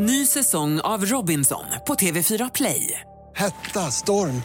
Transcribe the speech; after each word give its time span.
Ny 0.00 0.26
säsong 0.26 0.80
av 0.80 1.04
Robinson 1.04 1.64
på 1.86 1.94
TV4 1.94 2.50
Play. 2.54 3.00
Hetta, 3.36 3.80
storm, 3.80 4.42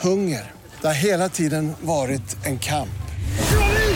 hunger. 0.00 0.50
Det 0.80 0.86
har 0.86 0.94
hela 0.94 1.28
tiden 1.28 1.72
varit 1.80 2.46
en 2.46 2.58
kamp. 2.58 3.02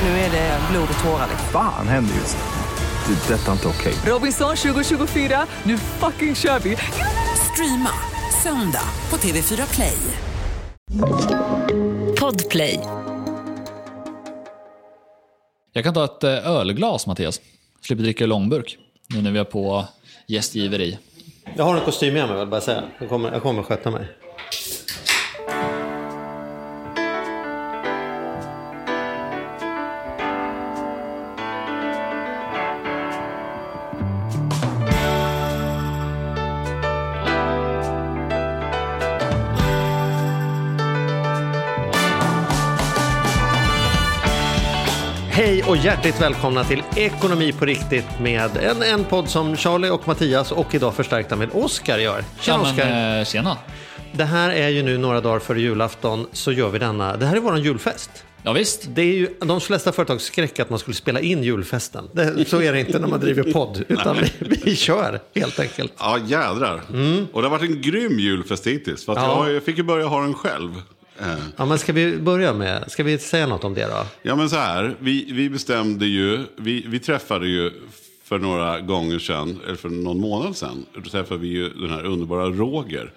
Nu 0.02 0.08
är 0.08 0.30
det 0.30 0.60
blod 0.70 0.88
och 0.98 1.04
tårar. 1.04 1.28
Fan 1.52 1.88
händer 1.88 2.14
just 2.14 2.36
nu. 2.36 3.14
Det. 3.14 3.34
är 3.34 3.38
Detta 3.38 3.48
är 3.48 3.52
inte 3.52 3.68
okej. 3.68 3.94
Robinson 4.06 4.56
2024, 4.56 5.46
nu 5.62 5.78
fucking 5.78 6.34
kör 6.34 6.58
vi! 6.58 6.76
Streama 7.52 7.90
söndag 8.42 8.88
på 9.08 9.16
TV4 9.16 9.74
Play. 9.74 9.98
Podplay. 12.20 12.80
Jag 15.72 15.84
kan 15.84 15.94
ta 15.94 16.04
ett 16.04 16.24
eh, 16.24 16.50
ölglas, 16.50 17.06
Mattias. 17.06 17.40
Slipper 17.80 18.02
dricka 18.02 18.24
ur 18.24 18.28
långburk. 18.28 18.78
Nu 19.08 19.22
när 19.22 19.30
vi 19.30 19.38
är 19.38 19.44
på 19.44 19.84
gästgiveri. 20.26 20.98
Jag 21.56 21.64
har 21.64 21.76
en 21.76 21.84
kostym 21.84 22.14
med 22.14 22.28
mig, 22.28 22.38
vill 22.38 22.48
bara 22.48 22.60
säga. 22.60 22.82
Jag 22.98 23.08
kommer, 23.08 23.32
jag 23.32 23.42
kommer 23.42 23.62
sköta 23.62 23.90
mig. 23.90 24.06
Och 45.68 45.76
hjärtligt 45.76 46.20
välkomna 46.20 46.64
till 46.64 46.82
Ekonomi 46.96 47.52
på 47.52 47.64
riktigt 47.64 48.04
med 48.20 48.56
en, 48.56 48.82
en 48.82 49.04
podd 49.04 49.28
som 49.28 49.56
Charlie 49.56 49.90
och 49.90 50.08
Mattias 50.08 50.52
och 50.52 50.74
idag 50.74 50.94
förstärkta 50.94 51.36
med 51.36 51.48
Oskar 51.52 51.98
gör. 51.98 52.24
Tjena 52.40 52.58
Ja, 52.64 52.70
Oskar! 52.70 53.18
eh, 53.18 53.24
tjena. 53.24 53.56
Det 54.12 54.24
här 54.24 54.50
är 54.50 54.68
ju 54.68 54.82
nu 54.82 54.98
några 54.98 55.20
dagar 55.20 55.38
före 55.38 55.60
julafton 55.60 56.26
så 56.32 56.52
gör 56.52 56.68
vi 56.68 56.78
denna. 56.78 57.16
Det 57.16 57.26
här 57.26 57.36
är 57.36 57.40
våran 57.40 57.62
julfest. 57.62 58.10
Ja, 58.42 58.52
visst. 58.52 58.84
Det 58.88 59.02
är 59.02 59.14
ju 59.14 59.28
de 59.40 59.60
flesta 59.60 59.92
företag 59.92 60.20
skräck 60.20 60.58
att 60.60 60.70
man 60.70 60.78
skulle 60.78 60.94
spela 60.96 61.20
in 61.20 61.42
julfesten. 61.42 62.04
Det, 62.12 62.48
så 62.48 62.62
är 62.62 62.72
det 62.72 62.80
inte 62.80 62.98
när 62.98 63.08
man 63.08 63.20
driver 63.20 63.52
podd, 63.52 63.84
utan 63.88 64.16
vi, 64.16 64.32
vi 64.64 64.76
kör 64.76 65.20
helt 65.34 65.60
enkelt. 65.60 65.92
Ja, 65.98 66.18
jädrar. 66.26 66.80
Och 67.32 67.42
det 67.42 67.48
har 67.48 67.58
varit 67.58 67.70
en 67.70 67.80
grym 67.82 68.18
julfest 68.18 68.66
hittills. 68.66 69.04
För 69.04 69.12
att 69.12 69.18
Ja. 69.18 69.46
jag, 69.46 69.56
jag 69.56 69.62
fick 69.62 69.76
ju 69.76 69.82
börja 69.82 70.06
ha 70.06 70.20
den 70.20 70.34
själv. 70.34 70.70
Ja, 71.56 71.64
men 71.64 71.78
ska 71.78 71.92
vi 71.92 72.18
börja 72.18 72.52
med, 72.52 72.84
ska 72.90 73.02
vi 73.02 73.18
säga 73.18 73.46
något 73.46 73.64
om 73.64 73.74
det 73.74 73.86
då? 73.86 74.06
Ja, 74.22 74.36
men 74.36 74.50
så 74.50 74.56
här. 74.56 74.96
Vi, 74.98 75.32
vi 75.32 75.50
bestämde 75.50 76.06
ju, 76.06 76.44
vi, 76.56 76.84
vi 76.88 76.98
träffade 76.98 77.48
ju 77.48 77.72
för 78.24 78.38
några 78.38 78.80
gånger 78.80 79.18
sedan, 79.18 79.60
eller 79.66 79.76
för 79.76 79.88
någon 79.88 80.20
månad 80.20 80.56
sedan, 80.56 80.86
då 80.94 81.10
träffade 81.10 81.40
vi 81.40 81.48
ju 81.48 81.68
den 81.68 81.90
här 81.90 82.04
underbara 82.04 82.46
Roger 82.46 83.12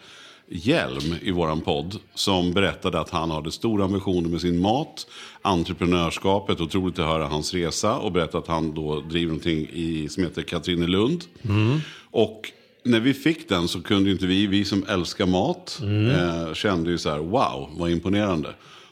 Hjelm 0.52 1.16
i 1.22 1.32
våran 1.32 1.62
podd. 1.62 1.96
Som 2.14 2.54
berättade 2.54 3.00
att 3.00 3.10
han 3.10 3.32
hade 3.32 3.52
stora 3.52 3.86
ambitioner 3.86 4.30
med 4.30 4.42
sin 4.42 4.60
mat, 4.60 5.08
entreprenörskapet, 5.42 6.62
otroligt 6.62 7.00
att 7.00 7.06
höra 7.06 7.28
hans 7.28 7.54
resa. 7.54 7.98
Och 7.98 8.12
berättade 8.12 8.38
att 8.38 8.48
han 8.48 8.74
då 8.74 9.00
driver 9.00 9.28
någonting 9.28 9.70
i, 9.74 10.08
som 10.10 10.24
heter 10.24 10.42
Katrinelund. 10.42 11.24
Och 12.12 12.52
när 12.84 13.00
vi 13.00 13.14
fick 13.14 13.50
den 13.50 13.68
så 13.68 13.82
kunde 13.82 14.12
inte 14.12 14.26
vi, 14.26 14.48
vi 14.48 14.66
som 14.66 14.86
älskar 14.90 15.26
mat, 15.26 15.80
eh, 16.12 16.54
kände 16.54 16.92
ju 16.92 16.98
så 16.98 17.10
här, 17.10 17.18
wow, 17.18 17.70
vad 17.78 17.90
imponerande. 17.92 18.50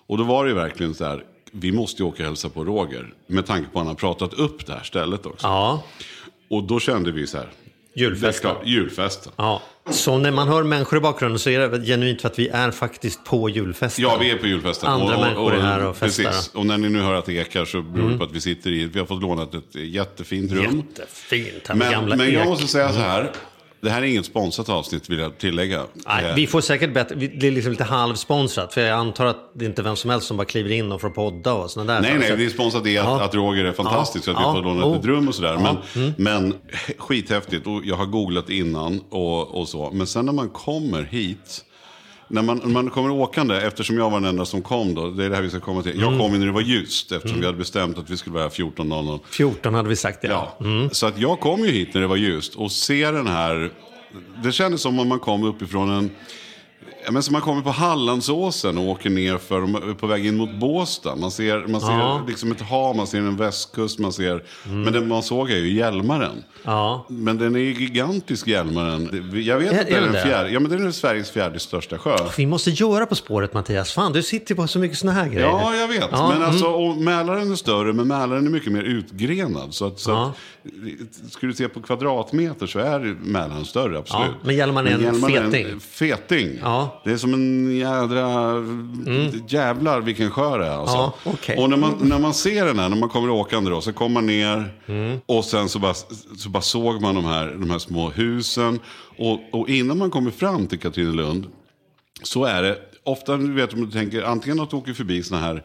Och 0.08 0.18
då 0.18 0.24
var 0.24 0.44
det 0.46 0.50
ju 0.50 0.56
verkligen 0.56 0.94
så 0.94 1.06
här, 1.06 1.24
vi 1.52 1.72
måste 1.72 2.02
ju 2.02 2.08
åka 2.08 2.24
och 2.24 2.28
hälsa 2.28 2.50
på 2.50 2.64
Roger. 2.66 3.14
Med 3.28 3.46
tanke 3.46 3.70
på 3.72 3.80
att 3.80 3.86
han 3.86 3.88
har 3.88 3.96
pratat 3.96 4.34
upp 4.34 4.66
det 4.66 4.74
här 4.74 4.84
stället 4.84 5.26
också. 5.26 5.48
Ja, 5.48 5.84
Och 6.50 6.64
då 6.64 6.80
kände 6.80 7.12
vi 7.12 7.28
så 7.28 7.38
här, 7.38 7.50
julfesten. 7.96 8.42
klart, 8.52 8.62
julfesten. 8.68 9.32
Ja. 9.36 9.62
Så 9.90 10.18
när 10.18 10.32
man 10.32 10.48
hör 10.48 10.64
människor 10.64 10.98
i 10.98 11.02
bakgrunden 11.02 11.40
så 11.40 11.50
är 11.50 11.60
det 11.70 11.86
genuint 11.86 12.22
för 12.22 12.28
att 12.30 12.40
vi 12.40 12.48
är 12.48 12.72
faktiskt 12.72 13.24
på 13.26 13.50
julfesten. 13.50 14.04
Ja, 14.04 14.18
vi 14.22 14.32
är 14.32 14.38
på 14.38 14.48
julfesten. 14.48 14.90
Andra 14.90 15.20
människor 15.20 15.56
är 15.56 15.60
här 15.62 15.86
och 15.86 15.98
festar. 15.98 16.24
Precis. 16.24 16.56
Och 16.56 16.66
när 16.66 16.78
ni 16.78 16.90
nu 16.90 17.02
hör 17.02 17.14
att 17.14 17.26
det 17.26 17.34
ekar 17.34 17.66
så 17.66 17.82
beror 17.82 18.10
det 18.10 18.18
på 18.18 18.24
att 18.24 18.32
vi 18.32 18.42
sitter 18.42 18.72
i, 18.72 18.86
vi 18.86 19.00
har 19.00 19.06
fått 19.06 19.22
lånat 19.22 19.54
ett 19.54 19.76
jättefint 19.76 20.52
rum. 20.52 20.84
Jättefint 20.90 21.68
här 21.68 21.76
med 21.76 21.92
gamla 21.92 22.10
Men, 22.10 22.18
men 22.18 22.34
jag 22.34 22.44
ek. 22.44 22.50
måste 22.50 22.68
säga 22.68 22.94
så 22.94 23.00
här, 23.00 23.32
det 23.82 23.90
här 23.90 24.02
är 24.02 24.06
inget 24.06 24.26
sponsrat 24.26 24.70
avsnitt 24.70 25.10
vill 25.10 25.20
jag 25.20 25.38
tillägga. 25.38 25.84
Nej, 26.08 26.26
Eh, 26.26 26.36
vi 26.36 26.48
får 26.48 26.62
säkert 26.62 26.94
bättre, 26.94 27.16
det 27.16 27.48
är 27.48 27.52
liksom 27.52 27.72
lite 27.72 27.84
halvsponsrat. 27.84 28.74
För 28.74 28.82
jag 28.82 29.00
antar 29.00 29.26
att 29.26 29.52
det 29.54 29.66
är 29.66 29.70
inte 29.70 29.82
vem 29.82 29.96
som 29.96 30.10
helst 30.10 30.28
som 30.28 30.38
bara 30.38 30.46
kliver 30.46 30.72
in 30.72 30.92
och 30.92 31.02
får 31.02 31.10
podda 31.10 31.54
och 31.54 31.72
sådana 31.72 31.94
där 31.94 32.02
Nej, 32.02 32.10
saker. 32.10 32.20
nej, 32.20 32.30
Så 32.30 32.36
det 32.36 32.46
är 32.46 32.50
sponsrat 32.50 32.86
i 32.88 32.98
att, 32.98 33.06
Ja. 33.06 33.24
att 33.24 33.36
Roger 33.36 33.66
är 33.66 33.72
fantastisk. 33.72 34.28
Ja. 34.28 34.32
Att 34.32 34.40
vi 34.40 34.62
får 34.62 34.64
låna 34.70 34.86
Oh. 34.86 34.98
ett 35.00 35.06
rum 35.06 35.28
och 35.28 35.36
sådär. 35.36 35.54
Ja. 35.54 35.78
Mm. 35.96 36.14
Men, 36.18 36.48
men 36.50 36.54
skithäftigt. 36.98 37.68
Och 37.68 37.82
jag 37.86 37.96
har 37.96 38.06
googlat 38.06 38.50
innan 38.50 39.02
och, 39.10 39.56
och 39.56 39.68
så. 39.68 39.92
Men 39.94 40.08
sen 40.08 40.26
när 40.26 40.34
man 40.34 40.50
kommer 40.50 41.04
hit. 41.04 41.64
När 42.28 42.42
man, 42.42 42.58
när 42.58 42.68
man 42.68 42.90
kommer 42.90 43.12
åkande, 43.12 43.56
eftersom 43.56 43.98
jag 43.98 44.10
var 44.10 44.20
den 44.20 44.30
enda 44.30 44.46
som 44.46 44.62
kom 44.62 44.96
då. 44.96 45.10
Det 45.10 45.26
är 45.26 45.30
det 45.30 45.36
här 45.36 45.44
vi 45.44 45.50
ska 45.50 45.60
komma 45.60 45.84
till. 45.84 45.92
Mm. 45.92 46.04
Jag 46.04 46.20
kom 46.20 46.34
ju 46.34 46.40
när 46.40 46.46
det 46.46 46.52
var 46.52 46.62
ljust. 46.62 47.12
Eftersom 47.12 47.40
vi 47.40 47.46
hade 47.46 47.58
bestämt 47.58 47.98
att 47.98 48.10
vi 48.10 48.18
skulle 48.18 48.34
vara 48.34 48.44
här 48.44 48.50
14.00. 48.50 49.20
14 49.30 49.74
hade 49.74 49.90
vi 49.90 49.96
sagt 49.96 50.20
ja. 50.22 50.58
Ja, 50.60 50.90
så 50.92 51.06
att 51.06 51.18
jag 51.18 51.40
kom 51.40 51.60
ju 51.60 51.72
hit 51.72 51.94
när 51.94 52.02
det 52.02 52.08
var 52.08 52.16
ljust 52.16 52.56
och 52.56 52.72
ser 52.72 53.14
den 53.14 53.28
här. 53.28 53.72
Det 54.44 54.52
kändes 54.52 54.82
som 54.82 55.00
om 55.00 55.08
man 55.08 55.20
kom 55.20 55.44
uppifrån 55.44 55.90
en. 55.90 56.10
Ja, 57.08 57.12
men 57.14 57.24
som 57.24 57.34
man 57.34 57.42
kommer 57.42 57.62
på 57.62 57.70
Hallandsåsen 57.70 58.78
och 58.78 58.84
åker 58.84 59.10
ner 59.10 59.38
för, 59.38 59.94
på 59.94 60.08
väg 60.08 60.26
in 60.26 60.38
mot 60.38 60.52
Båstad. 60.60 61.16
Man 61.16 61.32
ser, 61.32 61.68
man 61.68 61.82
ser 61.82 61.92
Ja. 61.92 62.22
liksom 62.28 62.52
ett 62.52 62.62
hav, 62.62 62.96
man 62.96 63.08
ser 63.08 63.18
en 63.18 63.38
västkust, 63.38 64.00
man 64.00 64.14
ser... 64.14 64.44
Men 64.64 64.94
det 64.94 65.02
man 65.02 65.24
såg 65.24 65.52
är 65.52 65.56
ju 65.58 65.74
Hjälmaren. 65.74 66.44
Ja. 66.64 67.06
Men 67.10 67.38
den 67.38 67.56
är 67.56 67.60
ju 67.60 67.74
gigantisk, 67.74 68.48
Hjälmaren. 68.48 69.32
Jag 69.46 69.58
vet 69.60 69.74
Är- 69.74 69.80
att 69.82 69.88
det 69.88 69.94
är 69.94 69.98
är 69.98 70.02
den 70.02 70.14
den 70.14 70.24
fjärde. 70.24 70.50
Ja, 70.50 70.60
men 70.60 70.72
det 70.72 70.88
är 70.88 70.92
Sveriges 70.92 71.32
fjärde 71.32 71.60
största 71.60 71.98
sjö. 71.98 72.18
Vi 72.38 72.46
måste 72.46 72.70
göra 72.70 73.06
På 73.06 73.16
spåret 73.16 73.54
Mattias. 73.54 73.94
Fan, 73.94 74.14
du 74.14 74.24
sitter 74.24 74.56
på 74.56 74.68
så 74.68 74.80
mycket 74.80 74.98
sådana 74.98 75.20
här 75.20 75.30
grejer. 75.30 75.48
Ja, 75.48 75.76
jag 75.76 75.88
vet. 75.88 76.08
Ja, 76.12 76.30
men 76.34 76.44
alltså, 76.44 76.66
mm. 76.68 76.80
och 76.80 76.98
Mälaren 76.98 77.52
är 77.52 77.56
större, 77.56 77.94
men 77.94 78.08
Mälaren 78.08 78.46
är 78.46 78.50
mycket 78.50 78.72
mer 78.72 78.84
utgrenad. 78.84 79.74
Så 79.74 79.88
att, 79.88 80.00
så 80.00 80.12
att, 80.12 80.38
skulle 81.32 81.52
du 81.52 81.56
se 81.56 81.68
på 81.68 81.82
kvadratmeter 81.82 82.68
så 82.68 82.80
är 82.80 83.00
Mälaren 83.22 83.66
större, 83.66 83.98
absolut. 83.98 84.28
Ja, 84.28 84.34
men 84.44 84.56
Hjälmaren 84.56 84.88
är 84.88 84.92
en 84.92 85.02
Hjälmaren 85.02 85.52
feting. 85.52 85.80
feting. 85.80 86.60
Ja. 86.64 86.97
Det 87.04 87.12
är 87.12 87.18
som 87.18 87.34
en 87.34 87.78
jädra... 87.78 88.54
Jävlar 89.48 90.02
vilken 90.02 90.32
sjö 90.32 90.58
det 90.58 90.66
är. 90.66 90.70
Alltså. 90.72 90.96
Ja, 90.96 91.14
okej. 91.24 91.58
Och 91.58 91.70
när 91.70 91.78
man, 91.78 91.94
när 92.02 92.20
man 92.20 92.34
ser 92.34 92.66
den 92.66 92.80
här, 92.80 92.90
när 92.90 92.98
man 92.98 93.10
kommer 93.10 93.30
åkande 93.30 93.70
då, 93.72 93.82
så 93.82 93.94
kommer 93.94 94.14
man 94.14 94.26
ner 94.28 94.74
Mm. 94.88 95.20
och 95.26 95.46
sen 95.46 95.70
så 95.70 95.80
bara, 95.80 95.94
så 96.38 96.50
bara 96.50 96.62
såg 96.62 97.02
man 97.02 97.16
de 97.16 97.26
här, 97.26 97.46
de 97.60 97.70
här 97.70 97.80
små 97.80 98.10
husen. 98.10 98.80
Och, 99.18 99.40
och 99.52 99.70
innan 99.70 99.98
man 99.98 100.12
kommer 100.12 100.32
fram 100.32 100.68
till 100.68 100.80
Katrinelund 100.80 101.48
så 102.24 102.46
är 102.46 102.62
det 102.62 102.78
ofta, 103.08 103.38
du 103.38 103.54
vet 103.54 103.74
om 103.74 103.86
du 103.86 103.92
tänker, 103.92 104.24
antingen 104.24 104.60
att 104.60 104.70
du 104.70 104.76
åker 104.76 104.94
förbi 104.94 105.24
såna 105.24 105.42
här, 105.42 105.64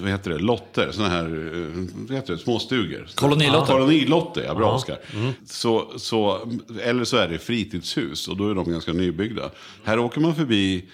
vad 0.00 0.10
heter 0.10 0.30
det, 0.30 0.38
lotter, 0.38 0.90
såna 0.92 1.08
här, 1.08 1.24
eh, 1.24 1.86
vad 2.08 2.16
heter 2.16 2.32
det, 2.32 2.38
småstugor. 2.38 3.08
Kolonilotter. 3.14 3.72
Kolonilotter, 3.72 4.44
ja 4.44 4.54
bra 4.54 4.72
Oskar. 4.72 4.98
Så, 5.46 5.92
så, 5.96 6.48
eller 6.82 7.04
så 7.04 7.16
är 7.16 7.28
det 7.28 7.38
fritidshus 7.38 8.28
och 8.28 8.36
då 8.36 8.50
är 8.50 8.54
de 8.54 8.70
ganska 8.70 8.92
nybyggda. 8.92 9.50
Här 9.84 9.98
åker 9.98 10.20
man 10.20 10.34
förbi 10.34 10.84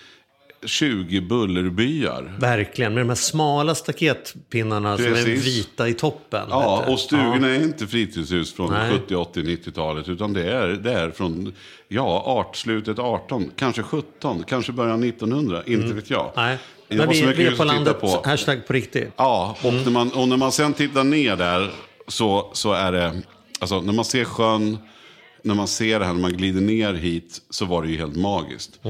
20 0.67 1.21
bullerbyar. 1.21 2.37
Verkligen, 2.39 2.95
med 2.95 3.03
de 3.03 3.09
här 3.09 3.17
smala 3.17 3.75
staketpinnarna 3.75 4.97
som 4.97 5.07
är 5.07 5.11
Precis. 5.11 5.47
vita 5.47 5.89
i 5.89 5.95
toppen. 5.95 6.47
Ja, 6.51 6.85
och 6.89 6.99
stugorna 6.99 7.49
är 7.49 7.63
inte 7.63 7.87
fritidshus 7.87 8.55
från 8.55 8.71
Nej. 8.71 8.91
70, 8.91 9.15
80, 9.15 9.41
90-talet. 9.41 10.09
Utan 10.09 10.33
det 10.33 10.53
är, 10.53 10.69
det 10.69 10.93
är 10.93 11.11
från 11.11 11.53
ja, 11.89 12.23
art, 12.27 12.57
slutet 12.57 12.99
18, 12.99 13.51
kanske 13.57 13.83
17, 13.83 14.45
kanske 14.47 14.73
början 14.73 15.03
1900. 15.03 15.63
Inte 15.67 15.95
vet 15.95 16.11
jag. 16.11 16.21
Mm. 16.21 16.33
Nej. 16.37 16.59
Det 16.89 16.97
Men 16.97 17.09
vi, 17.09 17.23
vi 17.23 17.47
är 17.47 17.57
på 17.57 17.65
landet, 17.65 18.01
på. 18.01 18.23
hashtag 18.25 18.67
på 18.67 18.73
riktigt. 18.73 19.13
Ja, 19.17 19.57
och, 19.63 19.73
när 19.73 19.91
man, 19.91 20.11
och 20.11 20.29
när 20.29 20.37
man 20.37 20.53
sen 20.53 20.73
tittar 20.73 21.05
ner 21.05 21.37
där 21.37 21.71
så, 22.09 22.51
så 22.53 22.73
är 22.73 22.93
det, 22.93 23.23
alltså 23.59 23.81
när 23.81 23.93
man 23.93 24.05
ser 24.05 24.25
sjön, 24.25 24.79
när 25.43 25.55
man 25.55 25.69
ser 25.69 25.99
det 25.99 26.05
här, 26.05 26.13
när 26.13 26.21
man 26.21 26.33
glider 26.33 26.61
ner 26.61 26.95
hit 26.95 27.43
så 27.51 27.65
var 27.65 27.83
det 27.83 27.89
ju 27.89 27.99
helt 27.99 28.17
magiskt. 28.17 28.81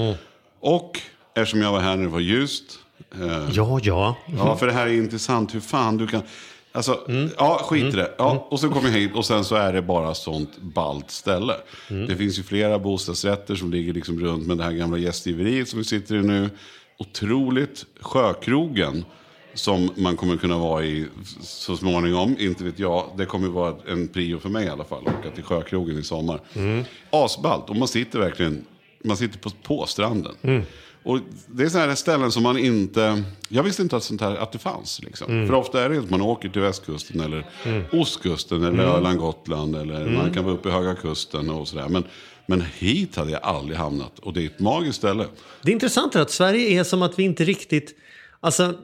Och 0.60 1.00
eftersom 1.34 1.60
jag 1.62 1.72
var 1.72 1.80
här 1.80 1.96
när 1.96 2.02
det 2.04 2.10
var 2.10 2.20
ljust, 2.20 2.78
eh, 3.14 3.48
Ja, 3.52 3.80
ja. 3.82 4.16
Ja, 4.36 4.56
för 4.56 4.66
det 4.66 4.72
här 4.72 4.86
är 4.86 4.92
intressant. 4.92 5.54
Hur 5.54 5.60
fan 5.60 5.96
du 5.96 6.06
kan... 6.06 6.22
Alltså, 6.74 7.00
ja, 7.38 7.60
skit 7.64 7.94
i 7.94 7.96
det. 7.96 8.14
Ja, 8.18 8.46
och 8.50 8.60
så 8.60 8.68
kommer 8.68 8.88
jag 8.88 8.96
hit 8.98 9.14
och 9.14 9.24
sen 9.26 9.44
så 9.44 9.54
är 9.54 9.72
det 9.72 9.82
bara 9.82 10.14
sånt 10.14 10.58
ballt 10.58 11.10
ställe. 11.10 11.54
Det 11.88 12.16
finns 12.16 12.38
ju 12.38 12.42
flera 12.42 12.78
bostadsrätter 12.78 13.54
som 13.54 13.70
ligger 13.70 13.92
liksom 13.92 14.20
runt 14.20 14.46
med 14.46 14.58
det 14.58 14.64
här 14.64 14.72
gamla 14.72 14.98
gästgiveriet 14.98 15.68
som 15.68 15.78
vi 15.78 15.84
sitter 15.84 16.14
i 16.14 16.22
nu. 16.22 16.50
Otroligt. 16.98 17.84
Sjökrogen 18.00 19.04
som 19.54 19.90
man 19.96 20.16
kommer 20.16 20.36
kunna 20.36 20.58
vara 20.58 20.84
i 20.84 21.06
så 21.42 21.76
småningom. 21.76 22.36
Inte 22.38 22.64
vet 22.64 22.78
jag. 22.78 23.10
Det 23.16 23.26
kommer 23.26 23.48
vara 23.48 23.74
en 23.88 24.08
prio 24.08 24.38
för 24.38 24.48
mig 24.48 24.66
i 24.66 24.68
alla 24.68 24.84
fall. 24.84 25.02
Åka 25.02 25.30
till 25.34 25.44
Sjökrogen 25.44 25.98
i 25.98 26.02
sommar. 26.02 26.40
Asballt. 27.10 27.70
Och 27.70 27.76
man 27.76 27.88
sitter 27.88 28.18
verkligen 28.18 28.64
man 29.04 29.16
sitter 29.16 29.38
på, 29.38 29.50
på 29.62 29.86
stranden. 29.86 30.66
Och 31.02 31.18
det 31.46 31.62
är 31.64 31.68
sådana 31.68 31.88
här 31.88 31.94
ställen 31.94 32.32
som 32.32 32.42
man 32.42 32.58
inte... 32.58 33.22
Jag 33.48 33.62
visste 33.62 33.82
inte 33.82 33.96
att 33.96 34.02
sånt 34.02 34.20
här 34.20 34.36
att 34.36 34.52
det 34.52 34.58
fanns. 34.58 35.00
Liksom. 35.02 35.30
Mm. 35.30 35.46
För 35.46 35.54
ofta 35.54 35.84
är 35.84 35.88
det 35.88 35.98
att 35.98 36.10
man 36.10 36.20
åker 36.22 36.48
till 36.48 36.62
västkusten 36.62 37.20
eller 37.20 37.46
ostkusten 37.92 38.58
eller 38.58 38.72
Mm. 38.72 38.86
Öland, 38.86 39.18
Gotland. 39.18 39.76
Eller 39.76 40.10
man 40.10 40.34
kan 40.34 40.44
vara 40.44 40.54
uppe 40.54 40.68
i 40.68 40.72
Höga 40.72 40.94
Kusten 40.94 41.50
och 41.50 41.68
sådär. 41.68 41.88
Men, 41.88 42.04
men 42.46 42.64
hit 42.78 43.16
hade 43.16 43.30
jag 43.30 43.42
aldrig 43.42 43.78
hamnat. 43.78 44.18
Och 44.18 44.32
det 44.32 44.42
är 44.42 44.46
ett 44.46 44.60
magiskt 44.60 44.98
ställe. 44.98 45.26
Det 45.62 45.70
är 45.70 45.74
intressant 45.74 46.16
att 46.16 46.30
Sverige 46.30 46.80
är 46.80 46.84
som 46.84 47.02
att 47.02 47.18
vi 47.18 47.22
inte 47.22 47.44
riktigt... 47.44 47.98
Alltså, 48.40 48.74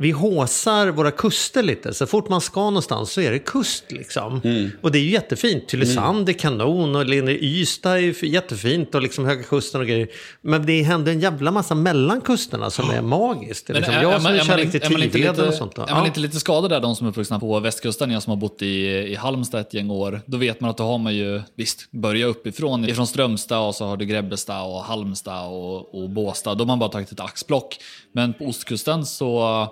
vi 0.00 0.10
håsar 0.10 0.88
våra 0.88 1.10
kuster 1.10 1.62
lite. 1.62 1.94
Så 1.94 2.06
fort 2.06 2.28
man 2.28 2.40
ska 2.40 2.60
någonstans 2.60 3.12
så 3.12 3.20
är 3.20 3.30
det 3.30 3.38
kust 3.38 3.84
liksom. 3.92 4.40
Mm. 4.44 4.70
Och 4.82 4.92
det 4.92 4.98
är 4.98 5.02
ju 5.02 5.10
jättefint. 5.10 5.68
Tylösand 5.68 6.28
är 6.28 6.32
kanon 6.32 6.96
och 6.96 7.04
Ystad 7.08 7.98
är 7.98 8.24
jättefint 8.24 8.94
och 8.94 9.02
liksom 9.02 9.24
Höga 9.24 9.42
Kusten 9.42 9.80
och 9.80 9.86
grejer. 9.86 10.08
Men 10.42 10.66
det 10.66 10.82
händer 10.82 11.12
en 11.12 11.20
jävla 11.20 11.50
massa 11.50 11.74
mellan 11.74 12.20
kusterna 12.20 12.70
som 12.70 12.90
är 12.90 13.02
magiskt. 13.02 13.70
Är 13.70 13.74
liksom, 13.74 13.94
jag 13.94 14.22
som 14.22 14.32
är 14.32 14.38
kärlek 14.38 14.70
till 14.70 15.02
är 15.02 15.08
Tiveden 15.08 15.48
och 15.48 15.54
sånt. 15.54 15.74
då. 15.74 15.82
är 15.82 15.94
man 15.94 16.06
inte 16.06 16.20
lite 16.20 16.40
skadad 16.40 16.70
där, 16.70 16.80
de 16.80 16.96
som 16.96 17.06
är 17.06 17.10
uppvuxna 17.10 17.40
på 17.40 17.60
västkusten, 17.60 18.10
jag 18.10 18.22
som 18.22 18.30
har 18.30 18.36
bott 18.36 18.62
i, 18.62 18.86
i 18.86 19.14
Halmstad 19.14 19.60
ett 19.60 19.74
gäng 19.74 19.90
år, 19.90 20.20
då 20.26 20.36
vet 20.36 20.60
man 20.60 20.70
att 20.70 20.76
då 20.76 20.84
har 20.84 20.98
man 20.98 21.14
ju, 21.14 21.42
visst, 21.54 21.90
börja 21.90 22.26
uppifrån, 22.26 22.84
ifrån 22.84 23.06
Strömstad 23.06 23.68
och 23.68 23.74
så 23.74 23.86
har 23.86 23.96
du 23.96 24.04
Grebbestad 24.04 24.66
och 24.66 24.84
Halmstad 24.84 25.48
och, 25.48 26.02
och 26.02 26.10
Båstad, 26.10 26.54
då 26.54 26.62
har 26.62 26.66
man 26.66 26.78
bara 26.78 26.90
tagit 26.90 27.12
ett 27.12 27.20
axplock. 27.20 27.76
Men 28.12 28.34
på 28.34 28.44
ostkusten 28.44 29.06
så, 29.06 29.68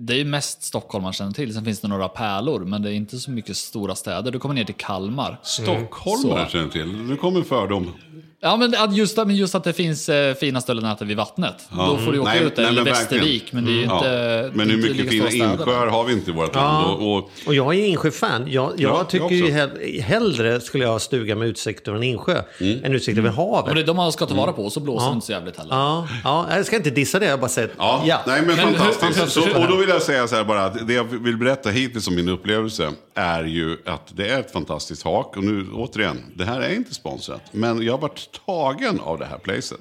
det 0.00 0.12
är 0.14 0.18
ju 0.18 0.24
mest 0.24 0.62
Stockholm 0.62 1.02
man 1.04 1.12
känner 1.12 1.32
till, 1.32 1.54
sen 1.54 1.64
finns 1.64 1.80
det 1.80 1.88
några 1.88 2.08
pärlor, 2.08 2.60
men 2.64 2.82
det 2.82 2.90
är 2.90 2.94
inte 2.94 3.18
så 3.18 3.30
mycket 3.30 3.56
stora 3.56 3.94
städer. 3.94 4.30
Du 4.30 4.38
kommer 4.38 4.54
ner 4.54 4.64
till 4.64 4.74
Kalmar. 4.74 5.40
Stockholmare 5.42 6.44
Så. 6.44 6.50
känner 6.50 6.68
till. 6.68 6.86
Nu 6.92 7.16
kommer 7.16 7.38
en 7.38 7.44
fördom. 7.44 7.92
Ja, 8.40 8.56
men 8.56 8.94
just, 8.94 9.16
men 9.16 9.36
just 9.36 9.54
att 9.54 9.64
det 9.64 9.72
finns 9.72 10.08
eh, 10.08 10.34
fina 10.34 10.60
ställen 10.60 10.84
att 10.84 10.96
äta 10.96 11.04
vid 11.04 11.16
vattnet. 11.16 11.54
Då 11.70 11.98
får 11.98 12.12
du 12.12 12.18
åka 12.18 12.30
Nej, 12.30 12.42
ut 12.44 12.56
där, 12.56 12.62
nej, 12.62 12.70
eller 12.72 12.84
men 12.84 12.92
Västervik, 12.92 13.52
men 13.52 13.64
det 13.64 13.70
är 13.70 13.82
Mm. 13.84 13.96
inte... 13.96 14.08
Ja. 14.44 14.50
Men 14.54 14.70
hur 14.70 14.76
mycket 14.82 15.10
fina 15.10 15.30
insjöar 15.30 15.86
har 15.86 16.04
vi 16.04 16.12
inte 16.12 16.30
i 16.30 16.34
vårt 16.34 16.54
land? 16.54 16.86
Och, 16.86 17.16
och, 17.16 17.30
Och 17.46 17.54
jag 17.54 17.74
är 17.74 17.84
insjöfan. 17.86 18.44
Jag, 18.50 18.72
jag 18.76 18.90
Ja, 18.90 19.04
tycker 19.04 19.24
jag 19.24 19.32
ju 19.32 19.50
hell, 19.50 20.00
hellre 20.02 20.60
skulle 20.60 20.84
jag 20.84 20.90
ha 20.92 20.98
stuga 20.98 21.34
med 21.36 21.48
utsikt 21.48 21.88
över 21.88 21.98
en 21.98 22.02
insjö 22.04 22.42
Mm. 22.60 22.84
än 22.84 22.94
utsikt 22.94 23.18
över 23.18 23.30
havet. 23.30 23.66
Men 23.66 23.74
det 23.74 23.80
är 23.82 23.86
de 23.86 23.96
man 23.96 24.12
ska 24.12 24.26
ta 24.26 24.34
vara 24.34 24.52
på, 24.52 24.64
och 24.64 24.72
så 24.72 24.80
blåser 24.80 25.06
det 25.08 25.14
inte 25.14 25.26
så 25.26 25.32
jävligt 25.32 25.56
heller. 25.56 25.74
Ja, 25.74 26.08
ja, 26.24 26.46
jag 26.56 26.66
ska 26.66 26.76
inte 26.76 26.90
dissa 26.90 27.18
det, 27.18 27.26
jag 27.26 27.40
bara 27.40 27.48
säger 27.48 27.70
Ja, 27.78 28.02
nej 28.26 28.42
men, 28.46 28.56
Men 28.56 28.58
hur- 28.68 28.74
fantastiskt. 28.74 29.36
hur- 29.36 29.52
Så, 29.52 29.60
och 29.62 29.68
då 29.68 29.76
vill 29.76 29.88
jag 29.88 30.02
säga 30.02 30.28
så 30.28 30.36
här 30.36 30.44
bara 30.44 30.64
att 30.64 30.86
det 30.88 30.94
jag 30.94 31.04
vill 31.04 31.36
berätta 31.36 31.70
hittills 31.70 32.08
om 32.08 32.14
min 32.14 32.28
upplevelse 32.28 32.92
är 33.14 33.44
ju 33.44 33.76
att 33.86 34.12
det 34.16 34.28
är 34.28 34.40
ett 34.40 34.52
fantastiskt 34.52 35.02
hak. 35.02 35.36
Och 35.36 35.44
nu 35.44 35.66
återigen, 35.74 36.18
det 36.34 36.44
här 36.44 36.60
är 36.60 36.74
inte 36.74 36.94
sponsrat. 36.94 37.40
Men 37.52 37.82
jag 37.82 37.92
har 37.92 37.98
varit 37.98 38.27
tagen 38.46 39.00
av 39.00 39.18
det 39.18 39.24
här 39.26 39.38
placet. 39.38 39.80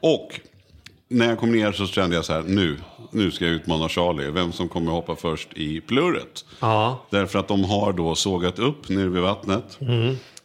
Och 0.00 0.40
när 1.08 1.28
jag 1.28 1.38
kom 1.38 1.52
ner 1.52 1.72
så 1.72 1.86
kände 1.86 2.16
jag 2.16 2.24
så 2.24 2.32
här, 2.32 2.42
nu, 2.42 2.76
nu 3.10 3.30
ska 3.30 3.44
jag 3.44 3.54
utmana 3.54 3.88
Charlie. 3.88 4.30
Vem 4.30 4.52
som 4.52 4.68
kommer 4.68 4.92
hoppa 4.92 5.16
först 5.16 5.48
i 5.54 5.80
plurret. 5.80 6.44
Ja. 6.60 7.04
Därför 7.10 7.38
att 7.38 7.48
de 7.48 7.64
har 7.64 7.92
då 7.92 8.14
sågat 8.14 8.58
upp 8.58 8.88
nere 8.88 9.08
vid 9.08 9.22
vattnet 9.22 9.78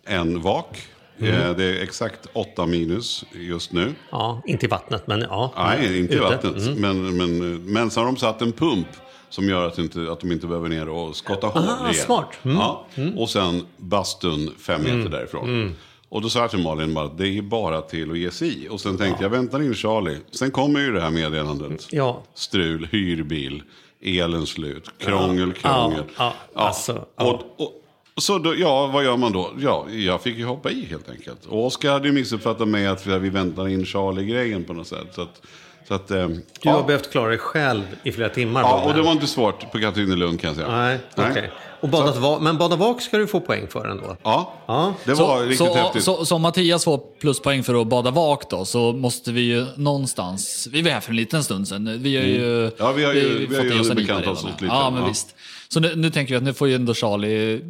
en 0.06 0.42
vak. 0.42 0.82
Eh, 1.20 1.52
Det 1.52 1.64
är 1.64 1.84
exakt 1.84 2.28
8 2.34 2.66
minus 2.66 3.26
just 3.34 3.72
nu. 3.72 3.94
Ja, 4.12 4.42
inte 4.46 4.66
i 4.66 4.70
vattnet, 4.70 5.08
men 5.08 5.22
ja. 5.22 5.54
Nej, 5.58 6.00
inte 6.00 6.14
i 6.16 6.20
vattnet. 6.20 6.78
Men, 6.78 7.18
men, 7.18 7.64
men 7.74 7.92
så 7.92 8.00
har 8.00 8.06
de 8.06 8.18
satt 8.18 8.42
en 8.42 8.52
pump 8.52 8.88
som 9.30 9.50
gör 9.50 9.68
att, 9.68 9.78
inte, 9.78 10.12
att 10.12 10.20
de 10.20 10.32
inte 10.32 10.48
behöver 10.48 10.70
ner 10.70 10.90
och 10.90 11.16
skotta 11.16 11.48
hål 11.48 11.64
Ah, 11.68 11.92
igen. 11.92 12.06
smart. 12.06 12.30
Mm. 12.44 12.58
Ja. 12.58 12.86
Och 13.18 13.30
sen 13.30 13.66
bastun 13.78 14.52
fem 14.60 14.84
meter 14.84 15.10
därifrån. 15.10 15.76
Och 16.16 16.22
då 16.22 16.30
sa 16.30 16.40
jag 16.40 16.50
till 16.50 16.60
Malin 16.60 16.94
bara, 16.94 17.08
det 17.08 17.38
är 17.38 17.42
bara 17.42 17.82
till 17.82 18.12
att 18.12 18.18
ge 18.18 18.32
sig 18.32 18.64
i. 18.64 18.70
Och 18.70 18.82
sen 18.82 18.98
tänkte 18.98 19.24
jag, 19.24 19.30
vänta 19.30 19.64
in 19.64 19.74
Charlie. 19.74 20.18
Sen 20.32 20.52
kommer 20.52 20.80
ju 20.80 20.94
det 20.94 21.02
här 21.02 21.10
meddelandet. 21.10 21.88
Ja. 21.92 22.24
Strul, 22.34 22.88
hyrbil, 22.92 23.64
elen 24.02 24.46
slut, 24.46 24.90
krångel, 24.98 25.54
krångel. 25.54 26.04
Ja, 26.18 26.34
ja, 26.54 26.62
alltså, 26.62 27.06
ja. 27.16 27.24
Och, 27.26 27.66
och, 27.66 27.72
så 28.18 28.38
då, 28.38 28.56
ja, 28.56 28.88
vad 28.88 29.04
gör 29.04 29.18
man 29.18 29.32
då? 29.32 29.52
Ja, 29.60 29.86
jag 29.90 30.22
fick 30.22 30.38
ju 30.38 30.46
hoppa 30.46 30.72
i 30.72 30.86
helt 30.86 31.10
enkelt. 31.10 31.46
Och 31.46 31.66
Oskar 31.66 31.92
hade 31.92 32.08
ju 32.08 32.14
missuppfattat 32.14 32.68
mig 32.68 32.88
att 32.88 33.06
vi 33.08 33.30
väntar 33.30 33.68
in 33.68 33.86
Charlie-grejen 33.86 34.64
på 34.64 34.74
något 34.74 34.88
sätt. 34.88 35.08
Så 35.12 35.22
att, 35.22 35.42
så 35.88 35.94
att, 35.94 36.12
eh, 36.12 36.28
Du 36.28 36.42
ja. 36.62 36.72
har 36.72 36.84
behövt 36.84 37.12
klara 37.12 37.30
dig 37.30 37.38
själv 37.38 37.84
i 38.04 38.12
flera 38.12 38.30
timmar. 38.30 38.62
Ja, 38.62 38.84
och 38.86 38.94
det 38.94 39.02
var 39.02 39.12
inte 39.12 39.28
svårt 39.28 39.72
på 39.72 39.80
Katrinelund 39.80 40.42
kan 40.42 40.48
jag 40.48 40.56
säga. 40.56 40.72
Nej, 40.72 41.00
okej. 41.16 41.52
Och 41.86 41.92
badat 41.92 42.18
va- 42.18 42.40
Men 42.42 42.58
bada 42.58 42.76
vak 42.76 43.02
ska 43.02 43.18
du 43.18 43.28
få 43.28 43.40
poäng 43.40 43.68
för 43.70 43.88
ändå. 43.88 44.18
Ja, 44.24 44.54
Ja. 44.68 44.94
det 45.06 45.14
var 45.14 45.42
riktigt 45.42 45.58
så, 45.58 45.74
häftigt. 45.74 46.04
så, 46.04 46.26
så 46.26 46.36
om 46.36 46.42
Mattias 46.42 46.84
får 46.84 46.98
pluspoäng 47.20 47.64
för 47.64 47.82
att 47.82 47.88
bada 47.88 48.12
vak 48.12 48.50
då, 48.50 48.66
så 48.66 48.94
måste 48.94 49.32
vi 49.32 49.42
ju 49.42 49.66
någonstans... 49.76 50.68
Vi 50.72 50.82
var 50.82 50.92
här 50.92 51.00
för 51.00 51.10
en 51.10 51.16
liten 51.16 51.44
stund 51.44 51.68
sedan. 51.68 51.98
Vi 52.02 52.16
har 52.18 52.24
ju, 52.24 52.60
Mm. 52.62 52.72
Ja, 52.80 52.92
vi 52.92 53.04
har 53.04 53.14
ju- 53.14 53.48
vi 53.48 53.56
har 53.56 53.64
fått 53.64 53.74
ju 53.74 53.80
oss 53.80 53.90
en 53.90 53.96
bekantat 53.96 54.28
oss 54.38 54.44
lite, 54.44 54.66
Ja, 54.66 54.90
men 54.90 55.02
ja. 55.02 55.08
visst. 55.08 55.36
Så 55.70 55.80
nu, 55.80 55.96
nu 55.96 56.12
tänker 56.12 56.34
vi 56.34 56.38
att 56.38 56.44
nu 56.44 56.54
får 56.54 56.68
ju 56.68 56.76
ändå 56.76 56.94
Charlie 56.94 57.62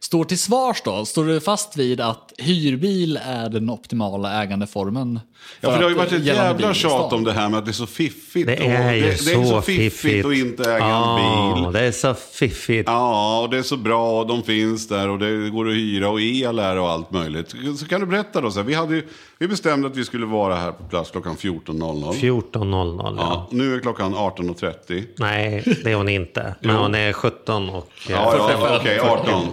stå 0.00 0.24
till 0.24 0.38
svars 0.38 0.82
då. 0.84 1.04
Står 1.04 1.24
du 1.24 1.40
fast 1.40 1.76
vid 1.76 2.00
att 2.00 2.32
hyrbil 2.38 3.18
är 3.26 3.48
den 3.48 3.70
optimala 3.70 4.42
ägandeformen? 4.42 5.20
Ja, 5.60 5.70
för 5.70 5.78
det 5.78 5.84
har 5.84 5.90
ju 5.90 5.96
varit 5.96 6.12
ett 6.12 6.24
jävla 6.24 6.74
tjat 6.74 7.12
om 7.12 7.24
det 7.24 7.32
här 7.32 7.48
med 7.48 7.58
att 7.58 7.64
det 7.64 7.70
är 7.70 7.72
så 7.72 7.86
fiffigt. 7.86 8.46
Det 8.46 8.66
är 8.66 8.92
ju 8.94 9.00
det, 9.02 9.06
det 9.24 9.32
är 9.32 9.44
så 9.44 9.62
fiffigt 9.62 10.26
att 10.26 10.32
inte 10.34 10.62
äga 10.74 10.84
en 10.86 11.16
bil. 11.16 11.64
Ja, 11.64 11.70
det 11.72 11.80
är 11.80 11.92
så 11.92 12.14
fiffigt. 12.14 12.88
Ja, 12.88 13.40
och 13.40 13.50
det 13.50 13.58
är 13.58 13.62
så 13.62 13.76
bra 13.76 14.20
och 14.20 14.26
de 14.26 14.42
finns 14.42 14.88
där 14.88 15.08
och 15.08 15.18
det 15.18 15.50
går 15.50 15.68
att 15.68 15.74
hyra 15.74 16.08
och 16.08 16.20
el 16.20 16.58
är 16.58 16.78
och 16.78 16.88
allt 16.90 17.10
möjligt. 17.10 17.54
Så 17.78 17.86
kan 17.86 18.00
du 18.00 18.06
berätta 18.06 18.40
då, 18.40 18.50
så 18.50 18.58
här, 18.58 18.66
vi, 18.66 18.74
hade 18.74 18.94
ju, 18.94 19.08
vi 19.38 19.48
bestämde 19.48 19.88
att 19.88 19.96
vi 19.96 20.04
skulle 20.04 20.26
vara 20.26 20.54
här 20.54 20.72
på 20.72 20.84
plats 20.84 21.10
klockan 21.10 21.36
14.00. 21.36 22.12
14.00. 22.12 22.98
Ja. 23.00 23.14
Ja, 23.18 23.48
nu 23.50 23.74
är 23.74 23.80
klockan 23.80 24.14
18.30. 24.14 25.04
Nej, 25.16 25.62
det 25.84 25.90
är 25.90 25.94
hon 25.94 26.08
inte. 26.08 26.54
Men 26.60 26.76
hon 26.76 26.94
är 26.94 27.12
17 27.12 27.68
och... 27.70 27.76
eh, 27.76 28.12
Ja, 28.12 28.34
ja, 28.60 28.76
okej, 28.80 29.00
18. 29.00 29.46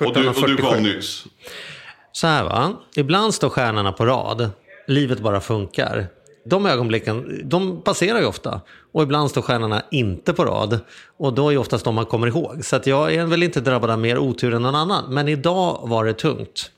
Och 0.00 0.14
du, 0.14 0.28
och 0.28 0.34
du 0.34 0.56
17.47. 0.56 0.56
kom 0.74 0.82
nyss. 0.82 1.24
Så 2.12 2.26
här 2.26 2.44
va, 2.44 2.72
ibland 2.96 3.34
står 3.34 3.48
stjärnorna 3.48 3.92
på 3.92 4.06
rad. 4.06 4.50
Livet 4.86 5.20
bara 5.20 5.40
funkar. 5.40 6.06
De 6.44 6.66
ögonblicken, 6.66 7.40
de 7.44 7.82
passerar 7.82 8.20
ju 8.20 8.26
ofta. 8.26 8.60
Och 8.92 9.02
ibland 9.02 9.30
står 9.30 9.42
stjärnorna 9.42 9.82
inte 9.90 10.32
på 10.32 10.44
rad. 10.44 10.78
Och 11.16 11.34
då 11.34 11.48
är 11.48 11.52
ju 11.52 11.58
oftast 11.58 11.84
de 11.84 11.94
man 11.94 12.06
kommer 12.06 12.26
ihåg. 12.26 12.64
Så 12.64 12.76
att 12.76 12.86
jag 12.86 13.14
är 13.14 13.26
väl 13.26 13.42
inte 13.42 13.60
drabbad 13.60 13.90
av 13.90 13.98
mer 13.98 14.18
otur 14.18 14.54
än 14.54 14.62
någon 14.62 14.74
annan. 14.74 15.14
Men 15.14 15.28
idag 15.28 15.80
var 15.82 16.04
det 16.04 16.14
tungt. 16.14 16.70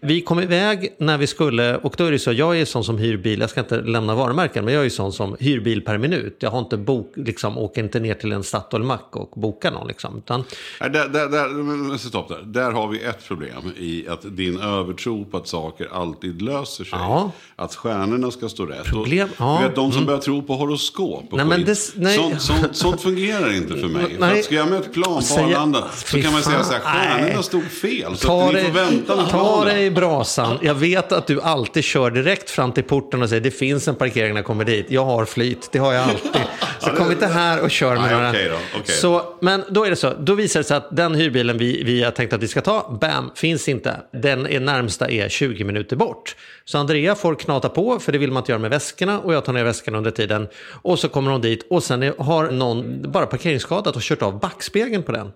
Vi 0.00 0.20
kom 0.20 0.40
iväg 0.40 0.94
när 0.98 1.18
vi 1.18 1.26
skulle, 1.26 1.76
och 1.76 1.94
då 1.98 2.04
är 2.04 2.12
det 2.12 2.18
så, 2.18 2.32
jag 2.32 2.60
är 2.60 2.64
sån 2.64 2.84
som 2.84 2.98
hyr 2.98 3.16
bil, 3.16 3.40
jag 3.40 3.50
ska 3.50 3.60
inte 3.60 3.80
lämna 3.80 4.14
varumärken, 4.14 4.64
men 4.64 4.74
jag 4.74 4.84
är 4.84 4.88
sån 4.90 5.12
som 5.12 5.36
hyr 5.40 5.60
bil 5.60 5.82
per 5.84 5.98
minut. 5.98 6.36
Jag 6.38 6.50
har 6.50 6.58
inte 6.58 6.76
bok, 6.76 7.12
liksom, 7.16 7.58
åker 7.58 7.82
inte 7.82 8.00
ner 8.00 8.14
till 8.14 8.32
en 8.32 8.42
Statoil-mack 8.42 9.16
och 9.16 9.40
bokar 9.40 9.70
någon. 9.70 9.86
Liksom, 9.88 10.18
utan, 10.18 10.44
Nej, 10.80 10.90
Där, 10.90 11.08
där, 11.08 11.28
där, 11.28 11.98
stopp 11.98 12.28
där. 12.28 12.42
där 12.44 12.70
har 12.70 12.88
vi 12.88 13.02
ett 13.02 13.24
problem 13.28 13.72
i 13.78 14.08
att 14.08 14.36
din 14.36 14.60
övertro 14.60 15.24
på 15.24 15.36
att 15.36 15.48
saker 15.48 15.88
alltid 15.92 16.42
löser 16.42 16.84
sig. 16.84 16.98
Ja. 16.98 17.32
Att 17.56 17.74
stjärnorna 17.74 18.30
ska 18.30 18.48
stå 18.48 18.66
rätt. 18.66 18.84
Problem, 18.84 19.28
och, 19.28 19.34
ja. 19.38 19.60
vet, 19.62 19.74
de 19.74 19.92
som 19.92 20.06
börjar 20.06 20.20
tro 20.20 20.42
på 20.42 20.54
horoskop 20.56 21.24
och 21.30 21.36
Nej, 21.36 21.46
men 21.46 21.64
det- 21.64 21.92
nej. 21.96 22.16
Sånt, 22.16 22.42
sånt, 22.42 22.76
sånt 22.76 23.00
fungerar 23.02 23.52
inte 23.56 23.76
för 23.76 23.88
mig. 23.88 24.04
För 24.14 24.20
Nej. 24.20 24.38
att 24.38 24.44
ska 24.44 24.54
jag 24.54 24.68
med 24.68 24.80
ett 24.80 24.92
plan 24.92 25.22
på 25.36 25.40
Arlanda 25.40 25.88
så 26.04 26.22
kan 26.22 26.32
man 26.32 26.42
säga 26.42 26.64
så 26.64 26.72
här, 26.72 26.80
stjärnorna 26.80 27.34
nej. 27.34 27.42
stod 27.42 27.64
fel. 27.64 28.16
Så 28.16 28.40
att 28.48 28.54
ni 28.54 28.60
får 28.62 28.70
vänta 28.70 29.14
planen. 29.44 29.74
dig 29.74 29.86
i 29.86 29.90
brasan. 29.90 30.58
Jag 30.62 30.74
vet 30.74 31.12
att 31.12 31.26
du 31.26 31.40
alltid 31.40 31.84
kör 31.84 32.10
direkt 32.10 32.50
fram 32.50 32.72
till 32.72 32.84
porten 32.84 33.22
och 33.22 33.28
säger 33.28 33.42
det 33.42 33.50
finns 33.50 33.88
en 33.88 33.94
parkering 33.94 34.34
när 34.34 34.38
jag 34.38 34.46
kommer 34.46 34.64
dit. 34.64 34.86
Jag 34.88 35.04
har 35.04 35.24
flyt, 35.24 35.68
det 35.72 35.78
har 35.78 35.92
jag 35.92 36.04
alltid. 36.04 36.42
Så 36.80 36.90
kom 36.90 37.10
inte 37.10 37.26
här 37.26 37.62
och 37.62 37.70
kör 37.70 37.94
med 37.94 38.02
Nej, 38.02 38.12
några... 38.12 38.30
okej 38.30 38.48
då, 38.48 38.56
okej. 38.80 38.94
Så, 38.94 39.22
men 39.40 39.64
då 39.68 39.84
är 39.84 39.90
det 39.90 39.96
så, 39.96 40.12
då 40.18 40.34
visar 40.34 40.60
det 40.60 40.64
sig 40.64 40.76
att 40.76 40.96
den 40.96 41.14
hyrbilen 41.14 41.58
vi, 41.58 41.82
vi 41.84 42.02
har 42.02 42.10
tänkt 42.10 42.32
att 42.32 42.42
vi 42.42 42.48
ska 42.48 42.60
ta, 42.60 42.98
bam, 43.00 43.30
finns 43.34 43.68
inte. 43.68 43.96
Den 44.12 44.46
är 44.46 44.60
närmsta 44.60 45.10
är 45.10 45.28
20 45.28 45.64
minuter 45.64 45.96
bort. 45.96 46.36
Så 46.64 46.78
Andrea 46.78 47.14
får 47.14 47.34
knata 47.34 47.68
på, 47.68 47.98
för 47.98 48.12
det 48.12 48.18
vill 48.18 48.32
man 48.32 48.40
inte 48.40 48.52
göra 48.52 48.60
med 48.60 48.70
väskorna 48.70 49.20
och 49.20 49.34
jag 49.34 49.44
tar 49.44 49.52
ner 49.52 49.64
väskorna 49.64 49.98
under 49.98 50.10
tiden. 50.10 50.48
Och 50.82 50.98
så 50.98 51.08
kommer 51.08 51.30
hon 51.30 51.40
dit 51.40 51.66
och 51.70 51.82
sen 51.82 52.12
har 52.18 52.50
någon 52.50 53.12
bara 53.12 53.26
parkeringsskadat 53.26 53.96
och 53.96 54.02
kört 54.02 54.22
av 54.22 54.40
backspegeln 54.40 55.02
på 55.02 55.12
den. 55.12 55.32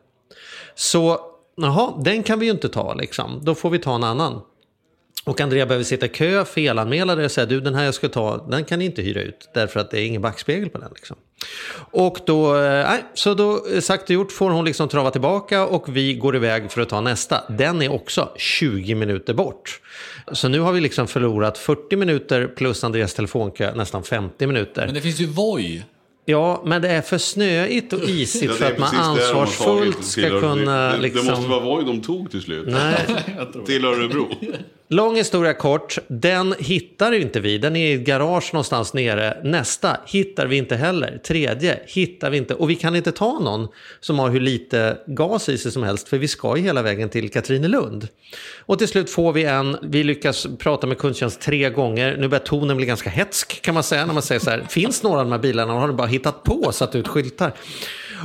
Så, 0.74 1.20
jaha, 1.56 2.02
den 2.04 2.22
kan 2.22 2.38
vi 2.38 2.46
ju 2.46 2.52
inte 2.52 2.68
ta 2.68 2.94
liksom. 2.94 3.40
Då 3.42 3.54
får 3.54 3.70
vi 3.70 3.78
ta 3.78 3.94
en 3.94 4.04
annan. 4.04 4.40
Och 5.24 5.40
Andrea 5.40 5.66
behöver 5.66 5.84
sitta 5.84 6.06
i 6.06 6.08
kö, 6.08 6.44
felanmäla 6.44 7.14
det 7.14 7.24
och 7.24 7.30
säga 7.30 7.46
du 7.46 7.60
den 7.60 7.74
här 7.74 7.84
jag 7.84 7.94
ska 7.94 8.08
ta, 8.08 8.46
den 8.50 8.64
kan 8.64 8.78
ni 8.78 8.84
inte 8.84 9.02
hyra 9.02 9.22
ut 9.22 9.50
därför 9.54 9.80
att 9.80 9.90
det 9.90 10.00
är 10.00 10.06
ingen 10.06 10.22
backspegel 10.22 10.70
på 10.70 10.78
den. 10.78 10.90
Liksom. 10.94 11.16
Och 11.76 12.18
då, 12.26 12.56
eh, 12.56 12.60
nej, 12.62 13.04
så 13.14 13.34
då 13.34 13.66
eh, 13.74 13.80
sagt 13.80 14.02
och 14.02 14.10
gjort 14.10 14.32
får 14.32 14.50
hon 14.50 14.64
liksom 14.64 14.88
trava 14.88 15.10
tillbaka 15.10 15.66
och 15.66 15.96
vi 15.96 16.14
går 16.14 16.36
iväg 16.36 16.70
för 16.70 16.80
att 16.80 16.88
ta 16.88 17.00
nästa. 17.00 17.42
Den 17.48 17.82
är 17.82 17.92
också 17.92 18.32
20 18.36 18.94
minuter 18.94 19.34
bort. 19.34 19.80
Så 20.32 20.48
nu 20.48 20.60
har 20.60 20.72
vi 20.72 20.80
liksom 20.80 21.06
förlorat 21.06 21.58
40 21.58 21.96
minuter 21.96 22.46
plus 22.46 22.84
Andreas 22.84 23.14
telefonkö 23.14 23.74
nästan 23.74 24.02
50 24.02 24.46
minuter. 24.46 24.86
Men 24.86 24.94
det 24.94 25.00
finns 25.00 25.20
ju 25.20 25.26
Voi. 25.26 25.82
Ja, 26.24 26.62
men 26.64 26.82
det 26.82 26.88
är 26.88 27.02
för 27.02 27.18
snöigt 27.18 27.92
och 27.92 28.08
isigt 28.08 28.44
Ja, 28.44 28.52
för 28.52 28.72
att 28.72 28.78
man 28.78 28.96
ansvarsfullt 28.96 30.04
ska 30.04 30.40
kunna 30.40 30.92
det, 30.92 30.98
liksom... 30.98 31.26
det 31.26 31.30
måste 31.30 31.48
vara 31.50 31.60
Voi 31.60 31.84
de 31.84 32.02
tog 32.02 32.30
till 32.30 32.40
slut. 32.42 32.68
Nej, 32.68 32.96
Till 33.66 33.84
Örebro. 33.84 34.28
Lång 34.88 35.16
historia 35.16 35.54
kort, 35.54 35.98
den 36.08 36.54
hittar 36.58 37.12
ju 37.12 37.20
inte 37.20 37.40
vi. 37.40 37.58
Den 37.58 37.76
är 37.76 37.86
i 37.86 37.94
ett 37.94 38.06
garage 38.06 38.50
någonstans 38.52 38.94
nere. 38.94 39.40
Nästa 39.44 39.96
hittar 40.06 40.46
vi 40.46 40.56
inte 40.56 40.76
heller. 40.76 41.18
Tredje 41.18 41.80
hittar 41.86 42.30
vi 42.30 42.38
inte. 42.38 42.54
Och 42.54 42.70
vi 42.70 42.74
kan 42.74 42.96
inte 42.96 43.12
ta 43.12 43.38
någon 43.38 43.68
som 44.00 44.18
har 44.18 44.30
hur 44.30 44.40
lite 44.40 44.98
gas 45.06 45.48
i 45.48 45.58
sig 45.58 45.72
som 45.72 45.82
helst. 45.82 46.08
För 46.08 46.18
vi 46.18 46.28
ska 46.28 46.56
ju 46.56 46.62
hela 46.62 46.82
vägen 46.82 47.08
till 47.08 47.30
Katrinelund. 47.30 48.08
Och 48.58 48.78
till 48.78 48.88
slut 48.88 49.10
får 49.10 49.32
vi 49.32 49.44
en, 49.44 49.76
vi 49.82 50.04
lyckas 50.04 50.46
prata 50.58 50.86
med 50.86 50.98
kundtjänst 50.98 51.40
tre 51.40 51.70
gånger. 51.70 52.16
Nu 52.16 52.28
börjar 52.28 52.44
tonen 52.44 52.76
bli 52.76 52.86
ganska 52.86 53.10
hetsk 53.10 53.62
kan 53.62 53.74
man 53.74 53.82
säga. 53.82 54.06
När 54.06 54.14
man 54.14 54.22
säger 54.22 54.40
så 54.40 54.50
här, 54.50 54.66
finns 54.68 55.02
några 55.02 55.18
av 55.18 55.24
de 55.24 55.32
här 55.32 55.38
bilarna 55.38 55.74
och 55.74 55.80
har 55.80 55.88
du 55.88 55.94
bara 55.94 56.06
hittat 56.06 56.42
på 56.42 56.54
och 56.54 56.74
satt 56.74 56.94
ut 56.94 57.08
skyltar. 57.08 57.52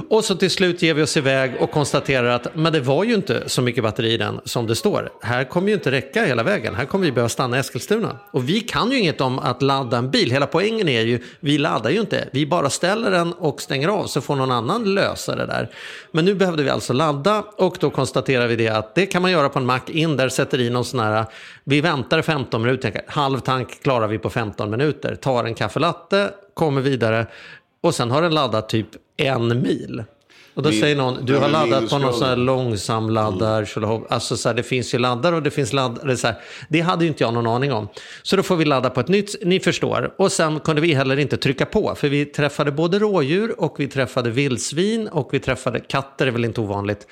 Och 0.10 0.25
så 0.25 0.36
till 0.36 0.50
slut 0.50 0.82
ger 0.82 0.94
vi 0.94 1.01
oss 1.01 1.18
iväg 1.18 1.56
och 1.60 1.72
konstaterar 1.72 2.29
att 2.29 2.56
men 2.56 2.74
det 2.74 2.79
var 2.79 3.03
ju 3.03 3.13
inte 3.13 3.50
så 3.50 3.62
mycket 3.62 3.84
batteri 3.84 4.13
i 4.13 4.18
den 4.18 4.39
som 4.46 4.68
det 4.68 4.75
står. 4.75 5.10
Här 5.22 5.44
kommer 5.44 5.68
ju 5.68 5.74
inte 5.74 5.91
räcka 5.91 6.25
hela 6.25 6.44
vägen. 6.44 6.75
Här 6.75 6.86
kommer 6.86 7.06
vi 7.06 7.12
behöva 7.12 7.29
stanna 7.29 7.58
i 7.58 7.60
Eskilstuna. 7.60 8.20
Och 8.32 8.50
vi 8.50 8.62
kan 8.62 8.91
ju 8.91 9.00
inget 9.00 9.22
om 9.22 9.39
att 9.39 9.62
ladda 9.62 9.98
en 9.98 10.12
bil. 10.12 10.32
Hela 10.32 10.48
poängen 10.48 10.89
är 10.89 11.01
ju, 11.01 11.24
vi 11.39 11.58
laddar 11.58 11.89
ju 11.89 12.00
inte. 12.00 12.29
Vi 12.32 12.46
bara 12.46 12.70
ställer 12.70 13.12
den 13.12 13.34
och 13.34 13.62
stänger 13.62 13.88
av 13.88 14.06
så 14.06 14.22
får 14.22 14.36
någon 14.36 14.51
annan 14.51 14.94
lösa 14.94 15.36
det 15.36 15.46
där. 15.46 15.70
Men 16.12 16.25
nu 16.25 16.36
behövde 16.36 16.63
vi 16.63 16.70
alltså 16.70 16.94
ladda 16.94 17.44
och 17.58 17.77
då 17.79 17.89
konstaterar 17.89 18.48
vi 18.48 18.56
det 18.56 18.70
att 18.70 18.96
det 18.96 19.06
kan 19.06 19.22
man 19.22 19.32
göra 19.32 19.50
på 19.50 19.60
en 19.60 19.65
mack 19.65 19.89
in 19.89 20.18
där, 20.18 20.29
sätter 20.29 20.60
i 20.60 20.70
någon 20.70 20.86
sån 20.86 21.00
här, 21.00 21.25
vi 21.63 21.82
väntar 21.82 22.22
15 22.22 22.62
minuter, 22.62 23.01
halv 23.08 23.39
tank 23.39 23.84
klarar 23.84 24.08
vi 24.08 24.18
på 24.18 24.29
15 24.29 24.70
minuter, 24.70 25.15
tar 25.15 25.44
en 25.44 25.56
kaffelatte, 25.56 26.29
kommer 26.53 26.82
vidare 26.82 27.27
och 27.81 27.95
sen 27.95 28.12
har 28.12 28.21
den 28.21 28.33
laddat 28.33 28.69
typ 28.69 28.88
en 29.17 29.62
mil. 29.62 30.03
Och 30.53 30.63
då 30.63 30.70
Min- 30.70 30.79
säger 30.79 30.96
någon, 30.96 31.25
du 31.25 31.38
har 31.38 31.50
laddat 31.50 31.89
på 31.89 31.98
någon 31.98 32.13
sån 32.13 32.27
här 32.27 32.36
långsam 32.36 33.10
laddar. 33.10 33.65
tjolahopp. 33.65 34.12
Alltså 34.12 34.38
så 34.38 34.50
här, 34.50 34.56
det 34.56 34.63
finns 34.63 34.94
ju 34.94 34.98
laddare 34.98 35.36
och 35.36 35.44
det 35.44 35.51
finns 35.51 35.74
laddare. 35.74 36.18
Så 36.18 36.27
här. 36.27 36.36
Det 36.70 36.82
hade 36.82 37.03
ju 37.03 37.08
inte 37.08 37.24
jag 37.24 37.34
någon 37.34 37.48
aning 37.48 37.74
om. 37.74 37.88
Så 38.24 38.36
då 38.36 38.44
får 38.44 38.56
vi 38.56 38.65
ladda 38.65 38.89
på 38.89 39.00
ett 39.00 39.08
nytt, 39.08 39.36
ni 39.44 39.60
förstår. 39.60 40.13
Och 40.18 40.32
sen 40.32 40.60
kunde 40.60 40.82
vi 40.82 40.94
heller 40.94 41.20
inte 41.20 41.38
trycka 41.38 41.65
på. 41.65 41.96
För 41.96 42.10
vi 42.10 42.25
träffade 42.25 42.72
både 42.72 43.00
rådjur 43.00 43.62
och 43.62 43.75
vi 43.79 43.88
träffade 43.88 44.29
vildsvin 44.29 45.08
och 45.08 45.29
vi 45.32 45.39
träffade 45.39 45.79
katter, 45.79 46.27
är 46.27 46.32
väl 46.32 46.46
inte 46.46 46.62
ovanligt. 46.62 47.08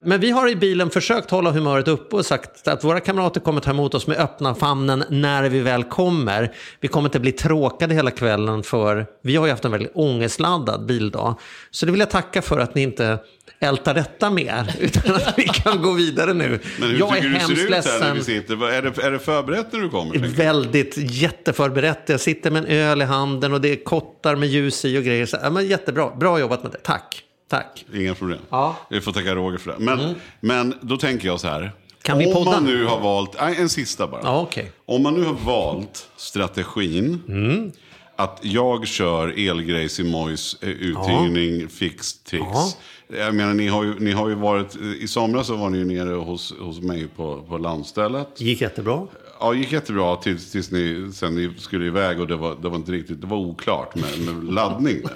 Men 0.00 0.20
vi 0.20 0.30
har 0.30 0.48
i 0.48 0.56
bilen 0.56 0.90
försökt 0.90 1.30
hålla 1.30 1.50
humöret 1.50 1.88
uppe 1.88 2.16
och 2.16 2.26
sagt 2.26 2.68
att 2.68 2.84
våra 2.84 3.00
kamrater 3.00 3.40
kommer 3.40 3.60
ta 3.60 3.70
emot 3.70 3.94
oss 3.94 4.06
med 4.06 4.16
öppna 4.18 4.54
famnen 4.54 5.04
när 5.10 5.48
vi 5.48 5.60
väl 5.60 5.84
kommer. 5.84 6.52
Vi 6.80 6.88
kommer 6.88 7.08
inte 7.08 7.20
bli 7.20 7.32
tråkade 7.32 7.94
hela 7.94 8.10
kvällen 8.10 8.62
för 8.62 9.06
vi 9.22 9.36
har 9.36 9.46
ju 9.46 9.50
haft 9.52 9.64
en 9.64 9.70
väldigt 9.70 9.92
ångestladdad 9.94 10.86
bildag. 10.86 11.34
Så 11.70 11.86
det 11.86 11.92
vill 11.92 12.00
jag 12.00 12.10
tacka 12.10 12.42
för 12.42 12.58
att 12.58 12.74
ni 12.74 12.82
inte 12.88 13.18
ältar 13.60 13.94
detta 13.94 14.30
mer, 14.30 14.74
utan 14.80 15.14
att 15.14 15.34
vi 15.36 15.44
kan 15.44 15.82
gå 15.82 15.92
vidare 15.92 16.34
nu. 16.34 16.60
Men 16.80 16.90
hur 16.90 16.98
jag 16.98 17.18
är 17.18 17.22
du 17.22 17.28
det 17.28 17.40
ser 17.40 17.48
hemskt 17.48 17.86
ut 17.86 17.92
här 17.92 18.00
när 18.00 18.14
vi 18.14 18.24
sitter? 18.24 18.70
Är 18.70 18.82
det, 18.82 19.02
är 19.02 19.10
det 19.10 19.18
förberett 19.18 19.72
när 19.72 19.80
du 19.80 19.88
kommer? 19.88 20.18
Väldigt 20.18 20.94
jätteförberett. 20.96 22.02
Jag 22.06 22.20
sitter 22.20 22.50
med 22.50 22.64
en 22.64 22.70
öl 22.70 23.02
i 23.02 23.04
handen 23.04 23.52
och 23.52 23.60
det 23.60 23.68
är 23.68 23.84
kottar 23.84 24.36
med 24.36 24.48
ljus 24.48 24.84
i 24.84 24.98
och 24.98 25.02
grejer. 25.02 25.26
Så, 25.26 25.36
ja, 25.42 25.50
men 25.50 25.66
jättebra, 25.68 26.16
bra 26.16 26.40
jobbat 26.40 26.62
med 26.62 26.72
det. 26.72 26.78
Tack. 26.78 27.22
Tack. 27.50 27.84
Inga 27.94 28.14
problem. 28.14 28.38
Ja. 28.50 28.76
Vi 28.90 29.00
får 29.00 29.12
tacka 29.12 29.34
Roger 29.34 29.58
för 29.58 29.70
det. 29.70 29.76
Men, 29.78 30.14
men 30.40 30.74
då 30.80 30.96
tänker 30.96 31.26
jag 31.28 31.40
så 31.40 31.48
här. 31.48 31.72
Kan 32.02 32.18
vi 32.18 32.26
Om 32.26 32.32
podda? 32.32 32.50
man 32.50 32.64
nu 32.64 32.84
har 32.84 33.00
valt, 33.00 33.36
nej, 33.40 33.56
en 33.58 33.68
sista 33.68 34.06
bara. 34.06 34.20
Ja, 34.24 34.40
okej. 34.40 34.72
Om 34.86 35.02
man 35.02 35.14
nu 35.14 35.24
har 35.24 35.32
valt 35.34 36.08
strategin 36.16 37.22
Mm. 37.28 37.72
Att 38.18 38.40
jag 38.42 38.86
kör 38.86 39.48
elgrejs 39.48 40.00
i 40.00 40.04
Mojs 40.04 40.56
eh, 40.60 40.68
uthyrning, 40.68 41.68
fix, 41.68 42.18
tricks. 42.22 42.76
Jag 43.08 43.34
menar, 43.34 43.54
ni 43.54 43.68
har, 43.68 43.84
ju, 43.84 43.94
ni 43.98 44.12
har 44.12 44.28
ju 44.28 44.34
varit, 44.34 44.76
i 44.76 45.08
somras 45.08 45.46
så 45.46 45.56
var 45.56 45.70
ni 45.70 45.78
ju 45.78 45.84
nere 45.84 46.14
hos, 46.14 46.54
hos 46.60 46.80
mig 46.80 47.08
på, 47.16 47.42
på 47.48 47.58
landstället. 47.58 48.40
Gick 48.40 48.60
jättebra. 48.60 49.06
Ja, 49.40 49.54
gick 49.54 49.72
jättebra 49.72 50.16
tills, 50.16 50.52
tills 50.52 50.70
ni, 50.70 51.10
sen 51.14 51.34
ni 51.34 51.50
skulle 51.58 51.86
iväg 51.86 52.20
och 52.20 52.26
det 52.26 52.36
var, 52.36 52.56
det 52.62 52.68
var 52.68 52.76
inte 52.76 52.92
riktigt, 52.92 53.20
det 53.20 53.26
var 53.26 53.36
oklart 53.36 53.94
med, 53.94 54.34
med 54.34 54.54
laddning. 54.54 55.02
Där. 55.02 55.12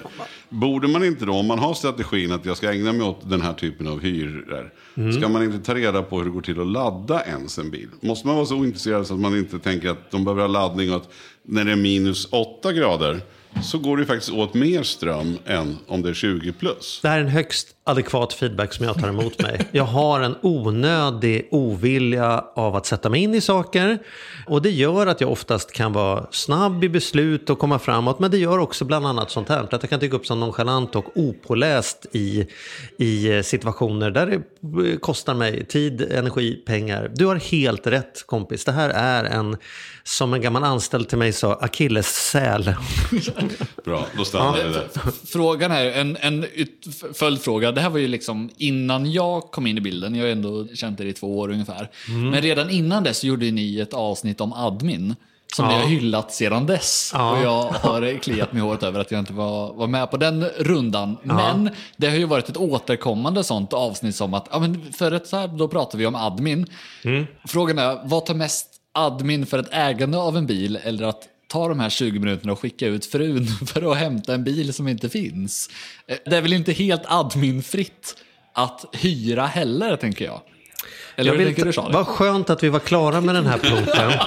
Borde 0.49 0.87
man 0.87 1.03
inte 1.03 1.25
då, 1.25 1.33
om 1.33 1.47
man 1.47 1.59
har 1.59 1.73
strategin 1.73 2.31
att 2.31 2.45
jag 2.45 2.57
ska 2.57 2.71
ägna 2.71 2.93
mig 2.93 3.07
åt 3.07 3.29
den 3.29 3.41
här 3.41 3.53
typen 3.53 3.87
av 3.87 3.99
hyror, 3.99 4.73
ska 5.19 5.29
man 5.29 5.43
inte 5.43 5.59
ta 5.59 5.75
reda 5.75 6.03
på 6.03 6.17
hur 6.17 6.25
det 6.25 6.31
går 6.31 6.41
till 6.41 6.61
att 6.61 6.67
ladda 6.67 7.25
ens 7.25 7.57
en 7.57 7.71
bil? 7.71 7.87
Måste 8.01 8.27
man 8.27 8.35
vara 8.35 8.45
så 8.45 8.55
ointresserad 8.55 9.07
så 9.07 9.13
att 9.13 9.19
man 9.19 9.37
inte 9.37 9.59
tänker 9.59 9.89
att 9.89 10.11
de 10.11 10.25
behöver 10.25 10.41
ha 10.41 10.47
laddning 10.47 10.89
och 10.89 10.95
att 10.95 11.09
när 11.43 11.65
det 11.65 11.71
är 11.71 11.75
minus 11.75 12.27
8 12.31 12.73
grader 12.73 13.21
så 13.63 13.77
går 13.77 13.97
det 13.97 14.05
faktiskt 14.05 14.31
åt 14.31 14.53
mer 14.53 14.83
ström 14.83 15.37
än 15.45 15.77
om 15.87 16.01
det 16.01 16.09
är 16.09 16.13
20 16.13 16.51
plus. 16.51 16.99
Det 17.01 17.09
här 17.09 17.19
är 17.19 17.23
den 17.23 17.31
högst 17.31 17.67
adekvat 17.85 18.33
feedback 18.33 18.73
som 18.73 18.85
jag 18.85 18.99
tar 18.99 19.07
emot 19.07 19.41
mig. 19.41 19.67
Jag 19.71 19.83
har 19.83 20.21
en 20.21 20.35
onödig 20.41 21.47
ovilja 21.51 22.45
av 22.55 22.75
att 22.75 22.85
sätta 22.85 23.09
mig 23.09 23.21
in 23.21 23.35
i 23.35 23.41
saker. 23.41 23.99
Och 24.47 24.61
det 24.61 24.69
gör 24.69 25.07
att 25.07 25.21
jag 25.21 25.31
oftast 25.31 25.71
kan 25.71 25.93
vara 25.93 26.27
snabb 26.31 26.83
i 26.83 26.89
beslut 26.89 27.49
och 27.49 27.59
komma 27.59 27.79
framåt. 27.79 28.19
Men 28.19 28.31
det 28.31 28.37
gör 28.37 28.59
också 28.59 28.85
bland 28.85 29.07
annat 29.07 29.31
sånt 29.31 29.49
här. 29.49 29.63
Att 29.63 29.83
jag 29.83 29.89
kan 29.89 29.99
tycka 29.99 30.15
upp 30.15 30.25
som 30.25 30.39
nonchalant 30.39 30.95
och 30.95 31.05
opåläst 31.15 32.05
i, 32.11 32.47
i 32.97 33.43
situationer 33.43 34.11
där 34.11 34.25
det 34.25 34.97
kostar 34.97 35.33
mig 35.33 35.65
tid, 35.65 36.01
energi, 36.01 36.55
pengar. 36.55 37.11
Du 37.15 37.25
har 37.25 37.35
helt 37.35 37.87
rätt 37.87 38.27
kompis. 38.27 38.65
Det 38.65 38.71
här 38.71 38.89
är 38.89 39.23
en, 39.23 39.57
som 40.03 40.33
en 40.33 40.41
gammal 40.41 40.63
anställd 40.63 41.09
till 41.09 41.17
mig 41.17 41.33
sa, 41.33 41.53
akillessäl. 41.53 42.75
Bra, 43.85 44.05
då 44.17 44.25
stannar 44.25 44.57
det 44.57 44.69
där. 44.69 44.87
Frågan 45.25 45.71
är, 45.71 45.85
en, 45.85 46.17
en 46.21 46.45
följdfråga. 47.13 47.72
Det 47.73 47.81
här 47.81 47.89
var 47.89 47.99
ju 47.99 48.07
liksom 48.07 48.49
innan 48.57 49.11
jag 49.11 49.51
kom 49.51 49.67
in 49.67 49.77
i 49.77 49.81
bilden. 49.81 50.15
Jag 50.15 50.23
har 50.23 50.31
ändå 50.31 50.67
känt 50.73 50.99
er 50.99 51.05
i 51.05 51.13
två 51.13 51.39
år 51.39 51.51
ungefär. 51.51 51.89
Mm. 52.09 52.29
Men 52.29 52.41
redan 52.41 52.69
innan 52.69 53.03
dess 53.03 53.23
gjorde 53.23 53.51
ni 53.51 53.79
ett 53.79 53.93
avsnitt 53.93 54.41
om 54.41 54.53
admin. 54.53 55.15
Som 55.55 55.67
ni 55.67 55.73
har 55.73 55.83
hyllat 55.83 56.33
sedan 56.33 56.65
dess. 56.65 57.11
Ja. 57.13 57.31
Och 57.31 57.43
jag 57.43 57.63
har 57.63 58.19
kliat 58.19 58.53
mig 58.53 58.61
i 58.61 58.65
håret 58.65 58.83
över 58.83 58.99
att 58.99 59.11
jag 59.11 59.19
inte 59.19 59.33
var, 59.33 59.73
var 59.73 59.87
med 59.87 60.11
på 60.11 60.17
den 60.17 60.43
rundan. 60.43 61.17
Men 61.23 61.69
det 61.97 62.09
har 62.09 62.17
ju 62.17 62.25
varit 62.25 62.49
ett 62.49 62.57
återkommande 62.57 63.43
sånt 63.43 63.73
avsnitt 63.73 64.15
som 64.15 64.33
att, 64.33 64.47
ja 64.51 64.59
men 64.59 64.93
förut 64.93 65.27
så 65.27 65.37
här, 65.37 65.47
då 65.47 65.67
pratar 65.67 65.97
vi 65.97 66.05
om 66.05 66.15
admin. 66.15 66.65
Mm. 67.03 67.25
Frågan 67.47 67.79
är, 67.79 67.99
vad 68.03 68.25
tar 68.25 68.33
mest 68.33 68.67
admin 68.93 69.45
för 69.45 69.59
ett 69.59 69.69
ägande 69.71 70.17
av 70.17 70.37
en 70.37 70.45
bil 70.45 70.79
eller 70.83 71.03
att 71.03 71.27
ta 71.53 71.67
de 71.67 71.79
här 71.79 71.89
20 71.89 72.19
minuterna 72.19 72.51
och 72.51 72.59
skicka 72.59 72.87
ut 72.87 73.05
frun 73.05 73.47
för 73.65 73.91
att 73.91 73.97
hämta 73.97 74.33
en 74.33 74.43
bil 74.43 74.73
som 74.73 74.87
inte 74.87 75.09
finns? 75.09 75.69
Eh, 76.07 76.17
det 76.25 76.37
är 76.37 76.41
väl 76.41 76.53
inte 76.53 76.71
helt 76.71 77.03
adminfritt 77.05 78.15
att 78.53 78.85
hyra 78.93 79.45
heller, 79.45 79.95
tänker 79.95 80.25
jag. 80.25 80.41
Eller 81.15 81.31
Jag 81.31 81.37
hur 81.39 81.45
vill 81.45 81.55
tänker 81.55 81.65
du, 81.65 81.73
Charlie? 81.73 81.93
vad 81.93 82.07
skönt 82.07 82.49
att 82.49 82.63
vi 82.63 82.69
var 82.69 82.79
klara 82.79 83.21
med 83.21 83.35
den 83.35 83.45
här 83.45 83.57
punkten. 83.57 84.11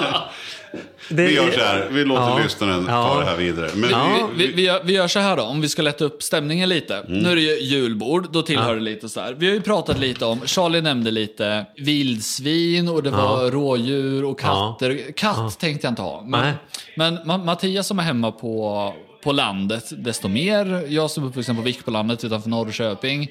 Det- 1.08 1.26
Vi 1.26 1.34
gör 1.34 1.50
så 1.50 1.60
här, 1.60 1.88
vi 1.90 2.04
låter 2.04 2.22
Ja. 2.22 2.38
lyssnaren 2.42 2.84
Ja. 2.88 3.08
ta 3.08 3.20
det 3.20 3.26
här 3.26 3.36
vidare. 3.36 3.70
Men 3.74 3.90
Ja. 3.90 4.28
Vi, 4.36 4.46
vi, 4.46 4.62
gör, 4.62 4.80
vi 4.84 4.92
gör 4.92 5.08
så 5.08 5.18
här 5.18 5.36
då, 5.36 5.42
om 5.42 5.60
vi 5.60 5.68
ska 5.68 5.82
lätta 5.82 6.04
upp 6.04 6.22
stämningen 6.22 6.68
lite. 6.68 7.04
Nu 7.08 7.30
är 7.30 7.36
det 7.36 7.42
ju 7.42 7.58
julbord, 7.60 8.28
då 8.32 8.42
tillhör 8.42 8.74
det 8.74 8.80
lite 8.80 9.08
så 9.08 9.20
här. 9.20 9.34
Vi 9.34 9.46
har 9.46 9.54
ju 9.54 9.60
pratat 9.60 9.98
lite 9.98 10.24
om, 10.24 10.40
Charlie 10.46 10.80
nämnde 10.80 11.10
lite 11.10 11.66
vildsvin 11.76 12.88
och 12.88 13.02
det 13.02 13.10
var 13.10 13.50
rådjur 13.50 14.24
och 14.24 14.40
katter. 14.40 15.12
Katt 15.16 15.58
tänkte 15.58 15.86
jag 15.86 15.92
inte 15.92 16.02
ha. 16.02 16.22
Men, 16.26 16.52
men 16.96 17.18
Ma- 17.18 17.44
Mattias 17.44 17.86
som 17.86 17.98
är 17.98 18.02
hemma 18.02 18.32
på, 18.32 18.94
på 19.24 19.32
landet, 19.32 19.84
desto 20.04 20.28
mer. 20.28 20.84
Jag 20.88 21.10
som 21.10 21.24
är 21.24 21.28
uppvuxen 21.28 21.56
på 21.56 21.62
Vik 21.62 21.84
på 21.84 21.90
landet 21.90 22.24
utanför 22.24 22.48
Norrköping. 22.48 23.28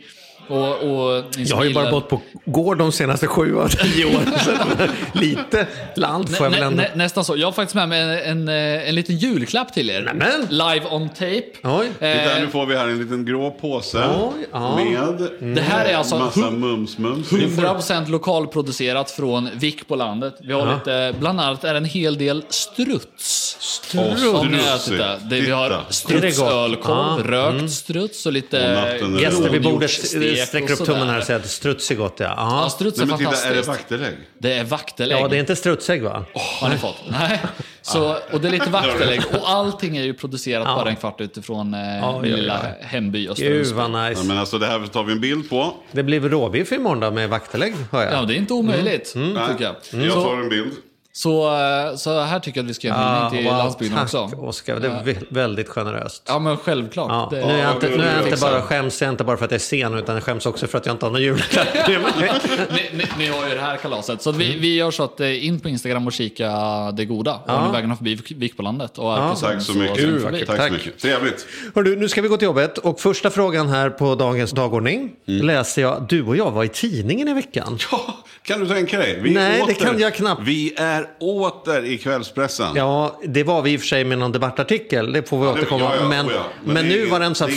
Och, 0.47 0.57
och 0.57 1.23
Jag 1.37 1.47
som 1.47 1.57
har 1.57 1.65
ju 1.65 1.73
bara 1.73 1.91
bott 1.91 2.09
på 2.09 2.21
gård 2.45 2.77
de 2.77 2.91
senaste 2.91 3.27
sju 3.27 3.59
av 3.59 3.67
tio 3.67 4.05
åren. 4.05 4.33
Lite 5.13 5.67
land 5.95 6.35
får 6.35 6.45
jag 6.45 6.51
väl 6.51 6.63
ändå. 6.63 6.81
nä, 6.81 6.89
nästan 6.95 7.25
så. 7.25 7.37
Jag 7.37 7.47
har 7.47 7.51
faktiskt 7.51 7.75
med 7.75 7.89
mig 7.89 8.01
en, 8.01 8.47
en, 8.47 8.47
eh, 8.47 8.89
en 8.89 8.95
liten 8.95 9.17
julklapp 9.17 9.73
till 9.73 9.89
er. 9.89 10.01
Nämen. 10.01 10.47
Live 10.49 10.85
on 10.91 11.09
tape. 11.09 11.43
Oj. 11.63 11.87
Titta, 11.93 12.05
Eh, 12.05 12.41
nu 12.41 12.47
får 12.47 12.65
vi 12.65 12.77
här 12.77 12.87
en 12.87 12.99
liten 12.99 13.25
grå 13.25 13.51
påse. 13.51 13.97
Oj, 13.97 14.47
ja. 14.51 14.75
Med 14.75 15.55
Det 15.55 15.61
här 15.61 15.85
är 15.85 15.95
alltså 15.95 16.17
massa 16.17 16.39
mums-mums. 16.39 17.29
100% 17.29 18.09
lokalproducerat 18.09 19.11
från 19.11 19.49
Vik 19.53 19.87
på 19.87 19.95
landet. 19.95 20.35
Vi 20.39 20.53
har 20.53 20.73
lite, 20.73 21.15
bland 21.19 21.41
annat 21.41 21.63
är 21.63 21.75
en 21.75 21.85
hel 21.85 22.17
del 22.17 22.43
struts. 22.49 23.57
Struts. 23.59 24.23
Om 24.25 24.47
ni 24.47 24.57
har. 24.57 25.29
Vi 25.29 25.51
har 25.51 25.81
strutsölkorv, 25.89 27.17
gott? 27.17 27.25
rökt 27.25 27.71
struts 27.71 28.25
och 28.25 28.31
lite 28.31 28.59
är 28.59 29.21
Gäster 29.21 29.49
vid 29.49 29.63
bordet 29.63 29.91
rådjursstek 30.35 30.63
sträcker 30.63 30.81
upp 30.81 30.87
tummen 30.87 31.09
här 31.09 31.17
och 31.17 31.23
säger 31.23 31.39
att 31.39 31.49
struts 31.49 31.91
är 31.91 31.95
gott. 31.95 32.15
Ja, 32.17 32.25
Ja, 32.25 32.61
ja. 32.63 32.69
struts 32.69 32.97
Nej, 32.97 33.03
är 33.03 33.07
men 33.07 33.17
titta, 33.17 33.49
är 33.49 33.55
det 33.55 33.61
vaktelägg? 33.61 34.13
det 34.39 34.53
är 34.53 34.63
vaktelägg. 34.63 35.17
ja 35.21 35.27
det 35.27 35.35
är 35.35 35.39
inte 35.39 35.55
strutsägg 35.55 36.03
va? 36.03 36.25
Har 36.61 36.69
ni 36.69 36.77
fått? 36.77 36.95
Nej. 37.09 37.39
Så, 37.81 38.17
och 38.31 38.41
det 38.41 38.47
är 38.47 38.51
lite 38.51 38.69
vaktelägg. 38.69 39.21
Och 39.41 39.49
allting 39.49 39.97
är 39.97 40.03
ju 40.03 40.13
producerat 40.13 40.65
bara 40.65 40.89
en 40.89 40.95
kvart 40.95 41.21
utifrån 41.21 41.73
eh, 41.73 41.79
Ja, 41.97 42.19
min 42.21 42.31
ja, 42.31 42.37
lilla 42.37 42.59
ja. 42.81 42.87
hemby 42.87 43.29
Gud 43.37 43.67
vad 43.67 43.91
Ja, 43.91 44.09
nice. 44.09 44.23
men 44.23 44.37
alltså, 44.37 44.57
det 44.57 44.65
här 44.65 44.87
tar 44.87 45.03
vi 45.03 45.11
en 45.13 45.21
bild 45.21 45.49
på. 45.49 45.73
Det 45.91 46.03
blir 46.03 46.19
råbiff 46.19 46.71
imorgon 46.71 46.99
då 46.99 47.11
med 47.11 47.29
vaktelägg 47.29 47.73
hör 47.91 48.03
jag. 48.03 48.13
Ja, 48.13 48.21
det 48.21 48.33
är 48.33 48.37
inte 48.37 48.53
omöjligt, 48.53 49.13
tycker 49.13 49.63
jag. 49.63 49.75
Jag 50.05 50.13
tar 50.13 50.41
en 50.41 50.49
bild. 50.49 50.71
Så, 51.17 51.45
eh, 51.55 51.95
så 51.95 52.19
här 52.19 52.39
tycker 52.39 52.59
jag 52.59 52.63
att 52.65 52.69
vi 52.69 52.73
ska 52.73 52.87
ge 52.87 52.93
en 52.93 52.99
hyllning 52.99 53.29
till 53.43 53.51
landsbygden 53.57 53.97
tack, 53.97 54.03
också. 54.23 54.37
Oskar, 54.37 54.79
det 54.79 54.87
är 54.87 54.91
vä- 55.03 55.25
väldigt 55.29 55.69
generöst. 55.69 56.23
Ja, 56.27 56.39
men 56.39 56.57
självklart. 56.57 57.09
Ja, 57.11 57.27
Det- 57.31 57.45
nu 57.47 57.53
är 57.53 57.57
jag 57.63 57.71
inte, 57.75 57.89
nu 57.89 58.03
är 58.03 58.15
jag 58.17 58.27
inte 58.27 58.41
bara, 58.41 58.61
skäms 58.61 59.01
jag 59.01 59.09
inte 59.11 59.23
bara 59.23 59.37
för 59.37 59.45
att 59.45 59.51
jag 59.51 59.55
är 59.55 59.63
sen, 59.63 59.93
utan 59.97 60.15
jag 60.15 60.23
skäms 60.23 60.45
också 60.45 60.67
för 60.67 60.77
att 60.77 60.85
jag 60.85 60.93
inte 60.93 61.05
har 61.05 61.11
någon 61.11 61.21
julklapp. 61.21 61.67
ni, 61.87 62.97
ni, 62.97 63.03
ni 63.17 63.27
har 63.27 63.49
ju 63.49 63.55
det 63.55 63.61
här 63.61 63.77
kalaset. 63.77 64.21
Så 64.21 64.31
vi, 64.31 64.57
vi 64.59 64.75
gör 64.75 64.91
så 64.91 65.03
att 65.03 65.19
eh, 65.19 65.45
in 65.45 65.59
på 65.59 65.69
Instagram 65.69 66.07
och 66.07 66.13
kika 66.13 66.51
det 66.93 67.05
goda. 67.05 67.39
Ja. 67.47 67.65
Ja. 67.65 67.71
vägarna 67.71 67.95
förbi 67.95 68.19
Vikbolandet. 68.35 68.97
Och 68.97 69.05
Ja. 69.05 69.35
Tack 69.41 69.61
så 69.61 69.73
mycket. 69.77 69.95
sväng 69.97 70.19
förbi. 70.19 70.45
Tack, 70.45 70.57
Tack. 70.57 70.67
så 70.67 70.73
mycket. 70.73 70.99
Trevligt. 70.99 71.47
Hörru, 71.75 71.95
nu 71.95 72.09
ska 72.09 72.21
vi 72.21 72.27
gå 72.27 72.37
till 72.37 72.45
jobbet 72.45 72.77
och 72.77 72.99
första 72.99 73.29
frågan 73.29 73.67
här 73.69 73.89
på 73.89 74.15
dagens 74.15 74.51
dagordning 74.51 75.11
Mm. 75.27 75.45
läser 75.47 75.81
jag. 75.81 76.05
Du 76.09 76.23
och 76.23 76.37
jag 76.37 76.51
var 76.51 76.63
i 76.63 76.69
tidningen 76.69 77.27
i 77.27 77.33
veckan. 77.33 77.77
Ja, 77.91 78.17
kan 78.43 78.59
du 78.59 78.67
tänka 78.67 78.97
dig? 78.97 79.19
Vi 79.21 79.29
Nej, 79.33 79.63
det 79.67 79.73
kan 79.73 79.99
jag 79.99 80.13
knappt. 80.15 80.41
Vi 80.45 80.73
är 80.77 81.04
åter 81.19 81.85
i 81.85 81.97
kvällspressen. 81.97 82.67
Ja, 82.75 83.19
det 83.25 83.43
var 83.43 83.61
vi 83.61 83.71
i 83.73 83.77
och 83.77 83.79
för 83.81 83.87
sig 83.87 84.05
med 84.05 84.17
någon 84.17 84.31
debattartikel, 84.31 85.13
det 85.13 85.29
får 85.29 85.39
vi 85.39 85.45
det- 85.45 85.51
återkomma 85.51 85.83
ja, 85.83 85.95
ja, 86.01 86.07
Men, 86.09 86.25
oh 86.27 86.31
ja. 86.33 86.43
men, 86.63 86.73
Men 86.73 86.83
det 86.83 86.89
är 86.89 86.93
nu 86.93 86.97
ingen- 86.99 87.11
var 87.11 87.19
det 87.19 87.25
en 87.25 87.35
sån 87.35 87.49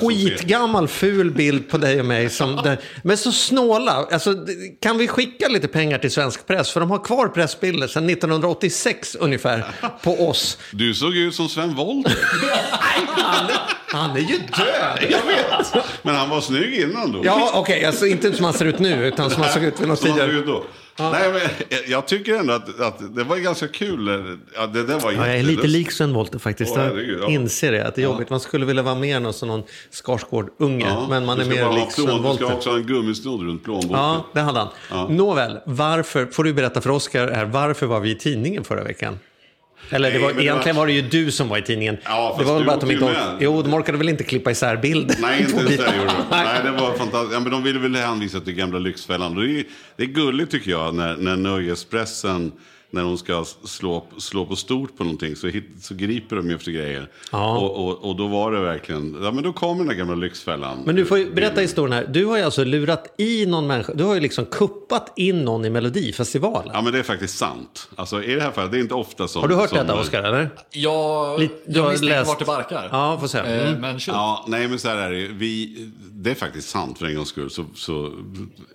skitgammal 0.00 0.88
ful 0.88 1.30
bild 1.30 1.68
på 1.70 1.78
dig 1.78 2.00
och 2.00 2.06
mig. 2.06 2.30
Som 2.30 2.56
där, 2.64 2.78
men 3.02 3.16
så 3.16 3.32
snåla. 3.32 4.06
Alltså, 4.12 4.34
kan 4.82 4.98
vi 4.98 5.08
skicka 5.08 5.48
lite 5.48 5.68
pengar 5.68 5.98
till 5.98 6.10
svensk 6.10 6.46
press? 6.46 6.70
För 6.70 6.80
de 6.80 6.90
har 6.90 7.04
kvar 7.04 7.28
pressbilder 7.28 7.86
sedan 7.86 8.10
1986 8.10 9.14
ungefär 9.20 9.64
på 10.02 10.28
oss. 10.28 10.58
Du 10.72 10.94
såg 10.94 11.16
ut 11.16 11.34
som 11.34 11.48
Sven 11.48 11.74
Wollter. 11.74 12.18
Han 13.92 14.16
är 14.16 14.20
ju 14.20 14.38
död! 14.38 14.98
jag 15.10 15.26
vet. 15.26 15.84
Men 16.02 16.14
han 16.14 16.30
var 16.30 16.40
snygg 16.40 16.74
innan 16.74 17.12
då. 17.12 17.20
Ja, 17.24 17.50
okej, 17.54 17.84
alltså 17.84 18.06
inte 18.06 18.32
som 18.32 18.44
han 18.44 18.54
ser 18.54 18.64
ut 18.64 18.78
nu, 18.78 19.06
utan 19.06 19.30
som 19.30 19.42
han 19.42 19.52
såg 19.52 19.64
ut 19.64 19.80
vid 19.80 19.88
något 19.88 20.02
tidigare. 20.02 20.42
Då. 21.00 21.10
Nej, 21.10 21.32
men 21.32 21.40
jag 21.90 22.06
tycker 22.08 22.34
ändå 22.34 22.52
att, 22.54 22.80
att 22.80 23.16
det 23.16 23.24
var 23.24 23.36
ganska 23.36 23.68
kul. 23.68 24.38
Ja, 24.56 24.66
det 24.66 24.82
där 24.82 25.00
var 25.00 25.12
Ja, 25.12 25.26
jag 25.26 25.36
är 25.38 25.42
lite 25.42 25.66
lik 25.66 25.92
Sven 25.92 26.12
Wollter 26.14 26.38
faktiskt. 26.38 26.72
Åh, 26.72 26.78
jag 26.78 26.84
herregud, 26.90 27.18
ja. 27.22 27.28
inser 27.30 27.72
det, 27.72 27.86
att 27.86 27.94
det 27.94 28.00
är 28.00 28.04
jobbigt. 28.04 28.30
Man 28.30 28.40
skulle 28.40 28.66
vilja 28.66 28.82
vara 28.82 28.94
mer 28.94 29.20
någon, 29.20 29.32
som 29.32 29.48
någon 29.48 29.62
Skarsgård-unge, 29.90 30.86
Ja, 30.88 31.06
men 31.10 31.24
man 31.26 31.40
är 31.40 31.44
mer 31.44 31.72
lik 31.74 31.92
Sven 31.92 32.06
plån- 32.06 32.16
Du 32.16 32.22
Wollter. 32.22 32.44
ska 32.44 32.54
också 32.54 32.70
ha 32.70 32.76
en 32.76 32.86
gummisnodd 32.86 33.42
runt 33.46 33.64
plånboken. 33.64 33.96
Ja, 33.98 34.26
det 34.34 34.40
hade 34.40 34.66
han. 34.90 35.16
Nåväl, 35.16 35.58
varför, 35.64 36.26
får 36.26 36.44
du 36.44 36.52
berätta 36.54 36.80
för 36.80 36.90
Oskar 36.90 37.28
här, 37.30 37.44
varför 37.44 37.86
var 37.86 38.00
vi 38.00 38.10
i 38.10 38.14
tidningen 38.14 38.64
förra 38.64 38.84
veckan? 38.84 39.18
Eller 39.90 40.10
det 40.10 40.18
Nej, 40.18 40.24
var, 40.26 40.32
det 40.32 40.42
egentligen 40.42 40.76
var- 40.76 40.82
var 40.82 40.86
det 40.86 40.92
ju 40.92 41.02
du 41.02 41.30
som 41.30 41.48
var 41.48 41.58
i 41.58 41.62
tidningen. 41.62 41.96
Ja, 42.04 42.36
det 42.38 42.44
var 42.44 42.54
väl 42.54 42.64
bara 42.64 42.74
att 42.74 42.80
de 42.80 42.90
inte 42.90 43.04
orkade. 43.04 43.36
Jo, 43.40 43.62
de 43.62 43.74
orkade 43.74 43.98
väl 43.98 44.08
inte 44.08 44.24
klippa 44.24 44.50
isär 44.50 44.76
bilden. 44.76 45.16
Nej, 45.20 45.40
inte 45.42 45.54
ens 45.56 45.66
det 45.76 45.96
gjorde 45.96 46.06
de. 46.06 46.24
Nej, 46.30 46.60
det 46.64 46.70
var 46.70 46.92
fantastiskt. 46.94 47.32
Ja, 47.34 47.40
men 47.40 47.52
de 47.52 47.62
ville 47.62 47.78
väl 47.78 47.96
hänvisa 47.96 48.40
till 48.40 48.54
gamla 48.54 48.78
Lyxfällan. 48.78 49.34
Det 49.34 49.50
är, 49.60 49.64
det 49.96 50.02
är 50.02 50.06
gulligt 50.06 50.50
tycker 50.50 50.70
jag 50.70 50.94
när, 50.94 51.16
när 51.16 51.36
nöjespressen, 51.36 52.52
när 52.90 53.02
de 53.02 53.18
ska 53.18 53.44
slå, 53.64 54.06
slå 54.18 54.46
på 54.46 54.56
stort 54.56 54.96
på 54.96 55.04
någonting 55.04 55.36
så, 55.36 55.46
hit, 55.46 55.64
så 55.80 55.94
griper 55.94 56.36
de 56.36 56.48
ju 56.50 56.54
efter 56.56 56.70
grejer. 56.72 57.08
Ja. 57.32 57.58
Och, 57.58 57.88
och, 57.88 58.04
och 58.10 58.16
då 58.16 58.26
var 58.26 58.52
det 58.52 58.60
verkligen, 58.60 59.16
ja 59.22 59.30
men 59.32 59.44
då 59.44 59.52
kommer 59.52 59.78
den 59.78 59.86
där 59.86 59.94
gamla 59.94 60.14
Lyxfällan. 60.14 60.82
Men 60.86 60.96
du 60.96 61.04
får 61.06 61.18
ju 61.18 61.34
berätta 61.34 61.60
historien 61.60 61.92
här. 61.92 62.06
Du 62.06 62.24
har 62.24 62.36
ju 62.36 62.42
alltså 62.42 62.64
lurat 62.64 63.14
i 63.18 63.46
någon 63.46 63.66
människa. 63.66 63.92
Du 63.94 64.04
har 64.04 64.14
ju 64.14 64.20
liksom 64.20 64.44
kuppat 64.44 65.12
in 65.16 65.44
någon 65.44 65.64
i 65.64 65.70
Melodifestivalen. 65.70 66.70
Ja 66.74 66.82
men 66.82 66.92
det 66.92 66.98
är 66.98 67.02
faktiskt 67.02 67.38
sant. 67.38 67.88
Alltså 67.96 68.22
i 68.22 68.34
det 68.34 68.40
här 68.42 68.50
fallet, 68.50 68.72
det 68.72 68.78
är 68.78 68.80
inte 68.82 68.94
ofta 68.94 69.28
som... 69.28 69.42
Har 69.42 69.48
du 69.48 69.54
hört 69.54 69.68
som, 69.68 69.78
detta, 69.78 70.00
Oskar? 70.00 70.22
Eller? 70.22 70.50
Jag, 70.72 71.40
Lite- 71.40 71.54
har 71.66 71.84
jag 71.84 71.90
misstänker 71.90 72.14
läst- 72.16 72.28
vart 72.28 72.38
det 72.38 72.44
barkar. 72.44 72.88
Ja, 72.92 73.18
får 73.20 73.26
se. 73.26 73.38
Eh, 73.38 73.60
Mm. 73.70 73.80
Men 73.80 74.00
shoot. 74.00 74.14
Ja, 74.14 74.44
nej 74.48 74.68
men 74.68 74.78
så 74.78 74.88
här 74.88 74.96
är 74.96 75.10
det 75.10 75.18
ju. 75.18 75.32
vi, 75.34 75.76
Det 76.12 76.30
är 76.30 76.34
faktiskt 76.34 76.68
sant 76.68 76.98
för 76.98 77.06
en 77.06 77.14
gångs 77.14 77.28
skull. 77.28 77.50
Så, 77.50 77.64
så, 77.74 78.12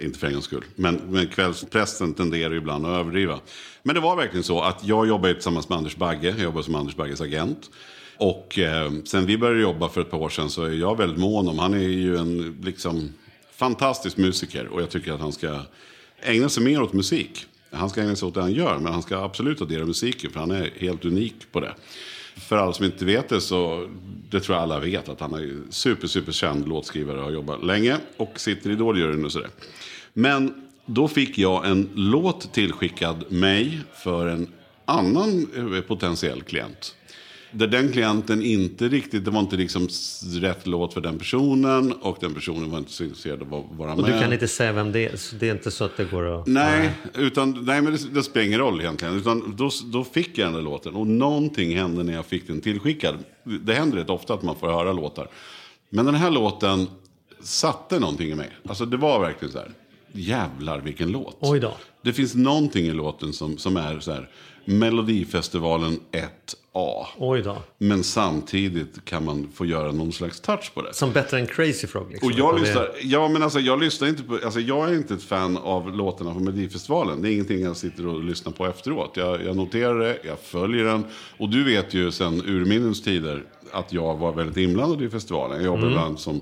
inte 0.02 0.20
för 0.20 0.28
en 0.28 0.34
gångs 0.34 0.46
skull. 0.46 0.64
Men, 0.76 0.96
men 0.96 1.28
kvällspressen 1.28 2.14
tenderar 2.14 2.52
ju 2.52 2.58
ibland 2.58 2.86
att 2.86 3.00
överdriva. 3.00 3.40
Men 3.88 3.96
det 3.96 4.02
var 4.02 4.16
verkligen 4.16 4.44
så 4.44 4.62
att 4.62 4.84
jag 4.84 5.08
jobbade 5.08 5.34
tillsammans 5.34 5.70
med 5.70 5.78
Anders 5.78 5.96
Bagge. 5.96 6.30
Jag 6.30 6.40
jobbade 6.40 6.64
som 6.64 6.76
Anders 6.76 6.96
Bagges 6.96 7.22
agent. 7.22 7.70
Och 8.18 8.60
eh, 8.60 8.92
sen 9.04 9.26
vi 9.26 9.38
började 9.38 9.62
jobba 9.62 9.90
för 9.90 10.02
ett 10.02 10.12
par 10.12 10.18
år 10.18 10.30
sedan 10.30 10.50
så 10.50 10.64
är 10.64 10.70
jag 10.70 10.98
väldigt 10.98 11.20
mån 11.20 11.48
om. 11.48 11.60
Han 11.60 11.74
är 11.74 11.78
ju 11.78 12.18
en 12.18 12.62
liksom 12.64 13.14
fantastisk 13.52 14.18
musiker. 14.18 14.68
Och 14.68 14.82
jag 14.82 14.90
tycker 14.90 15.14
att 15.14 15.20
han 15.20 15.32
ska 15.32 15.60
ägna 16.22 16.50
sig 16.50 16.64
mer 16.64 16.82
åt 16.82 16.94
musik. 16.94 17.46
Han 17.72 17.90
ska 17.90 18.02
ägna 18.02 18.16
sig 18.16 18.28
åt 18.28 18.34
det 18.34 18.42
han 18.42 18.52
gör. 18.52 18.80
Men 18.80 18.94
han 18.94 19.02
ska 19.02 19.18
absolut 19.18 19.62
addera 19.62 19.86
musiken. 19.86 20.32
För 20.32 20.40
han 20.40 20.52
är 20.52 20.72
helt 20.78 21.06
unik 21.06 21.36
på 21.52 21.60
det. 21.60 21.74
För 22.36 22.58
alla 22.58 22.74
som 22.74 22.86
inte 22.86 23.06
vet 23.06 23.30
det 23.30 23.42
så, 23.42 23.90
det 24.30 24.40
tror 24.40 24.56
jag 24.56 24.64
alla 24.64 24.80
vet, 24.80 25.10
att 25.10 25.20
han 25.20 25.34
är 25.34 25.58
super, 25.70 26.08
super 26.08 26.32
känd 26.32 26.68
låtskrivare 26.68 27.18
och 27.18 27.24
har 27.24 27.32
jobbat 27.32 27.64
länge 27.64 27.98
och 28.18 28.40
sitter 28.40 28.70
i 28.70 28.74
Idoljuryn 28.74 29.26
och 29.26 29.32
sådär. 29.32 29.50
Men 30.14 30.65
då 30.86 31.08
fick 31.08 31.38
jag 31.38 31.68
en 31.68 31.90
låt 31.96 32.54
tillskickad 32.54 33.32
mig 33.32 33.80
för 33.94 34.28
en 34.28 34.48
annan 34.86 35.48
eh, 35.76 35.82
potentiell 35.82 36.42
klient. 36.42 36.96
Där 37.52 37.68
den 37.68 37.92
klienten 37.92 38.44
inte 38.44 38.88
riktigt, 38.88 39.26
det 39.26 39.32
var 39.32 39.40
inte 39.40 39.56
liksom 39.56 39.88
rätt 40.42 40.68
låt 40.68 40.94
för 40.94 41.02
den 41.02 41.18
personen 41.18 41.94
och 41.94 42.18
den 42.22 42.34
personen 42.34 42.72
var 42.72 42.78
inte 42.78 42.92
så 42.92 43.04
intresserad 43.04 43.42
av 43.42 43.54
att 43.54 43.78
vara 43.78 43.94
Och 43.94 44.02
med. 44.02 44.14
du 44.14 44.20
kan 44.20 44.34
inte 44.34 44.48
säga 44.48 44.72
vem 44.72 44.92
det 44.92 45.06
är, 45.06 45.18
så 45.18 45.36
det 45.36 45.50
är 45.50 45.52
inte 45.52 45.72
så 45.72 45.84
att 45.84 45.98
det 45.98 46.06
går 46.06 46.40
att... 46.40 46.48
Nej, 46.48 46.92
utan, 47.14 47.66
nej 47.66 47.82
men 47.82 47.94
det, 47.94 48.14
det 48.14 48.24
spelar 48.24 48.48
ingen 48.48 48.60
roll 48.60 48.82
egentligen. 48.82 49.18
Utan 49.18 49.56
då, 49.58 49.70
då 49.86 50.04
fick 50.04 50.38
jag 50.38 50.48
den 50.48 50.54
där 50.54 50.62
låten 50.62 50.96
och 50.96 51.08
någonting 51.08 51.78
hände 51.78 52.04
när 52.04 52.14
jag 52.14 52.26
fick 52.26 52.48
den 52.48 52.62
tillskickad. 52.62 53.16
Det 53.44 53.74
händer 53.74 53.98
rätt 53.98 54.10
ofta 54.10 54.34
att 54.34 54.44
man 54.44 54.56
får 54.56 54.68
höra 54.68 54.94
låtar. 54.94 55.28
Men 55.90 56.06
den 56.06 56.16
här 56.16 56.32
låten 56.32 56.88
satte 57.42 58.00
någonting 58.00 58.30
i 58.30 58.36
mig. 58.36 58.50
Alltså 58.68 58.86
det 58.86 58.98
var 58.98 59.20
verkligen 59.20 59.52
så 59.52 59.58
här, 59.58 59.72
jävlar 60.16 60.80
vilken 60.80 61.12
låt. 61.12 61.38
Oj 61.40 61.60
då. 61.60 61.78
Det 62.02 62.14
finns 62.14 62.36
någonting 62.36 62.86
i 62.86 62.92
låten 62.92 63.34
som, 63.34 63.58
som 63.58 63.78
är 63.78 64.00
så 64.00 64.12
här, 64.12 64.30
Melodifestivalen 64.66 66.00
1A. 66.76 67.06
Oj 67.18 67.42
då. 67.42 67.58
Men 67.78 68.04
samtidigt 68.04 69.06
kan 69.06 69.26
man 69.26 69.48
få 69.54 69.66
göra 69.66 69.92
någon 69.92 70.12
slags 70.12 70.40
touch 70.42 70.72
på 70.74 70.82
det. 70.82 70.94
Som 70.94 71.12
bättre 71.12 71.40
än 71.40 71.48
Crazy 71.48 71.88
Frog. 71.88 72.12
Liksom. 72.12 72.28
Och 72.32 72.34
jag 72.40 72.60
lyssnar, 72.60 72.90
ja 73.02 73.28
men 73.28 73.44
alltså 73.44 73.60
jag 73.60 73.80
lyssnar 73.80 74.08
inte 74.08 74.24
på, 74.24 74.40
alltså 74.46 74.60
jag 74.60 74.90
är 74.90 74.94
inte 74.94 75.14
ett 75.14 75.24
fan 75.24 75.58
av 75.58 75.96
låtarna 75.98 76.34
på 76.34 76.40
Melodifestivalen. 76.40 77.22
Det 77.22 77.30
är 77.30 77.32
ingenting 77.34 77.62
jag 77.62 77.78
sitter 77.78 78.08
och 78.08 78.24
lyssnar 78.24 78.52
på 78.54 78.66
efteråt. 78.66 79.12
Jag, 79.18 79.44
jag 79.46 79.56
noterar 79.56 80.00
det, 80.00 80.18
jag 80.24 80.40
följer 80.40 80.84
den. 80.86 81.06
Och 81.38 81.50
du 81.50 81.64
vet 81.64 81.94
ju 81.94 82.12
sen 82.12 82.42
urminnens 82.46 83.04
tider 83.04 83.44
att 83.72 83.94
jag 83.94 84.16
var 84.18 84.32
väldigt 84.34 84.58
inblandad 84.58 85.02
i 85.02 85.10
festivalen. 85.10 85.58
Jag 85.58 85.66
jobbade 85.66 85.88
bland 85.88 86.06
annat 86.08 86.20
som 86.20 86.42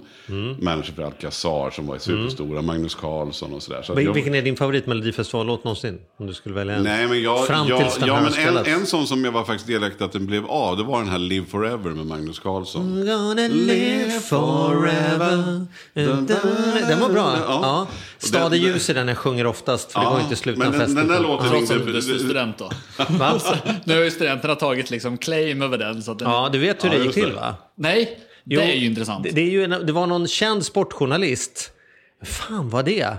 manager 0.59 0.93
för 0.93 1.03
Alcazar 1.03 1.69
som 1.69 1.87
var 1.87 1.97
superstora, 1.97 2.61
Magnus 2.61 2.95
Carlsson 2.95 3.53
och 3.53 3.63
sådär. 3.63 3.81
Så 3.81 3.91
att 3.93 3.99
Vil- 3.99 4.03
jag- 4.05 4.13
Vilken 4.13 4.35
är 4.35 4.41
din 4.41 4.55
favorit 4.55 4.87
Melodifestivallåt 4.87 5.63
någonsin? 5.63 5.99
Om 6.17 6.27
du 6.27 6.33
skulle 6.33 6.55
välja 6.55 6.75
en. 6.75 6.83
Nej, 6.83 7.07
men 7.07 7.21
jag, 7.21 7.47
Fram 7.47 7.67
jag, 7.67 7.79
tills 7.79 7.97
den 7.97 8.07
ja, 8.07 8.15
här 8.15 8.51
men 8.51 8.57
en, 8.57 8.73
en 8.79 8.85
sån 8.85 9.07
som 9.07 9.25
jag 9.25 9.31
var 9.31 9.43
faktiskt 9.43 9.67
delaktig 9.67 10.05
den 10.23 10.27
blev 10.27 10.45
av, 10.45 10.77
det 10.77 10.83
var 10.83 10.99
den 10.99 11.09
här 11.09 11.17
Live 11.17 11.45
Forever 11.45 11.89
med 11.91 12.05
Magnus 12.05 12.39
Carlsson. 12.39 12.81
I'm 12.81 13.05
gonna 13.05 13.47
live 13.47 14.19
forever. 14.19 15.65
Den 15.93 16.99
var 16.99 17.09
bra. 17.09 17.35
Ja. 17.47 17.59
Ja. 17.61 17.87
Stad 18.17 18.53
i 18.53 18.57
ljus 18.57 18.89
är 18.89 18.93
den 18.93 19.07
jag 19.07 19.17
sjunger 19.17 19.45
oftast, 19.45 19.91
för 19.91 19.99
det 19.99 20.05
går 20.05 20.19
inte 20.19 20.33
att 20.33 20.39
sluta 20.39 20.59
men 20.59 20.67
en 20.67 20.71
den, 20.73 20.81
fest 20.81 20.95
den 20.95 21.07
där 21.07 21.13
utan- 21.19 21.31
låten 21.31 21.49
Trots 21.49 21.71
att 21.71 21.85
du 21.85 21.97
är 21.97 22.01
student 22.01 22.57
då. 22.57 22.69
Va? 23.09 23.39
Nu 23.85 23.95
har 23.95 24.03
ju 24.03 24.11
studenterna 24.11 24.55
tagit 24.55 24.89
liksom 24.91 25.17
claim 25.17 25.61
över 25.61 25.77
den. 25.77 26.03
Så 26.03 26.11
att 26.11 26.19
den... 26.19 26.29
Ja, 26.29 26.49
du 26.51 26.57
vet 26.59 26.83
hur 26.83 26.89
Ja, 26.89 26.93
det 26.93 26.97
gick 26.97 27.05
just 27.05 27.15
det. 27.19 27.23
till 27.25 27.33
va? 27.35 27.55
Nej, 27.75 28.19
Jo, 28.43 28.59
det 28.59 28.71
är 28.71 28.75
ju 28.75 28.85
intressant. 28.85 29.23
Det, 29.23 29.29
det, 29.31 29.41
är 29.41 29.49
ju 29.49 29.63
en, 29.63 29.85
det 29.85 29.91
var 29.93 30.07
någon 30.07 30.27
känd 30.27 30.65
sportjournalist. 30.65 31.71
Fan 32.23 32.69
var 32.69 32.83
det? 32.83 33.17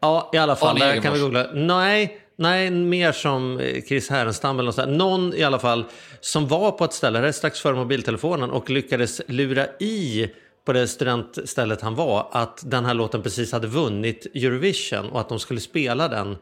Ja, 0.00 0.30
i 0.32 0.36
alla 0.38 0.56
fall. 0.56 0.78
Där 0.78 1.00
kan 1.00 1.14
vi 1.14 1.20
googla. 1.20 1.46
Nej, 1.54 2.18
nej, 2.36 2.70
mer 2.70 3.12
som 3.12 3.60
eh, 3.60 3.82
Chris 3.82 4.10
Härenstam 4.10 4.58
eller 4.58 4.66
något 4.66 4.74
sånt. 4.74 4.98
Någon 4.98 5.34
i 5.34 5.42
alla 5.42 5.58
fall 5.58 5.84
som 6.20 6.48
var 6.48 6.72
på 6.72 6.84
ett 6.84 6.92
ställe, 6.92 7.20
det 7.20 7.28
är 7.28 7.32
strax 7.32 7.60
före 7.60 7.74
mobiltelefonen, 7.74 8.50
och 8.50 8.70
lyckades 8.70 9.20
lura 9.28 9.66
i 9.80 10.30
på 10.64 10.72
det 10.72 10.88
studentstället 10.88 11.80
han 11.80 11.94
var 11.94 12.28
att 12.32 12.70
den 12.70 12.84
här 12.84 12.94
låten 12.94 13.22
precis 13.22 13.52
hade 13.52 13.66
vunnit 13.66 14.26
Eurovision 14.34 15.10
och 15.10 15.20
att 15.20 15.28
de 15.28 15.38
skulle 15.38 15.60
spela 15.60 16.08
den 16.08 16.36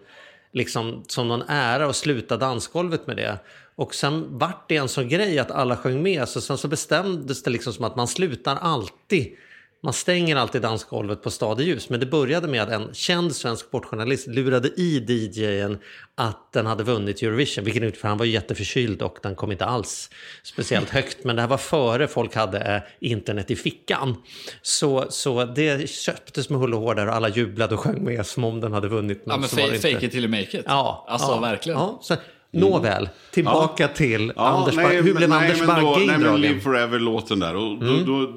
liksom 0.53 1.05
som 1.07 1.29
någon 1.29 1.42
ära 1.48 1.87
och 1.87 1.96
sluta 1.96 2.37
dansgolvet 2.37 3.07
med 3.07 3.16
det. 3.16 3.38
Och 3.74 3.94
sen 3.94 4.38
vart 4.38 4.68
det 4.68 4.76
en 4.76 4.88
sån 4.88 5.09
grej 5.09 5.38
att 5.38 5.50
alla 5.50 5.76
sjöng 5.76 6.03
med, 6.03 6.29
så 6.29 6.40
sen 6.40 6.59
så 6.59 6.68
bestämdes 6.68 7.42
det 7.42 7.50
liksom 7.50 7.72
som 7.72 7.85
att 7.85 7.96
man 7.96 8.09
slutar 8.09 8.57
alltid 8.57 9.37
man 9.83 9.93
stänger 9.93 10.37
alltid 10.37 10.62
dansgolvet 10.62 11.23
på 11.23 11.31
Stad 11.31 11.61
i 11.61 11.64
ljus, 11.64 11.88
men 11.88 12.01
det 12.01 12.07
började 12.07 12.49
med 12.49 12.62
att 12.62 12.69
en 12.69 12.95
känd 12.95 13.37
svensk 13.37 13.66
sportjournalist 13.66 14.27
lurade 14.27 14.69
i 14.69 14.99
DJen 14.99 15.79
att 16.14 16.53
den 16.53 16.66
hade 16.66 16.85
vunnit 16.85 17.23
Eurovision, 17.23 17.64
vilket 17.64 17.83
inte 17.83 17.99
för 17.99 18.09
han 18.09 18.19
var 18.19 18.27
jätteförkyld 18.27 19.03
och 19.03 19.19
den 19.23 19.35
kom 19.35 19.53
inte 19.53 19.64
alls 19.64 20.11
speciellt 20.43 20.90
högt. 20.90 21.25
Men 21.25 21.37
det 21.37 21.43
här 21.43 21.49
var 21.49 21.57
före 21.57 22.09
folk 22.09 22.35
hade 22.35 22.59
eh, 22.59 23.09
internet 23.09 23.51
i 23.51 23.57
fickan. 23.57 24.16
Så, 24.62 25.07
så 25.11 25.45
det 25.45 25.90
köptes 25.90 26.51
med 26.51 26.61
hull 26.61 26.75
och 26.75 26.81
hår 26.81 26.95
där 26.95 27.07
och 27.07 27.14
alla 27.14 27.29
jublade 27.29 27.75
och 27.75 27.81
sjöng 27.81 28.05
med 28.05 28.27
som 28.27 28.45
om 28.45 28.61
den 28.61 28.73
hade 28.73 28.88
vunnit. 28.88 29.23
Ja, 29.27 29.37
men 29.37 29.49
fake, 29.49 29.62
inte. 29.62 29.79
fake 29.79 30.07
it 30.07 30.12
till 30.12 30.25
you 30.25 30.31
make 30.31 30.59
it. 30.59 30.64
Ja, 30.66 31.07
alltså 31.09 31.31
ja, 31.31 31.40
verkligen. 31.40 31.79
Ja, 31.79 31.99
så, 32.03 32.16
nåväl, 32.53 33.09
tillbaka 33.31 33.89
till 33.89 34.33
Ja, 34.37 34.49
Anders 34.49 34.77
Bagge. 34.77 35.03
Hur 35.03 35.15
blev 35.15 35.29
nej, 35.29 35.39
Anders 35.39 35.61
då- 35.61 35.67
Bagge 35.67 35.83
Nej, 35.99 36.07
men 36.07 36.15
indragen? 36.17 36.41
Live 36.41 36.61
Forever-låten 36.61 37.39
där. 37.41 37.57
Och 37.57 37.79
då, 37.79 37.87
Mm. 37.87 38.05
då, 38.07 38.33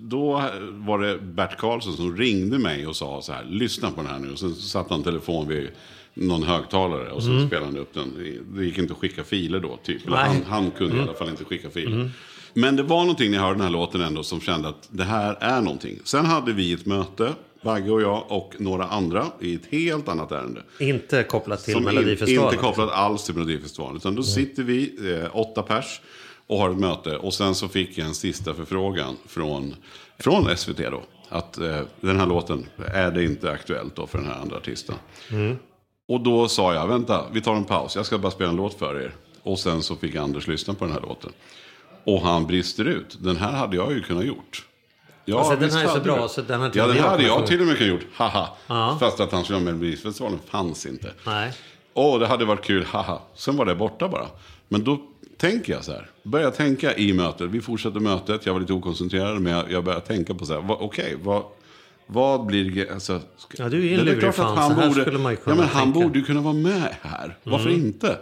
då 0.00 0.42
var 0.72 0.98
det 0.98 1.18
Bert 1.18 1.58
Karlsson 1.58 1.92
som 1.96 2.16
ringde 2.16 2.58
mig 2.58 2.86
och 2.86 2.96
sa 2.96 3.22
så 3.22 3.32
här, 3.32 3.44
lyssna 3.50 3.90
på 3.90 4.02
den 4.02 4.10
här 4.10 4.18
nu. 4.18 4.32
Och 4.32 4.38
sen 4.38 4.54
satte 4.54 4.94
han 4.94 5.02
telefon 5.02 5.48
vid 5.48 5.68
någon 6.14 6.42
högtalare 6.42 7.10
och 7.10 7.22
så 7.22 7.30
Mm. 7.30 7.46
spelade 7.46 7.66
han 7.66 7.76
upp 7.76 7.94
den. 7.94 8.12
Det 8.56 8.64
gick 8.64 8.78
inte 8.78 8.92
att 8.92 8.98
skicka 8.98 9.24
filer 9.24 9.60
då, 9.60 9.78
typ. 9.84 10.06
Eller. 10.06 10.16
Mm. 10.16 10.28
han, 10.28 10.62
han 10.62 10.70
kunde 10.70 10.96
i 10.96 11.00
alla 11.00 11.14
fall 11.14 11.28
inte 11.28 11.44
skicka 11.44 11.70
filer. 11.70 12.10
Men 12.54 12.76
det 12.76 12.82
var 12.82 13.00
någonting 13.00 13.30
när 13.30 13.38
jag 13.38 13.44
hörde 13.44 13.54
den 13.54 13.62
här 13.64 13.70
låten 13.70 14.00
ändå 14.00 14.22
som 14.22 14.40
kände 14.40 14.68
att 14.68 14.88
det 14.90 15.04
här 15.04 15.36
är 15.40 15.60
någonting. 15.60 15.98
Sen 16.04 16.26
hade 16.26 16.52
vi 16.52 16.72
ett 16.72 16.86
möte, 16.86 17.32
Bagge 17.64 17.90
och 17.90 18.02
jag 18.02 18.24
och 18.28 18.54
några 18.58 18.84
andra, 18.84 19.26
i 19.40 19.54
ett 19.54 19.66
helt 19.70 20.08
annat 20.08 20.32
ärende. 20.32 20.62
Inte 20.78 21.22
kopplat 21.22 21.64
till 21.64 21.80
Melodifestivalen. 21.80 22.52
inte 22.52 22.64
kopplat 22.64 22.90
alls 22.90 23.24
till 23.24 23.34
Melodifestivalen. 23.34 23.96
Utan 23.96 24.14
då 24.14 24.22
sitter 24.22 24.62
vi, 24.62 25.12
eh, 25.12 25.36
åtta 25.36 25.62
pers, 25.62 26.00
och 26.46 26.58
har 26.58 26.70
ett 26.70 26.78
möte. 26.78 27.16
Och 27.16 27.34
sen 27.34 27.54
så 27.54 27.68
fick 27.68 27.98
jag 27.98 28.06
en 28.06 28.14
sista 28.14 28.54
förfrågan 28.54 29.16
från, 29.26 29.74
från 30.18 30.56
SVT 30.56 30.78
då. 30.90 31.02
Att 31.28 31.58
eh, 31.58 31.80
den 32.00 32.20
här 32.20 32.26
låten, 32.26 32.66
är 32.94 33.10
det 33.10 33.24
inte 33.24 33.50
aktuellt 33.50 33.96
då 33.96 34.06
för 34.06 34.18
den 34.18 34.26
här 34.26 34.40
andra 34.40 34.56
artisten? 34.56 34.94
Och 36.08 36.20
då 36.20 36.48
sa 36.48 36.74
jag, 36.74 36.86
vänta, 36.86 37.24
vi 37.32 37.40
tar 37.40 37.54
en 37.56 37.64
paus. 37.64 37.96
Jag 37.96 38.06
ska 38.06 38.18
bara 38.18 38.30
spela 38.32 38.50
en 38.50 38.56
låt 38.56 38.74
för 38.74 39.00
er. 39.02 39.14
Och 39.42 39.58
sen 39.58 39.82
så 39.82 39.96
fick 39.96 40.16
Anders 40.16 40.46
lyssna 40.46 40.74
på 40.74 40.84
den 40.84 40.94
här 40.94 41.00
låten. 41.00 41.32
Och 42.04 42.20
han 42.20 42.46
brister 42.46 42.84
ut. 42.84 43.16
Den 43.20 43.36
här 43.36 43.52
hade 43.52 43.76
jag 43.76 43.92
ju 43.92 44.02
kunnat 44.02 44.24
gjort. 44.24 44.66
Ja, 45.24 45.38
Alltså, 45.38 45.56
den 45.56 45.70
här 45.70 45.84
är 45.84 45.88
så 45.88 46.00
bra, 46.00 46.28
så 46.28 46.40
den 46.42 46.60
här 46.60 46.70
till 46.70 46.78
Ja, 46.78 46.86
den 46.86 46.98
hade 46.98 47.22
jag 47.22 47.46
till 47.46 47.60
och 47.60 47.66
med 47.66 47.76
kunnat 47.78 47.92
gjort. 47.92 48.06
Haha. 48.14 48.48
Ja. 48.66 48.96
Fast 49.00 49.20
att 49.20 49.32
han 49.32 49.44
skulle 49.44 49.56
vara 49.58 49.64
med 49.64 49.74
i 49.74 49.76
Melodifestivalen 49.78 50.38
fanns 50.50 50.86
inte. 50.86 51.12
Nej. 51.26 51.52
Åh, 51.94 52.18
det 52.18 52.26
hade 52.26 52.44
varit 52.44 52.64
kul, 52.64 52.84
haha. 52.84 53.18
Sen 53.34 53.56
var 53.56 53.64
det 53.64 53.74
borta 53.74 54.08
bara. 54.08 54.26
Men 54.68 54.84
då 54.84 54.98
tänker 55.36 55.72
jag 55.72 55.84
så 55.84 55.92
här. 55.92 56.10
Börjar 56.22 56.50
tänka 56.50 56.96
i 56.96 57.12
mötet. 57.12 57.50
Vi 57.50 57.60
fortsätter 57.60 58.00
mötet. 58.00 58.46
Jag 58.46 58.52
var 58.52 58.60
lite 58.60 58.72
okoncentrerad. 58.72 59.40
Men 59.40 59.52
jag, 59.52 59.72
jag 59.72 59.84
börjar 59.84 60.00
tänka 60.00 60.34
på 60.34 60.46
så 60.46 60.52
här. 60.54 60.60
vad- 60.60 60.78
Okej, 60.80 61.16
vad, 61.22 61.42
vad 62.06 62.46
blir? 62.46 62.92
Alltså, 62.92 63.20
ska- 63.36 63.62
Ja, 63.62 63.68
du 63.68 63.88
är 63.94 63.98
en 63.98 64.04
lurig 64.04 64.34
fan, 64.34 64.56
han 64.58 64.70
så 64.74 64.80
här 64.80 64.88
borde, 64.88 65.00
skulle 65.02 65.18
man 65.18 65.32
ju 65.32 65.38
Ja, 65.38 65.44
kunna 65.44 65.56
men 65.56 65.64
han 65.68 65.82
tänka. 65.82 65.98
Mm. 65.98 66.08
borde 66.08 66.18
ju 66.18 66.24
kunna 66.24 66.40
vara 66.40 66.54
med 66.54 66.94
här. 67.02 67.36
Varför 67.42 67.70
inte? 67.70 68.18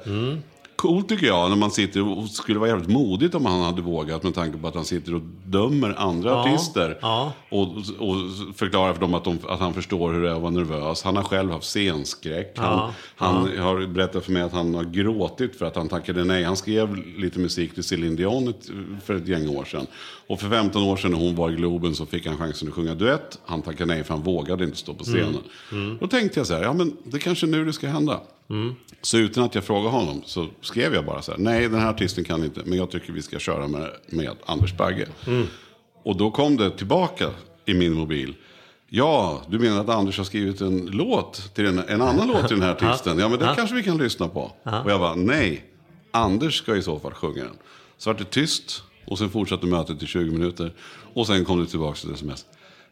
Coolt 0.82 1.08
tycker 1.08 1.26
jag 1.26 1.48
när 1.50 1.56
man 1.56 1.70
sitter 1.70 2.08
och 2.18 2.28
skulle 2.28 2.58
vara 2.58 2.68
jävligt 2.70 2.88
modigt 2.90 3.34
om 3.34 3.46
han 3.46 3.60
hade 3.62 3.82
vågat 3.82 4.22
med 4.22 4.34
tanke 4.34 4.58
på 4.58 4.68
att 4.68 4.74
han 4.74 4.84
sitter 4.84 5.14
och 5.14 5.20
dömer 5.46 5.94
andra 5.98 6.30
Ja, 6.30 6.36
artister. 6.50 6.98
ja. 7.02 7.32
Och, 7.50 7.68
och 7.98 8.16
förklarar 8.56 8.92
för 8.94 9.00
dem 9.00 9.14
att, 9.14 9.24
de 9.24 9.38
att 9.48 9.60
han 9.60 9.74
förstår 9.74 10.12
hur 10.12 10.22
det 10.22 10.30
är 10.30 10.34
att 10.34 10.40
vara 10.42 10.50
nervös. 10.50 11.02
Han 11.02 11.16
har 11.16 11.24
själv 11.24 11.50
haft 11.50 11.66
scenskräck. 11.66 12.52
Han, 12.58 12.78
Ja, 12.78 12.92
han 13.16 13.58
har 13.58 13.86
berättat 13.86 14.24
för 14.24 14.32
mig 14.32 14.42
att 14.42 14.52
han 14.52 14.74
har 14.74 14.84
gråtit 14.84 15.56
för 15.56 15.66
att 15.66 15.76
han 15.76 15.88
tackade 15.88 16.24
nej. 16.24 16.44
Han 16.44 16.56
skrev 16.56 16.96
lite 17.18 17.38
musik 17.38 17.74
till 17.74 17.84
Céline 17.84 18.16
Dion 18.16 18.54
för 19.04 19.14
ett 19.14 19.28
gäng 19.28 19.48
år 19.48 19.64
sedan. 19.64 19.86
Och 20.26 20.40
för 20.40 20.48
15 20.48 20.82
år 20.82 20.96
sedan 20.96 21.10
när 21.10 21.18
hon 21.18 21.34
var 21.36 21.50
i 21.50 21.54
Globen 21.54 21.94
så 21.94 22.06
fick 22.06 22.26
han 22.26 22.36
chansen 22.38 22.68
att 22.68 22.74
sjunga 22.74 22.94
duett. 22.94 23.38
Han 23.44 23.62
tackade 23.62 23.94
nej 23.94 24.04
för 24.04 24.14
han 24.14 24.22
vågade 24.22 24.64
inte 24.64 24.76
stå 24.76 24.94
på 24.94 25.04
scenen. 25.04 25.38
Då 26.00 26.06
tänkte 26.06 26.40
jag 26.40 26.46
så 26.46 26.54
här, 26.54 26.62
ja 26.62 26.72
men 26.72 26.96
det 27.04 27.18
kanske 27.18 27.46
är 27.46 27.48
nu 27.48 27.64
det 27.64 27.72
ska 27.72 27.88
hända. 27.88 28.20
Så 29.02 29.18
utan 29.18 29.44
att 29.44 29.54
jag 29.54 29.64
frågade 29.64 29.88
honom 29.88 30.22
så 30.24 30.46
skrev 30.72 30.94
jag 30.94 31.04
bara 31.04 31.22
så 31.22 31.30
här, 31.32 31.38
nej 31.38 31.68
den 31.68 31.80
här 31.80 31.90
artisten 31.90 32.24
kan 32.24 32.44
inte, 32.44 32.60
men 32.64 32.78
jag 32.78 32.90
tycker 32.90 33.12
vi 33.12 33.22
ska 33.22 33.38
köra 33.38 33.68
med, 33.68 33.90
med 34.06 34.36
Anders 34.46 34.76
Bagge. 34.76 35.08
Och 36.04 36.16
då 36.16 36.30
kom 36.30 36.56
det 36.56 36.70
tillbaka 36.70 37.30
i 37.66 37.74
min 37.74 37.92
mobil. 37.92 38.34
Ja, 38.88 39.42
du 39.48 39.58
menar 39.58 39.80
att 39.80 39.88
Anders 39.88 40.18
har 40.18 40.24
skrivit 40.24 40.60
en 40.60 40.86
låt 40.86 41.54
till 41.54 41.66
en, 41.66 41.78
en 41.78 42.02
annan 42.02 42.28
låt 42.28 42.48
till 42.48 42.58
den 42.58 42.68
här 42.68 42.72
artisten? 42.88 43.18
Ja, 43.18 43.28
men 43.28 43.38
det 43.38 43.52
kanske 43.56 43.76
vi 43.76 43.82
kan 43.82 43.98
lyssna 43.98 44.28
på. 44.28 44.52
Och 44.62 44.90
jag 44.90 45.00
bara, 45.00 45.14
nej, 45.14 45.64
Anders 46.10 46.58
ska 46.58 46.76
i 46.76 46.82
så 46.82 46.98
fall 46.98 47.12
sjunga 47.14 47.44
den. 47.44 47.56
Så 47.98 48.10
vart 48.10 48.18
det 48.18 48.24
tyst 48.30 48.82
och 49.06 49.18
sen 49.18 49.30
fortsatte 49.30 49.66
mötet 49.66 50.02
i 50.02 50.06
20 50.06 50.30
minuter. 50.30 50.72
Och 51.14 51.26
sen 51.26 51.44
kom 51.44 51.60
det 51.60 51.66
tillbaka 51.66 52.08
ett 52.08 52.14
sms. 52.14 52.44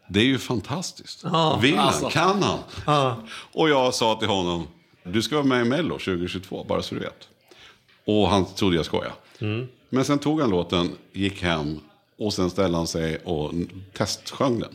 Det 0.09 0.19
är 0.19 0.25
ju 0.25 0.37
fantastiskt. 0.37 1.23
Vill 1.61 1.75
han? 1.75 2.09
Kan 2.11 2.43
han? 2.43 2.59
Och 3.53 3.69
jag 3.69 3.93
sa 3.93 4.15
till 4.15 4.27
honom, 4.27 4.67
du 5.03 5.21
ska 5.21 5.35
vara 5.35 5.45
med 5.45 5.65
i 5.65 5.69
Mello 5.69 5.97
2022, 5.97 6.65
bara 6.69 6.81
så 6.81 6.95
du 6.95 7.01
vet. 7.01 7.27
Och 8.05 8.27
han 8.29 8.45
trodde 8.45 8.75
jag 8.75 8.85
skojade. 8.85 9.13
Men 9.89 10.05
sen 10.05 10.19
tog 10.19 10.41
han 10.41 10.49
låten, 10.49 10.89
gick 11.13 11.41
hem 11.43 11.79
och 12.19 12.33
sen 12.33 12.49
ställde 12.49 12.77
han 12.77 12.87
sig 12.87 13.17
och 13.23 13.51
testsjöng 13.97 14.59
den. 14.59 14.69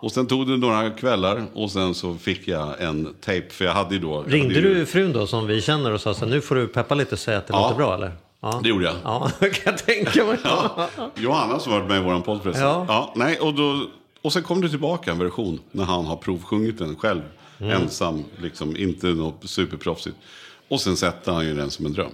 Och 0.00 0.12
sen 0.12 0.26
tog 0.26 0.46
det 0.48 0.56
några 0.56 0.90
kvällar 0.90 1.44
och 1.54 1.70
sen 1.70 1.94
så 1.94 2.14
fick 2.14 2.48
jag 2.48 2.82
en 2.82 3.14
tape, 3.20 3.46
för 3.50 3.64
jag 3.64 3.72
hade 3.72 3.94
ju 3.94 4.00
då... 4.00 4.22
Ringde 4.22 4.54
hade 4.54 4.68
ju, 4.68 4.74
du 4.74 4.86
frun 4.86 5.12
då 5.12 5.26
som 5.26 5.46
vi 5.46 5.62
känner 5.62 5.92
och 5.92 6.00
sa 6.00 6.14
så 6.14 6.24
här, 6.24 6.32
nu 6.32 6.40
får 6.40 6.54
du 6.54 6.66
peppa 6.68 6.94
lite 6.94 7.14
och 7.14 7.18
säga 7.18 7.38
att 7.38 7.46
det 7.46 7.52
Ja. 7.54 7.60
låter 7.62 7.76
bra 7.76 7.94
eller? 7.94 8.12
Ja. 8.40 8.60
Det 8.62 8.68
gjorde 8.68 8.84
jag. 8.84 8.94
Ja, 9.04 9.30
kan 9.40 9.50
jag 9.64 9.78
tänka 9.78 10.24
mig. 10.24 10.38
Ja, 10.44 10.88
Johanna 11.16 11.58
som 11.58 11.72
varit 11.72 11.88
med 11.88 12.00
i 12.00 12.04
vår 12.04 12.20
podd. 12.20 12.40
Ja. 12.44 12.84
Ja, 12.88 13.12
nej, 13.16 13.38
och, 13.40 13.54
då, 13.54 13.86
och 14.22 14.32
sen 14.32 14.42
kom 14.42 14.60
det 14.60 14.68
tillbaka 14.68 15.10
en 15.10 15.18
version 15.18 15.60
när 15.72 15.84
han 15.84 16.04
har 16.04 16.16
provsjungit 16.16 16.78
den 16.78 16.96
själv. 16.96 17.20
Mm. 17.60 17.82
Ensam, 17.82 18.24
liksom, 18.42 18.76
inte 18.76 19.06
något 19.06 19.40
superproffsigt. 19.44 20.16
Och 20.68 20.80
sen 20.80 20.96
sätter 20.96 21.32
han 21.32 21.44
ju 21.46 21.54
den 21.54 21.70
som 21.70 21.86
en 21.86 21.92
dröm. 21.92 22.10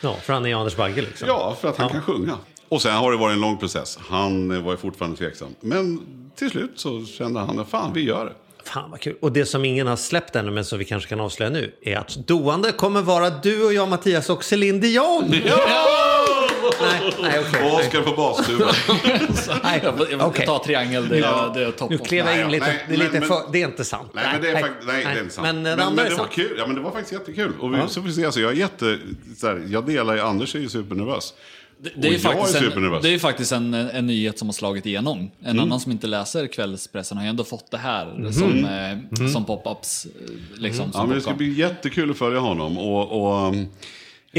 Ja, 0.00 0.16
för 0.22 0.32
han 0.32 0.46
är 0.46 0.54
Anders 0.54 0.76
Bagge 0.76 1.02
liksom. 1.02 1.28
Ja, 1.28 1.56
för 1.60 1.68
att 1.68 1.76
han 1.76 1.88
kan 1.88 2.02
sjunga. 2.02 2.38
Och 2.68 2.82
sen 2.82 2.94
har 2.94 3.10
det 3.10 3.16
varit 3.16 3.34
en 3.34 3.40
lång 3.40 3.58
process. 3.58 3.98
Han 4.08 4.50
eh, 4.50 4.62
var 4.62 4.72
ju 4.72 4.76
fortfarande 4.76 5.16
tveksam. 5.16 5.54
Men 5.60 6.00
till 6.36 6.50
slut 6.50 6.72
så 6.76 7.04
kände 7.04 7.40
han, 7.40 7.66
fan 7.66 7.92
vi 7.94 8.04
gör 8.04 8.24
det. 8.24 8.32
Fan 8.64 8.90
vad 8.90 9.00
kul. 9.00 9.16
Och 9.20 9.32
det 9.32 9.46
som 9.46 9.64
ingen 9.64 9.86
har 9.86 9.96
släppt 9.96 10.36
ännu 10.36 10.50
men 10.50 10.64
som 10.64 10.78
vi 10.78 10.84
kanske 10.84 11.08
kan 11.08 11.20
avslöja 11.20 11.50
nu 11.50 11.74
är 11.82 11.96
att 11.96 12.16
doande 12.26 12.72
kommer 12.72 13.02
vara 13.02 13.30
du 13.30 13.64
och 13.64 13.72
jag 13.72 13.88
Mattias 13.88 14.30
och 14.30 14.44
Céline 14.44 14.80
Dion. 14.80 15.34
Nej, 16.80 17.12
nej 17.22 17.40
okej. 17.48 17.70
Och 17.72 17.78
Oskar 17.80 18.02
på 18.02 18.12
bastuba. 18.16 18.72
Nej, 19.62 19.80
Jag, 19.84 20.00
jag, 20.10 20.20
jag 20.36 20.46
tar 20.46 20.58
triangel, 20.58 21.08
det, 21.08 21.18
är- 21.18 21.54
det 21.54 21.62
är 21.66 21.70
toppen. 21.70 21.98
Nu 22.00 22.04
klev 22.04 22.26
jag 22.26 22.34
in 22.34 22.40
Nej, 22.42 22.50
lite. 22.50 22.66
nej, 22.66 22.84
det, 22.88 22.94
är 22.94 22.98
lite 22.98 23.20
men- 23.20 23.28
för, 23.28 23.42
det 23.52 23.62
är 23.62 23.66
inte 23.68 23.84
sant. 23.84 24.10
Nej, 24.14 24.24
men 24.32 24.42
det 24.42 24.50
är, 24.50 24.62
fakt- 24.62 24.86
nej, 24.86 25.04
det 25.04 25.10
är 25.10 25.22
inte 25.22 25.34
sant. 25.34 25.46
Men, 25.46 25.56
eh, 25.56 25.62
men, 25.62 25.78
det 25.78 25.84
andra 25.84 26.02
men 26.02 26.04
det 26.04 26.10
var 26.10 26.18
sant. 26.24 26.30
kul. 26.32 26.54
Ja, 26.58 26.66
men 26.66 26.76
det 26.76 26.82
var 26.82 26.90
faktiskt 26.90 27.12
jättekul. 27.12 27.52
Och 27.60 27.74
vi, 27.74 27.78
så 27.88 28.02
får 28.02 28.08
se, 28.08 28.24
alltså, 28.24 28.40
jag 28.40 28.50
är 28.52 28.56
jätte... 28.56 28.98
Så 29.36 29.46
här, 29.46 29.62
jag 29.68 29.86
delar 29.86 30.14
ju, 30.14 30.20
Anders 30.20 30.54
är 30.54 30.58
ju 30.58 30.68
supernervös. 30.68 31.34
Det, 31.78 31.90
det, 31.96 32.08
är 32.08 32.12
en, 32.94 33.02
det 33.02 33.08
är 33.08 33.12
ju 33.12 33.18
faktiskt 33.18 33.52
en, 33.52 33.74
en 33.74 34.06
nyhet 34.06 34.38
som 34.38 34.48
har 34.48 34.52
slagit 34.52 34.86
igenom. 34.86 35.18
En 35.40 35.50
Mm. 35.50 35.62
annan 35.62 35.80
som 35.80 35.92
inte 35.92 36.06
läser 36.06 36.46
kvällspressen 36.46 37.16
har 37.18 37.24
ju 37.24 37.30
ändå 37.30 37.44
fått 37.44 37.70
det 37.70 37.76
här 37.78 38.06
Mhm. 38.06 38.32
som, 38.32 38.64
eh, 38.64 39.26
som 39.28 39.44
pop-ups. 39.46 40.06
eh, 40.06 40.60
Liksom, 40.60 40.80
Mm. 40.84 40.90
Ja, 40.94 41.00
som 41.00 41.08
men 41.08 41.16
det 41.18 41.22
ska 41.22 41.34
bli 41.34 41.52
jättekul 41.52 42.10
att 42.10 42.16
följa 42.18 42.38
honom. 42.38 42.78
Och, 42.78 43.22
och, 43.42 43.48
um, 43.48 43.66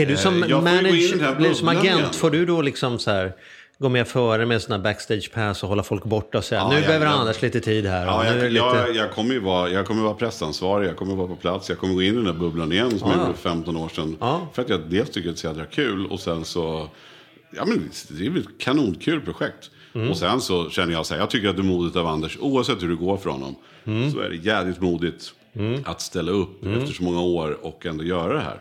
Är 0.01 0.05
du 0.05 0.17
som 0.17 0.43
Eh, 0.43 0.49
jag 0.49 0.63
den 0.63 0.67
här 0.67 0.83
manager, 0.83 1.53
som 1.53 1.67
agent, 1.67 2.15
får 2.15 2.29
du 2.31 2.45
då 2.45 2.61
liksom 2.61 2.99
så 2.99 3.11
här 3.11 3.33
gå 3.79 3.89
med 3.89 4.07
före 4.07 4.45
med 4.45 4.61
sådana 4.61 4.83
backstage 4.83 5.31
pass 5.33 5.63
och 5.63 5.69
hålla 5.69 5.83
folk 5.83 6.03
borta 6.03 6.37
och 6.37 6.43
säga 6.43 6.61
Ja, 6.61 6.69
nu 6.69 6.75
jag- 6.75 6.85
behöver 6.85 7.05
jag- 7.05 7.15
Anders 7.19 7.41
lite 7.41 7.59
tid 7.59 7.85
här. 7.85 8.05
ja, 8.05 8.25
jag, 8.25 8.35
lite... 8.35 8.55
jag, 8.55 8.95
jag, 8.95 9.11
kommer 9.11 9.33
ju 9.33 9.39
vara, 9.39 9.69
jag 9.69 9.85
kommer 9.85 10.03
vara 10.03 10.13
pressansvarig, 10.13 10.87
jag 10.89 10.95
kommer 10.95 11.15
vara 11.15 11.27
på 11.27 11.35
plats, 11.35 11.69
jag 11.69 11.77
kommer 11.77 11.93
gå 11.93 12.01
in 12.01 12.13
i 12.13 12.15
den 12.15 12.25
där 12.25 12.33
bubblan 12.33 12.71
igen 12.71 12.99
som 12.99 13.09
jag 13.09 13.17
Ja. 13.19 13.21
gjorde 13.21 13.33
för 13.37 13.49
15 13.49 13.77
år 13.77 13.89
sedan. 13.89 14.17
Ja. 14.19 14.47
För 14.53 14.61
att 14.61 14.69
jag 14.69 14.79
dels 14.89 15.09
tycker 15.09 15.29
att 15.29 15.35
det 15.35 15.39
är 15.39 15.41
så 15.41 15.47
jädra 15.47 15.65
kul 15.65 16.05
och 16.05 16.19
sen 16.19 16.45
så, 16.45 16.89
ja 17.55 17.65
men 17.65 17.89
det 18.09 18.25
är 18.25 18.37
ett 18.39 18.45
kanonkul 18.59 19.21
projekt. 19.21 19.69
Mm. 19.95 20.09
Och 20.09 20.17
sen 20.17 20.41
så 20.41 20.69
känner 20.69 20.93
jag 20.93 21.05
så 21.05 21.13
här, 21.13 21.21
jag 21.21 21.29
tycker 21.29 21.49
att 21.49 21.55
det 21.55 21.61
är 21.61 21.63
modigt 21.63 21.95
av 21.95 22.07
Anders, 22.07 22.37
oavsett 22.41 22.83
hur 22.83 22.89
det 22.89 22.95
går 22.95 23.17
för 23.17 23.29
honom, 23.29 23.55
Mm. 23.85 24.11
så 24.11 24.19
är 24.19 24.29
det 24.29 24.35
jävligt 24.35 24.81
modigt 24.81 25.33
att 25.85 26.01
ställa 26.01 26.31
upp 26.31 26.65
efter 26.65 26.93
så 26.93 27.03
många 27.03 27.21
år 27.21 27.57
och 27.65 27.85
ändå 27.85 28.03
göra 28.03 28.33
det 28.33 28.39
här. 28.39 28.57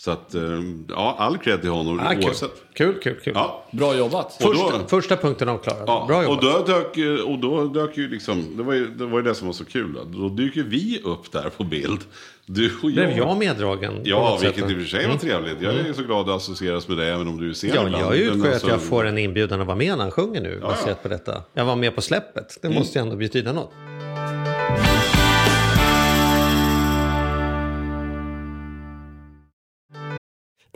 Så 0.00 0.10
att, 0.10 0.34
eh, 0.34 0.42
ja, 0.88 1.16
all 1.18 1.38
cred 1.38 1.60
till 1.60 1.70
honom 1.70 2.00
Ah, 2.00 2.14
kul. 2.14 2.24
oavsett. 2.24 2.50
kul, 2.74 2.94
kul, 3.02 3.16
kul. 3.24 3.32
Ja. 3.36 3.64
Bra 3.70 3.96
jobbat. 3.96 4.26
Och 4.26 4.42
Första, 4.56 4.78
då- 4.78 4.86
första 4.88 5.16
punkten 5.16 5.48
avklarad. 5.48 5.82
Ja, 5.86 6.04
Bra 6.08 6.16
och 6.18 6.24
jobbat. 6.24 6.66
då 6.66 6.72
dök, 6.72 6.96
ju- 6.96 7.22
och 7.22 7.38
då 7.38 7.64
dök 7.64 7.96
ju 7.98 8.08
liksom, 8.08 8.56
det 8.56 8.62
var 8.62 8.74
ju 8.74 8.86
det, 8.86 9.06
var 9.06 9.18
ju 9.18 9.24
det 9.24 9.34
som 9.34 9.46
var 9.46 9.54
så 9.54 9.64
kul. 9.64 9.92
Då, 10.12 10.18
då 10.18 10.28
dyker 10.28 10.62
vi 10.62 11.00
upp 11.04 11.32
där 11.32 11.50
på 11.56 11.64
bild. 11.64 12.00
Du 12.46 12.66
och 12.82 12.90
jag. 12.90 12.92
Blev 12.92 13.10
jag 13.18 13.38
meddragen? 13.38 14.00
Ja, 14.04 14.38
vilket 14.42 14.60
sätt? 14.60 14.70
i 14.70 14.74
och 14.74 14.78
för 14.78 14.84
sig 14.88 15.08
var 15.08 15.16
trevligt. 15.16 15.56
Jag 15.60 15.74
är 15.74 15.92
så 15.92 16.02
glad 16.02 16.30
att 16.30 16.36
associeras 16.36 16.88
med 16.88 16.96
dig, 16.96 17.10
även 17.10 17.28
om 17.28 17.40
du 17.40 17.50
är 17.50 17.54
sen 17.54 17.70
Ja, 17.74 17.86
ibland. 17.86 18.04
jag 18.04 18.16
utgår 18.16 18.36
ju 18.36 18.46
att 18.46 18.52
alltså- 18.52 18.68
jag 18.68 18.80
får 18.82 19.04
en 19.06 19.18
inbjudan 19.18 19.60
att 19.60 19.66
vara 19.66 19.76
med 19.76 19.88
när 19.96 20.02
han 20.04 20.10
sjunger 20.10 20.40
nu, 20.40 20.58
baserat 20.60 20.88
ja. 20.88 20.94
på 21.02 21.08
detta. 21.08 21.42
Jag 21.54 21.64
var 21.64 21.76
med 21.76 21.94
på 21.94 22.00
släppet. 22.02 22.58
Det 22.62 22.70
måste 22.70 22.98
ju 22.98 23.02
ändå 23.02 23.16
betyda 23.16 23.52
något. 23.52 23.72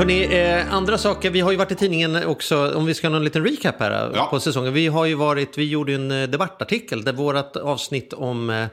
Hörrni, 0.00 0.24
eh, 0.24 0.74
andra 0.74 0.98
saker. 0.98 1.30
Vi 1.30 1.40
har 1.40 1.50
ju 1.50 1.56
varit 1.56 1.72
i 1.72 1.74
tidningen 1.74 2.24
också, 2.24 2.74
om 2.74 2.86
vi 2.86 2.94
ska 2.94 3.06
ha 3.06 3.12
någon 3.12 3.24
liten 3.24 3.44
recap 3.44 3.74
här 3.80 3.90
eh, 4.06 4.12
Ja. 4.14 4.26
på 4.30 4.40
säsongen. 4.40 4.72
Vi 4.72 4.86
har 4.86 5.06
ju 5.06 5.14
varit, 5.14 5.58
vi 5.58 5.64
gjorde 5.68 5.94
en 5.94 6.10
eh, 6.10 6.28
debattartikel 6.28 7.04
där 7.04 7.12
vårt 7.12 7.56
avsnitt 7.56 8.12
om 8.12 8.50
eh, 8.50 8.66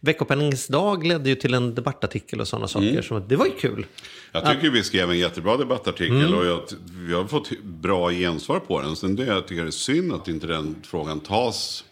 Veckopenningens 0.00 0.66
dag 0.66 1.06
ledde 1.06 1.28
ju 1.28 1.34
till 1.34 1.54
en 1.54 1.74
debattartikel 1.74 2.40
och 2.40 2.48
sådana 2.48 2.68
saker. 2.68 3.02
Så 3.02 3.18
det 3.18 3.36
var 3.36 3.46
ju 3.46 3.52
kul. 3.52 3.86
Jag 4.32 4.46
tycker 4.46 4.70
vi 4.70 4.82
skrev 4.82 5.10
en 5.10 5.18
jättebra 5.18 5.56
debattartikel 5.56 6.16
Mm. 6.24 6.34
och 6.38 6.46
jag, 6.46 6.60
vi 7.08 7.14
har 7.14 7.24
fått 7.24 7.50
bra 7.62 8.10
gensvar 8.10 8.60
på 8.60 8.80
den. 8.80 8.96
Sen 8.96 9.16
det 9.16 9.24
jag 9.24 9.46
tycker 9.48 9.62
det 9.62 9.68
är 9.68 9.70
synd 9.70 10.12
att 10.12 10.28
inte 10.28 10.46
den 10.46 10.76
frågan 10.82 11.20
tas 11.20 11.84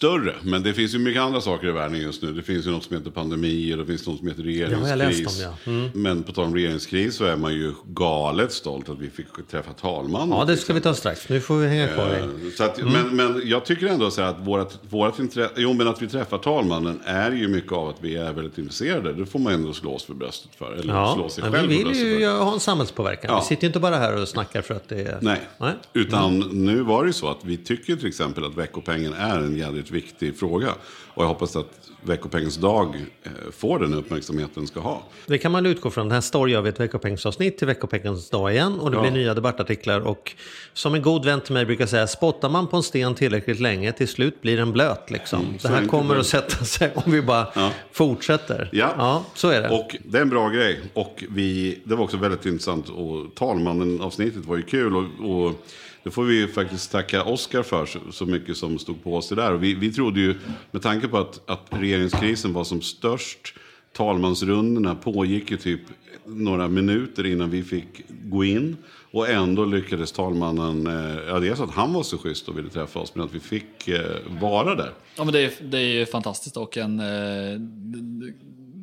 större. 0.00 0.34
Men 0.42 0.62
det 0.62 0.74
finns 0.74 0.94
ju 0.94 0.98
mycket 0.98 1.22
andra 1.22 1.40
saker 1.40 1.68
i 1.68 1.72
världen 1.72 2.00
just 2.00 2.22
nu. 2.22 2.32
Det 2.32 2.42
finns 2.42 2.66
ju 2.66 2.70
något 2.70 2.84
som 2.84 2.96
heter 2.96 3.10
pandemi 3.10 3.74
och 3.74 3.78
det 3.78 3.86
finns 3.86 4.06
något 4.06 4.18
som 4.18 4.28
heter 4.28 4.42
Ja, 4.42 4.68
jag 4.70 4.78
har 4.78 4.96
läst 4.96 5.00
regeringskris. 5.00 5.46
om 5.46 5.54
det, 5.64 5.70
ja. 5.70 5.78
Mm. 5.78 5.90
Men 5.94 6.22
på 6.22 6.32
tal 6.32 6.44
om 6.44 6.54
regeringskris 6.54 7.14
så 7.16 7.24
är 7.24 7.36
man 7.36 7.52
ju 7.54 7.72
galet 7.86 8.52
stolt 8.52 8.88
att 8.88 8.98
vi 8.98 9.10
fick 9.10 9.26
träffa 9.50 9.72
talmannen. 9.72 10.38
Ja, 10.38 10.44
det 10.44 10.56
ska 10.56 10.72
vi 10.72 10.80
ta 10.80 10.94
strax. 10.94 11.28
Nu 11.28 11.40
får 11.40 11.56
vi 11.56 11.68
hänga 11.68 11.88
kvar. 11.88 12.16
Eh, 12.18 12.24
Så 12.56 12.64
att, 12.64 12.78
men, 12.84 13.16
men 13.16 13.42
jag 13.44 13.64
tycker 13.64 13.86
ändå 13.86 14.10
så 14.10 14.22
här 14.22 14.28
att 14.28 14.46
vårat, 14.46 14.78
vårat 14.90 15.18
intresse, 15.18 15.52
jo 15.56 15.72
men 15.72 15.88
att 15.88 16.02
vi 16.02 16.08
träffar 16.08 16.38
talmannen 16.38 17.00
är 17.04 17.30
ju 17.32 17.48
mycket 17.48 17.72
av 17.72 17.88
att 17.88 17.96
vi 18.00 18.16
är 18.16 18.32
väldigt 18.32 18.58
intresserade. 18.58 19.12
Det 19.12 19.26
får 19.26 19.38
man 19.38 19.52
ändå 19.52 19.72
slå 19.72 19.94
oss 19.94 20.04
för 20.04 20.14
bröstet 20.14 20.50
för. 20.58 20.72
Eller 20.72 20.82
slå 20.82 20.92
Ja, 21.22 21.28
sig 21.28 21.42
men 21.44 21.52
själv 21.52 21.68
vi 21.68 21.84
vill 21.84 22.20
ju 22.20 22.26
ha 22.28 22.52
en 22.52 22.60
samhällspåverkan. 22.60 23.30
Ja. 23.30 23.40
Vi 23.40 23.46
sitter 23.46 23.62
ju 23.62 23.66
inte 23.66 23.80
bara 23.80 23.96
här 23.96 24.22
och 24.22 24.28
snackar 24.28 24.62
för 24.62 24.74
att 24.74 24.88
det 24.88 25.00
är... 25.00 25.18
Nej, 25.22 25.40
Nej. 25.58 25.72
utan 25.92 26.38
nu 26.38 26.82
var 26.82 27.02
det 27.02 27.06
ju 27.08 27.12
så 27.12 27.28
att 27.30 27.38
vi 27.44 27.56
tycker 27.56 27.96
till 27.96 28.08
exempel 28.08 28.44
att 28.44 28.54
veckopengen 28.56 29.12
är 29.12 29.38
en 29.38 29.56
jävligt 29.90 30.04
viktig 30.12 30.38
fråga. 30.38 30.74
Och 31.14 31.22
jag 31.22 31.28
hoppas 31.28 31.56
att 31.56 31.66
veckopengens 32.02 32.56
dag 32.56 32.94
eh, 33.22 33.30
får 33.52 33.78
den 33.78 33.94
uppmärksamhet 33.94 34.50
den 34.54 34.66
ska 34.66 34.80
ha. 34.80 35.02
Det 35.26 35.38
kan 35.38 35.52
man 35.52 35.66
utgå 35.66 35.90
från. 35.90 36.08
Nästa 36.08 36.38
år 36.38 36.50
gör 36.50 36.62
vi 36.62 36.68
ett 36.68 36.80
veckopengsavsnitt 36.80 37.58
till 37.58 37.66
veckopengens 37.66 38.30
dag 38.30 38.52
igen 38.52 38.80
och 38.80 38.90
det 38.90 38.96
Ja. 38.96 39.00
blir 39.02 39.10
nya 39.10 39.34
debattartiklar. 39.34 40.00
Och 40.00 40.32
som 40.72 40.94
en 40.94 41.02
god 41.02 41.24
vän 41.24 41.40
till 41.40 41.52
mig 41.54 41.66
brukar 41.66 41.86
säga, 41.86 42.06
spottar 42.06 42.48
man 42.48 42.66
på 42.66 42.76
en 42.76 42.82
sten 42.82 43.14
tillräckligt 43.14 43.60
länge, 43.60 43.92
till 43.92 44.08
slut 44.08 44.42
blir 44.42 44.56
den 44.56 44.72
blöt. 44.72 45.10
Liksom. 45.10 45.40
Mm, 45.40 45.54
det 45.62 45.68
här 45.68 45.86
kommer 45.86 46.14
det. 46.14 46.20
att 46.20 46.26
sätta 46.26 46.64
sig 46.64 46.92
om 46.94 47.12
vi 47.12 47.22
bara 47.22 47.46
Ja. 47.54 47.70
fortsätter. 47.92 48.68
Ja. 48.72 49.24
så 49.34 49.48
är 49.48 49.62
det. 49.62 49.68
Och 49.68 49.96
det 50.04 50.18
är 50.18 50.22
en 50.22 50.30
bra 50.30 50.48
grej. 50.48 50.80
Och 50.94 51.24
vi, 51.28 51.78
det 51.84 51.94
var 51.94 52.04
också 52.04 52.16
väldigt 52.16 52.46
intressant. 52.46 52.88
Och 52.88 53.34
talmannen-avsnittet 53.34 54.44
var 54.46 54.56
ju 54.56 54.62
kul. 54.62 54.96
Och, 54.96 55.30
och 55.30 55.52
det 56.02 56.10
får 56.10 56.24
vi 56.24 56.38
ju 56.38 56.48
faktiskt 56.48 56.92
tacka 56.92 57.24
Oscar 57.24 57.62
för 57.62 57.86
så, 57.86 57.98
så 58.12 58.26
mycket 58.26 58.56
som 58.56 58.78
stod 58.78 59.04
på 59.04 59.16
oss 59.16 59.28
det 59.28 59.34
där. 59.34 59.52
Och 59.52 59.62
vi, 59.62 59.74
vi 59.74 59.92
trodde 59.92 60.20
ju, 60.20 60.34
med 60.70 60.82
tanke 60.82 61.08
på 61.08 61.18
att, 61.18 61.50
att 61.50 61.66
regeringskrisen 61.70 62.52
var 62.52 62.64
som 62.64 62.82
störst, 62.82 63.54
talmansrundorna 63.92 64.94
pågick 64.94 65.50
ju 65.50 65.56
typ 65.56 65.80
några 66.24 66.68
minuter 66.68 67.26
innan 67.26 67.50
vi 67.50 67.62
fick 67.62 68.02
gå 68.08 68.44
in. 68.44 68.76
Och 69.12 69.28
ändå 69.28 69.64
lyckades 69.64 70.12
talmannen, 70.12 70.86
eh, 70.86 71.22
ja 71.28 71.38
dels 71.38 71.60
att 71.60 71.70
han 71.70 71.92
var 71.92 72.02
så 72.02 72.18
schysst 72.18 72.48
och 72.48 72.58
ville 72.58 72.68
träffa 72.68 72.98
oss, 72.98 73.14
men 73.14 73.24
att 73.24 73.34
vi 73.34 73.40
fick 73.40 73.88
eh, 73.88 74.16
vara 74.40 74.74
där. 74.74 74.92
Ja, 75.16 75.24
men 75.24 75.32
det 75.32 75.40
är, 75.40 75.52
det 75.60 75.78
är 75.78 76.06
fantastiskt 76.06 76.56
och 76.56 76.76
en... 76.76 77.00
Eh, 77.00 77.60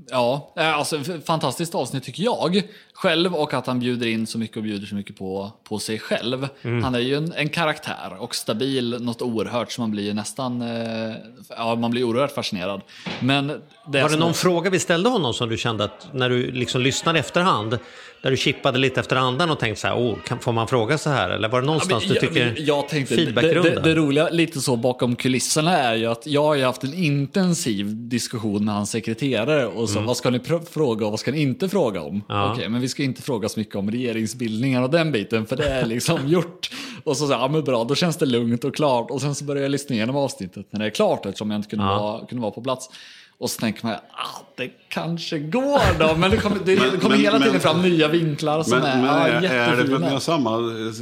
ja, 0.10 0.54
eh, 0.58 0.78
alltså 0.78 1.00
fantastiskt 1.26 1.76
avsnitt 1.76 2.04
tycker 2.04 2.24
jag 2.24 2.64
själv 2.98 3.36
och 3.36 3.54
att 3.54 3.68
han 3.68 3.80
bjuder 3.80 4.08
in 4.08 4.28
så 4.28 4.38
mycket 4.38 4.58
och 4.58 4.64
bjuder 4.64 4.88
så 4.88 4.96
mycket 4.96 5.18
på, 5.18 5.52
på 5.64 5.80
sig 5.80 6.00
själv. 6.00 6.48
Mm. 6.62 6.84
Han 6.84 6.96
är 6.96 7.00
ju 7.00 7.16
en, 7.16 7.34
en 7.34 7.50
karaktär 7.50 8.18
och 8.20 8.36
stabil 8.36 8.98
något 9.00 9.22
oerhört 9.22 9.72
så 9.72 9.82
man 9.82 9.92
blir 9.92 10.04
ju 10.04 10.14
nästan... 10.14 10.62
Eh, 10.62 11.16
ja, 11.50 11.76
man 11.76 11.92
blir 11.92 12.04
oerhört 12.04 12.32
fascinerad. 12.32 12.82
Men 13.20 13.48
det 13.48 13.58
Var 13.86 14.02
det 14.04 14.10
som- 14.10 14.20
någon 14.20 14.34
fråga 14.34 14.70
vi 14.70 14.80
ställde 14.80 15.10
honom 15.10 15.34
som 15.34 15.50
du 15.50 15.58
kände 15.58 15.84
att 15.84 16.08
när 16.14 16.30
du 16.30 16.52
liksom 16.52 16.82
lyssnade 16.82 17.20
efterhand, 17.20 17.80
där 18.22 18.32
du 18.32 18.38
chippade 18.38 18.80
lite 18.80 19.00
efter 19.00 19.16
andan 19.16 19.50
och 19.50 19.60
tänkte 19.60 19.82
så 19.82 19.88
här, 19.88 19.96
oh, 19.96 20.16
kan, 20.28 20.40
får 20.40 20.52
man 20.54 20.68
fråga 20.68 20.98
så 20.98 21.10
här? 21.10 21.30
Eller 21.30 21.50
var 21.50 21.62
det 21.62 21.68
någonstans 21.68 22.04
Ja, 22.04 22.10
men 22.10 22.22
du 22.22 22.28
tycker 22.28 22.48
jag, 22.48 22.60
jag 22.60 22.90
tänkte, 22.90 23.16
feedbackrunda? 23.16 23.62
det, 23.70 23.76
det, 23.76 23.82
det 23.82 23.96
roliga 23.96 24.30
lite 24.30 24.60
så 24.60 24.76
bakom 24.76 25.16
kulisserna 25.16 25.78
är 25.78 25.96
ju 25.96 26.06
att 26.06 26.28
jag 26.28 26.44
har 26.44 26.56
ju 26.56 26.64
haft 26.64 26.84
en 26.84 26.94
intensiv 26.94 28.10
diskussion 28.10 28.66
med 28.66 28.76
hans 28.76 28.92
sekreterare 28.92 29.68
och 29.68 29.90
så 29.90 30.00
vad 30.00 30.18
ska 30.18 30.30
ni 30.30 30.40
fråga 30.72 31.06
och 31.06 31.12
vad 31.12 31.20
ska 31.20 31.32
ni 31.32 31.42
inte 31.42 31.70
fråga 31.70 32.02
om? 32.02 32.08
Mm. 32.10 32.24
Ja. 32.28 32.54
Okej, 32.54 32.70
men 32.70 32.82
vi 32.88 32.92
ska 32.92 33.04
inte 33.04 33.22
fråga 33.22 33.50
så 33.50 33.60
mycket 33.60 33.76
om 33.76 33.92
regeringsbildningar 33.92 34.82
och 34.82 34.90
den 34.90 35.12
biten 35.12 35.46
för 35.46 35.56
det 35.56 35.70
är 35.70 35.86
liksom 35.86 36.28
gjort. 36.28 36.70
Och 37.04 37.18
så 37.18 37.28
sa 37.28 37.34
jag, 37.34 37.42
ja 37.42 37.48
men 37.48 37.64
bra, 37.64 37.84
då 37.84 37.96
känns 37.96 38.18
det 38.18 38.26
lugnt 38.26 38.64
och 38.64 38.76
klart. 38.76 39.12
Och 39.12 39.22
sen 39.22 39.36
så 39.36 39.46
började 39.46 39.66
jag 39.66 39.72
lyssna 39.72 39.96
igenom 39.96 40.16
avsnittet 40.16 40.66
när 40.70 40.80
det 40.80 40.86
är 40.86 40.90
klart 40.90 41.26
eftersom 41.26 41.52
jag 41.52 41.58
inte 41.60 41.70
kunde, 41.70 41.86
Ja. 41.86 42.00
vara, 42.00 42.26
kunde 42.26 42.42
vara 42.42 42.52
på 42.52 42.62
plats. 42.62 42.90
Och 43.38 43.50
så 43.50 43.60
tänker 43.60 43.86
man, 43.86 43.94
ah, 43.96 44.42
det 44.58 44.70
kanske 44.90 45.40
går 45.40 46.00
då, 46.00 46.16
men 46.18 46.32
det 46.32 46.38
kommer, 46.38 46.58
det, 46.66 46.80
Men- 46.80 46.92
det 46.92 46.98
kommer 46.98 47.16
men- 47.16 47.20
hela 47.26 47.38
tiden 47.38 47.52
men- 47.52 47.62
fram 47.62 47.82
nya 47.82 48.08
vinklar 48.08 48.64
som 48.64 48.80
Men, 48.80 48.88
är, 48.88 48.96
men 48.96 49.06
ja, 49.06 49.28
är, 49.28 49.44
är 49.44 49.76
det 49.78 49.86
för 49.88 49.96
att 49.96 50.02
ni 50.02 50.08
har 50.10 50.20
samma, 50.20 50.58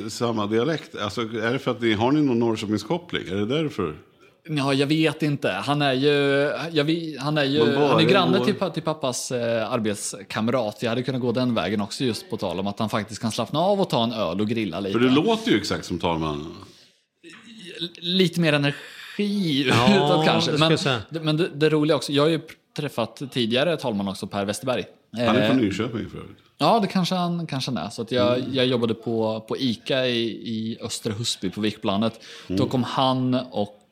samma 0.09 0.47
dialekt? 0.47 0.95
Alltså, 1.01 1.21
är 1.21 1.53
det 1.53 1.59
för 1.59 1.71
att 1.71 1.81
ni 1.81 1.93
har 1.93 2.11
ni 2.11 2.21
någon 2.21 2.39
Norrköpingskoppling? 2.39 3.23
Är 3.31 3.35
det 3.35 3.45
därför? 3.45 3.93
Ja, 4.49 4.73
jag 4.73 4.87
vet 4.87 5.23
inte. 5.23 5.49
Han 5.49 5.81
är 5.81 5.93
ju, 5.93 6.11
jag 6.71 6.83
vet, 6.83 7.21
han 7.21 7.37
är 7.37 7.43
ju 7.43 7.75
han 7.75 7.99
är 7.99 8.03
granne 8.03 8.45
till, 8.45 8.55
till 8.73 8.83
pappas 8.83 9.31
eh, 9.31 9.71
arbetskamrat. 9.71 10.77
Jag 10.83 10.89
hade 10.89 11.03
kunnat 11.03 11.21
gå 11.21 11.31
den 11.31 11.55
vägen 11.55 11.81
också 11.81 12.03
just 12.03 12.29
på 12.29 12.37
tal 12.37 12.59
om 12.59 12.67
att 12.67 12.79
han 12.79 12.89
faktiskt 12.89 13.21
kan 13.21 13.31
slappna 13.31 13.59
av 13.59 13.81
och 13.81 13.89
ta 13.89 14.03
en 14.03 14.11
öl 14.13 14.41
och 14.41 14.47
grilla 14.47 14.79
lite. 14.79 14.99
För 14.99 15.05
det 15.05 15.11
låter 15.11 15.51
ju 15.51 15.57
exakt 15.57 15.85
som 15.85 15.99
talmannen. 15.99 16.53
lite 17.99 18.39
mer 18.39 18.53
energi 18.53 19.67
Ja, 19.95 20.23
kanske. 20.27 20.51
Men, 20.51 20.77
men 21.25 21.37
det, 21.37 21.49
det 21.55 21.69
roliga 21.69 21.95
också, 21.95 22.11
jag 22.11 22.23
har 22.23 22.29
ju 22.29 22.39
träffat 22.77 23.21
tidigare 23.31 23.77
talman 23.77 24.07
också, 24.07 24.27
Per 24.27 24.45
Westerberg. 24.45 24.83
Han 25.11 25.21
är 25.21 25.41
Eh, 25.41 25.47
från 25.47 25.57
Nyköping 25.57 26.09
för 26.09 26.17
övrigt. 26.17 26.37
Ja, 26.57 26.79
det 26.79 26.87
kanske 26.87 27.15
han, 27.15 27.47
kanske 27.47 27.71
han 27.71 27.77
är. 27.85 27.89
Så 27.89 28.01
att 28.01 28.11
jag, 28.11 28.37
Mm. 28.39 28.53
jag 28.53 28.65
jobbade 28.65 28.93
på, 28.93 29.45
på 29.47 29.57
ICA 29.57 30.07
i, 30.07 30.25
i 30.27 30.77
Östra 30.81 31.13
Husby 31.13 31.49
på 31.49 31.61
Vikplanet. 31.61 32.19
Mm. 32.47 32.59
Då 32.59 32.67
kom 32.67 32.83
han 32.83 33.33
och 33.51 33.84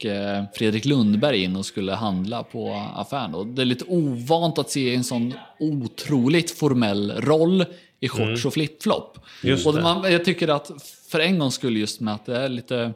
Fredrik 0.54 0.86
Lundberg 0.86 1.44
in 1.44 1.56
och 1.56 1.66
skulle 1.66 1.92
handla 1.92 2.44
på 2.44 2.90
affären. 2.96 3.36
Och 3.36 3.48
det 3.48 3.62
är 3.62 3.66
lite 3.66 3.86
ovant 3.88 4.58
att 4.58 4.70
se 4.70 4.96
en 4.96 5.04
sån 5.04 5.34
otroligt 5.60 6.52
formell 6.52 7.12
roll 7.12 7.66
i 8.00 8.10
shorts 8.10 8.46
och 8.46 8.54
flipflop. 8.54 9.20
Mm. 9.44 9.60
Och 9.66 9.74
man, 9.74 10.12
jag 10.12 10.26
tycker 10.26 10.48
att 10.48 10.72
för 11.08 11.20
en 11.20 11.40
gångs 11.40 11.56
skull 11.56 11.78
just 11.78 12.00
med 12.00 12.14
att 12.14 12.26
det 12.26 12.38
är 12.38 12.50
lite 12.50 12.94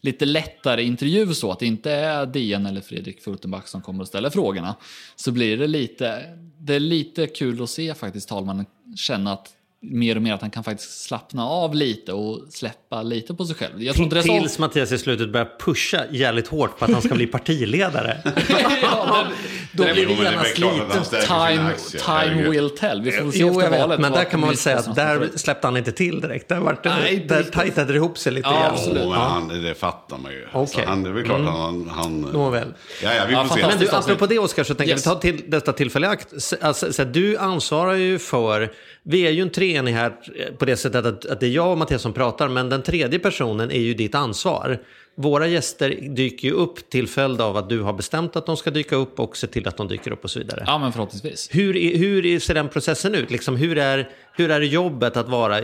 lite 0.00 0.24
lättare 0.24 0.82
intervju 0.82 1.34
så 1.34 1.52
att 1.52 1.58
det 1.58 1.66
inte 1.66 1.90
är 1.90 2.26
DN 2.26 2.66
eller 2.66 2.80
Fredrik 2.80 3.20
Furtenbach 3.20 3.66
som 3.66 3.82
kommer 3.82 4.02
att 4.02 4.08
ställa 4.08 4.30
frågorna 4.30 4.74
så 5.16 5.32
blir 5.32 5.56
det 5.56 5.66
lite 5.66 6.22
det 6.58 6.74
är 6.74 6.80
lite 6.80 7.26
kul 7.26 7.62
att 7.62 7.70
se 7.70 7.94
faktiskt 7.94 8.28
talmannen 8.28 8.66
känna 8.96 9.32
att 9.32 9.54
mer 9.80 10.16
och 10.16 10.22
mer 10.22 10.34
att 10.34 10.40
han 10.40 10.50
kan 10.50 10.64
faktiskt 10.64 11.02
slappna 11.02 11.48
av 11.48 11.74
lite 11.74 12.12
och 12.12 12.52
släppa 12.52 12.87
lite 13.04 13.34
på 13.34 13.44
sig 13.44 13.56
själv. 13.56 13.82
Jag 13.82 13.94
tror 13.94 14.04
inte 14.04 14.16
det 14.16 14.20
är 14.20 14.22
så... 14.22 14.38
Tills 14.38 14.58
Mattias 14.58 14.92
i 14.92 14.98
slutet 14.98 15.28
börjar 15.32 15.48
pusha 15.64 16.00
jävligt 16.10 16.48
hårt 16.48 16.78
på 16.78 16.84
att 16.84 16.90
han 16.92 17.02
ska 17.02 17.14
bli 17.14 17.26
partiledare. 17.36 18.18
ja, 18.82 19.26
då 19.72 19.82
Nej, 19.84 19.92
blir 19.92 20.06
men 20.06 20.16
det 20.16 20.22
genast 20.58 21.12
lite 21.12 21.26
time, 21.26 21.70
time 22.04 22.50
will 22.50 22.70
tell. 22.70 23.02
Vi 23.02 23.12
får 23.12 23.30
se 23.30 23.38
Jo, 23.38 23.60
efter 23.60 23.78
valet 23.78 24.00
men 24.00 24.12
där 24.12 24.24
kan 24.24 24.40
man 24.40 24.48
väl 24.48 24.58
säga 24.58 24.78
att 24.78 24.94
där 24.94 25.28
släppte 25.36 25.66
han 25.66 25.76
inte 25.76 25.92
till 25.92 26.20
direkt. 26.20 26.48
Där, 26.48 26.60
vart 26.60 26.82
det, 26.82 26.88
Nej, 26.88 27.24
där 27.28 27.42
tajtade 27.42 27.92
det 27.92 27.96
ihop 27.96 28.18
sig 28.18 28.32
lite 28.32 28.48
Ja, 28.48 28.66
absolut. 28.72 28.98
Men 28.98 29.08
Ja. 29.10 29.16
han, 29.18 29.62
det 29.62 29.74
fattar 29.74 30.18
man 30.18 30.32
ju. 30.32 30.46
Alltså, 30.52 30.76
Okej. 30.76 30.86
han, 30.88 31.02
det 31.02 31.08
är 31.08 31.12
väl 31.12 31.24
klart 31.24 31.38
Mm. 31.38 31.52
han... 31.52 31.90
han 31.94 32.20
Nåväl. 32.20 32.68
Ja, 33.02 33.14
ja, 33.14 33.24
vi 33.28 33.32
Ja, 33.32 33.44
får 33.44 33.54
se. 33.54 33.60
fantastiskt. 33.62 33.92
Men 33.92 34.00
du, 34.06 34.12
apropå 34.12 34.26
det 34.26 34.38
Oskar, 34.38 34.64
så 34.64 34.74
tänker 34.74 34.92
Yes. 34.94 35.06
vi 35.06 35.10
ta 35.10 35.14
till 35.18 35.42
detta 35.46 35.72
tillfälle 35.72 36.06
i 36.06 36.10
akt. 36.10 36.28
Alltså, 36.60 36.92
så 36.92 37.02
här, 37.04 37.10
du 37.10 37.36
ansvarar 37.38 37.94
ju 37.94 38.18
för, 38.18 38.72
vi 39.02 39.26
är 39.26 39.30
ju 39.30 39.42
en 39.42 39.50
treenig 39.50 39.92
här 39.92 40.12
på 40.58 40.64
det 40.64 40.76
sättet 40.76 41.06
att, 41.06 41.26
att 41.26 41.40
det 41.40 41.46
är 41.46 41.50
jag 41.50 41.70
och 41.72 41.78
Mattias 41.78 42.02
som 42.02 42.12
pratar, 42.12 42.48
men 42.48 42.68
den 42.68 42.77
tredje 42.82 43.18
personen 43.18 43.70
är 43.70 43.80
ju 43.80 43.94
ditt 43.94 44.14
ansvar. 44.14 44.78
Våra 45.14 45.46
gäster 45.46 45.90
dyker 46.00 46.48
ju 46.48 46.54
upp 46.54 46.90
till 46.90 47.08
följd 47.08 47.40
av 47.40 47.56
att 47.56 47.68
du 47.68 47.80
har 47.80 47.92
bestämt 47.92 48.36
att 48.36 48.46
de 48.46 48.56
ska 48.56 48.70
dyka 48.70 48.96
upp 48.96 49.20
och 49.20 49.36
se 49.36 49.46
till 49.46 49.68
att 49.68 49.76
de 49.76 49.88
dyker 49.88 50.10
upp 50.10 50.24
och 50.24 50.30
så 50.30 50.38
vidare. 50.38 50.64
Ja, 50.66 50.78
men 50.78 50.92
förhoppningsvis. 50.92 51.48
Hur, 51.52 51.98
hur 51.98 52.40
ser 52.40 52.54
den 52.54 52.68
processen 52.68 53.14
ut? 53.14 53.30
Liksom, 53.30 53.56
hur, 53.56 53.78
är, 53.78 54.08
hur 54.38 54.50
är 54.50 54.60
jobbet 54.60 55.16
att 55.16 55.28
vara, 55.28 55.60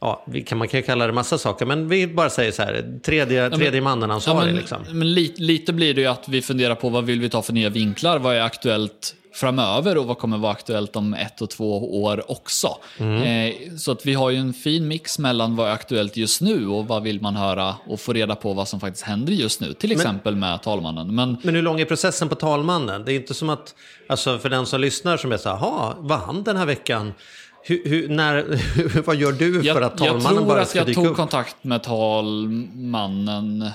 ja, 0.00 0.26
kan, 0.46 0.58
man 0.58 0.68
kan 0.68 0.80
ju 0.80 0.86
kalla 0.86 1.06
det 1.06 1.12
massa 1.12 1.38
saker, 1.38 1.66
men 1.66 1.88
vi 1.88 2.06
bara 2.06 2.30
säger 2.30 2.52
så 2.52 2.62
här, 2.62 3.00
tredje, 3.04 3.50
tredje 3.50 3.80
mannen 3.80 4.10
ansvarig. 4.10 4.46
men, 4.46 4.56
liksom. 4.56 4.78
men 4.90 5.14
lite, 5.14 5.42
lite 5.42 5.72
blir 5.72 5.94
det 5.94 6.00
ju 6.00 6.06
att 6.06 6.28
vi 6.28 6.42
funderar 6.42 6.74
på 6.74 6.88
vad 6.88 7.04
vill 7.04 7.20
vi 7.20 7.28
ta 7.28 7.42
för 7.42 7.52
nya 7.52 7.68
vinklar? 7.68 8.18
Vad 8.18 8.36
är 8.36 8.40
aktuellt 8.40 9.14
framöver 9.34 9.98
och 9.98 10.06
vad 10.06 10.18
kommer 10.18 10.38
vara 10.38 10.52
aktuellt 10.52 10.96
om 10.96 11.14
ett 11.14 11.42
och 11.42 11.50
två 11.50 12.02
år 12.02 12.30
också? 12.30 12.68
Mm. 12.98 13.22
Eh, 13.22 13.76
så 13.76 13.92
att 13.92 14.06
vi 14.06 14.14
har 14.14 14.30
ju 14.30 14.36
en 14.36 14.52
fin 14.52 14.88
mix 14.88 15.18
mellan 15.18 15.56
vad 15.56 15.68
är 15.68 15.72
aktuellt 15.72 16.16
just 16.16 16.40
nu 16.40 16.68
och 16.68 16.86
vad 16.86 17.02
vill 17.02 17.20
man 17.20 17.36
höra 17.36 17.74
och 17.86 18.00
få 18.00 18.12
reda 18.12 18.36
på 18.36 18.52
vad 18.52 18.68
som 18.68 18.80
faktiskt 18.80 19.04
händer 19.04 19.32
just 19.32 19.60
nu. 19.60 19.72
Till 19.72 19.92
exempel 19.92 20.36
med 20.36 20.62
talmannen. 20.62 21.14
Men 21.14 21.36
Men 21.42 21.54
hur 21.54 21.62
lång 21.62 21.80
är 21.80 21.84
processen 21.84 22.28
på 22.28 22.34
talmannen? 22.34 23.04
Det 23.04 23.12
är 23.12 23.16
inte 23.16 23.34
som 23.34 23.50
att, 23.50 23.74
alltså 24.08 24.38
för 24.38 24.48
den 24.48 24.66
som 24.66 24.80
lyssnar 24.80 25.16
som 25.16 25.32
är 25.32 25.36
så 25.36 25.48
här, 25.48 25.56
jaha, 25.56 25.94
var 25.98 26.16
han 26.16 26.42
den 26.42 26.56
här 26.56 26.66
veckan? 26.66 27.12
Hur, 27.64 27.88
hur, 27.88 28.08
när, 28.08 28.60
vad 29.06 29.16
gör 29.16 29.32
du 29.32 29.62
jag, 29.62 29.76
för 29.76 29.82
att 29.82 30.00
jag 30.00 30.08
talmannen 30.08 30.36
tror 30.36 30.46
bara 30.46 30.62
att 30.62 30.68
ska 30.68 30.78
jag 30.78 30.86
dyka 30.86 31.00
tog 31.00 31.06
upp? 31.06 31.16
kontakt 31.16 31.64
med 31.64 31.82
talmannen. 31.82 33.70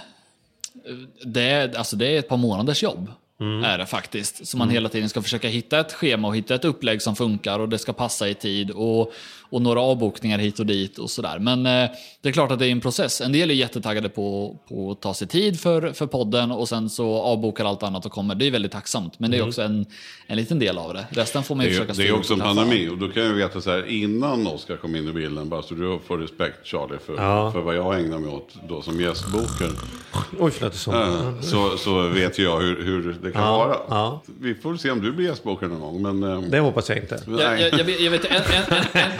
Det 1.25 1.41
är, 1.41 1.77
alltså 1.77 1.95
det 1.95 2.07
är 2.07 2.19
ett 2.19 2.29
par 2.29 2.37
månaders 2.37 2.83
jobb. 2.83 3.11
Mm. 3.39 3.63
Är 3.63 3.77
det 3.77 3.85
faktiskt. 3.85 4.47
Så 4.47 4.57
man 4.57 4.69
hela 4.69 4.89
tiden 4.89 5.09
ska 5.09 5.21
försöka 5.21 5.47
hitta 5.47 5.79
ett 5.79 5.93
schema 5.93 6.27
och 6.27 6.35
hitta 6.35 6.55
ett 6.55 6.65
upplägg 6.65 7.01
som 7.01 7.15
funkar 7.15 7.59
och 7.59 7.69
det 7.69 7.77
ska 7.77 7.93
passa 7.93 8.29
i 8.29 8.33
tid. 8.33 8.71
Och, 8.71 9.13
och 9.49 9.61
några 9.61 9.81
avbokningar 9.81 10.37
hit 10.39 10.59
och 10.59 10.65
dit 10.65 10.97
och 10.97 11.09
sådär. 11.09 11.39
Men 11.39 11.65
eh, 11.65 11.89
det 12.21 12.29
är 12.29 12.33
klart 12.33 12.51
att 12.51 12.59
det 12.59 12.67
är 12.67 12.71
en 12.71 12.81
process. 12.81 13.21
En 13.21 13.31
del 13.31 13.49
är 13.51 13.53
jättetaggade 13.55 14.09
på, 14.09 14.57
på 14.69 14.91
att 14.91 15.01
ta 15.01 15.13
sig 15.13 15.27
tid 15.27 15.59
för, 15.59 15.91
för 15.93 16.07
podden 16.07 16.51
och 16.51 16.69
sen 16.69 16.89
så 16.89 17.21
avbokar 17.21 17.65
allt 17.65 17.83
annat 17.83 18.05
och 18.05 18.11
kommer. 18.11 18.35
Det 18.35 18.47
är 18.47 18.51
väldigt 18.51 18.71
tacksamt. 18.71 19.19
Men 19.19 19.31
det 19.31 19.37
är 19.37 19.39
Mm. 19.39 19.47
också 19.49 19.61
en, 19.61 19.85
en 20.27 20.37
liten 20.37 20.59
del 20.59 20.77
av 20.77 20.93
det. 20.93 21.05
Resten 21.09 21.43
får 21.43 21.55
man 21.55 21.65
Det 21.65 21.69
ju 21.71 21.75
är, 21.75 21.79
försöka 21.85 22.01
det 22.01 22.07
är 22.07 22.15
också 22.15 22.33
en 22.33 22.39
pandemi 22.39 22.89
och 22.89 22.97
då 22.97 23.07
kan 23.09 23.23
jag 23.23 23.33
veta 23.33 23.61
så 23.61 23.71
här 23.71 23.85
innan 23.89 24.47
Oskar 24.47 24.77
kom 24.77 24.95
in 24.95 25.07
i 25.07 25.11
bilden, 25.11 25.49
bara 25.49 25.61
så 25.63 25.73
du 25.73 25.99
får 26.07 26.17
respekt 26.17 26.67
Charlie 26.67 26.97
för, 27.05 27.15
Ja. 27.17 27.51
för 27.51 27.61
vad 27.61 27.75
jag 27.75 27.99
ägnar 27.99 28.19
mig 28.19 28.29
åt 28.29 28.49
då 28.69 28.81
som 28.81 29.01
gästbokare. 29.01 29.69
Oj, 30.39 30.51
förlåt, 30.51 30.59
det 30.59 30.65
är 30.65 30.71
så. 30.71 30.91
Eh, 30.91 31.41
Så, 31.41 31.77
så 31.77 32.01
vet 32.07 32.39
jag 32.39 32.59
hur, 32.59 32.83
hur 32.83 33.17
det 33.23 33.31
kan 33.31 33.41
Ja, 33.43 33.57
vara. 33.57 33.77
ja. 33.89 34.21
Vi 34.41 34.55
får 34.55 34.77
se 34.77 34.91
om 34.91 35.01
du 35.01 35.11
blir 35.11 35.25
gästbokare 35.27 35.69
någon 35.69 35.79
gång. 36.03 36.19
Men, 36.19 36.31
eh, 36.33 36.41
Det 36.49 36.59
hoppas 36.59 36.89
jag 36.89 36.97
inte. 36.97 37.19
Jag, 37.27 37.61
jag, 37.61 37.73
jag, 37.79 37.83
vet, 37.83 38.01
jag 38.01 38.11
vet 38.11 38.25
en, 38.25 38.35
en, 38.35 38.73
en, 38.93 39.11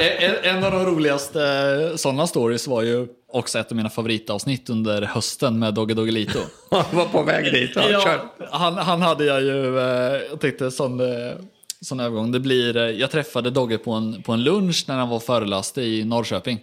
en, 0.00 0.56
en, 0.56 0.64
av 0.64 0.72
de 0.72 0.84
roligaste 0.86 1.92
sådana 1.96 2.26
stories 2.26 2.66
var 2.66 2.82
ju 2.82 3.06
också 3.32 3.58
ett 3.58 3.70
av 3.70 3.76
mina 3.76 3.90
favoritavsnitt 3.90 4.70
under 4.70 5.02
hösten 5.02 5.58
med 5.58 5.74
Dogge 5.74 5.94
Doggelito. 5.94 6.38
Jag 6.70 6.84
var 6.92 7.04
på 7.04 7.22
väg 7.22 7.44
dit. 7.52 7.70
Ja, 7.74 7.88
Ja, 7.90 8.18
han, 8.50 8.76
han 8.78 9.02
hade 9.02 9.24
jag 9.24 9.42
ju, 9.42 9.78
eh, 9.78 10.20
jag 10.30 10.40
tänkte 10.40 10.70
sån, 10.70 11.00
eh, 11.00 11.32
sån 11.80 12.00
övergång. 12.00 12.32
Det 12.32 12.40
blir, 12.40 12.76
eh, 12.76 12.82
jag 12.82 13.10
träffade 13.10 13.50
Dogge 13.50 13.78
på 13.78 13.92
en, 13.92 14.22
på 14.22 14.32
en 14.32 14.42
lunch 14.42 14.84
när 14.88 14.94
han 14.96 15.08
var 15.08 15.20
föreläste 15.20 15.82
i 15.82 16.04
Norrköping. 16.04 16.60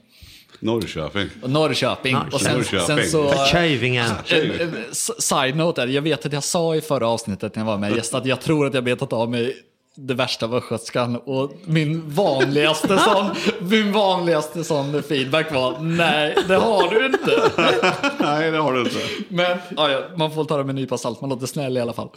Norrköping. 0.59 1.29
Norrköping. 1.45 2.17
Och 2.31 2.41
sen, 2.41 2.53
Norrköping. 2.57 2.85
sen 2.97 3.09
så... 3.11 3.29
Förkärvingen. 3.29 4.11
En- 4.29 4.51
en 4.61 4.73
s- 4.91 5.21
Side 5.27 5.55
note 5.55 5.81
är, 5.81 5.87
jag 5.87 6.01
vet 6.01 6.25
att 6.25 6.33
jag 6.33 6.43
sa 6.43 6.75
i 6.75 6.81
förra 6.81 7.07
avsntet 7.07 7.55
när 7.55 7.61
jag 7.63 7.65
var 7.67 7.77
med 7.77 7.95
gäst 7.95 8.13
att 8.13 8.25
jag 8.25 8.41
tror 8.41 8.67
att 8.67 8.73
jag 8.73 8.83
betat 8.83 9.13
av 9.13 9.31
mig 9.31 9.55
det 9.95 10.13
värsta 10.13 10.45
av 10.45 10.55
östgötskan 10.55 11.15
och 11.15 11.51
min 11.65 12.09
vanligaste 12.09 12.97
sån, 12.97 13.29
min 13.69 13.91
vanligaste 13.91 14.63
sån 14.63 15.03
feedback 15.03 15.53
var 15.53 15.79
nej, 15.79 16.35
det 16.47 16.55
har 16.55 16.89
du 16.89 17.05
inte. 17.05 17.51
Nej, 18.19 18.51
det 18.51 18.57
har 18.57 18.73
du 18.73 18.79
inte. 18.79 18.99
Men 19.29 19.57
ja, 19.77 19.91
ja, 19.91 20.01
man 20.15 20.31
får 20.31 20.45
ta 20.45 20.57
det 20.57 20.63
med 20.63 20.69
en 20.69 20.75
nypa 20.75 20.97
salt, 20.97 21.21
man 21.21 21.29
låter 21.29 21.47
snäll 21.47 21.77
i 21.77 21.81
alla 21.81 21.93
fall. 21.93 22.09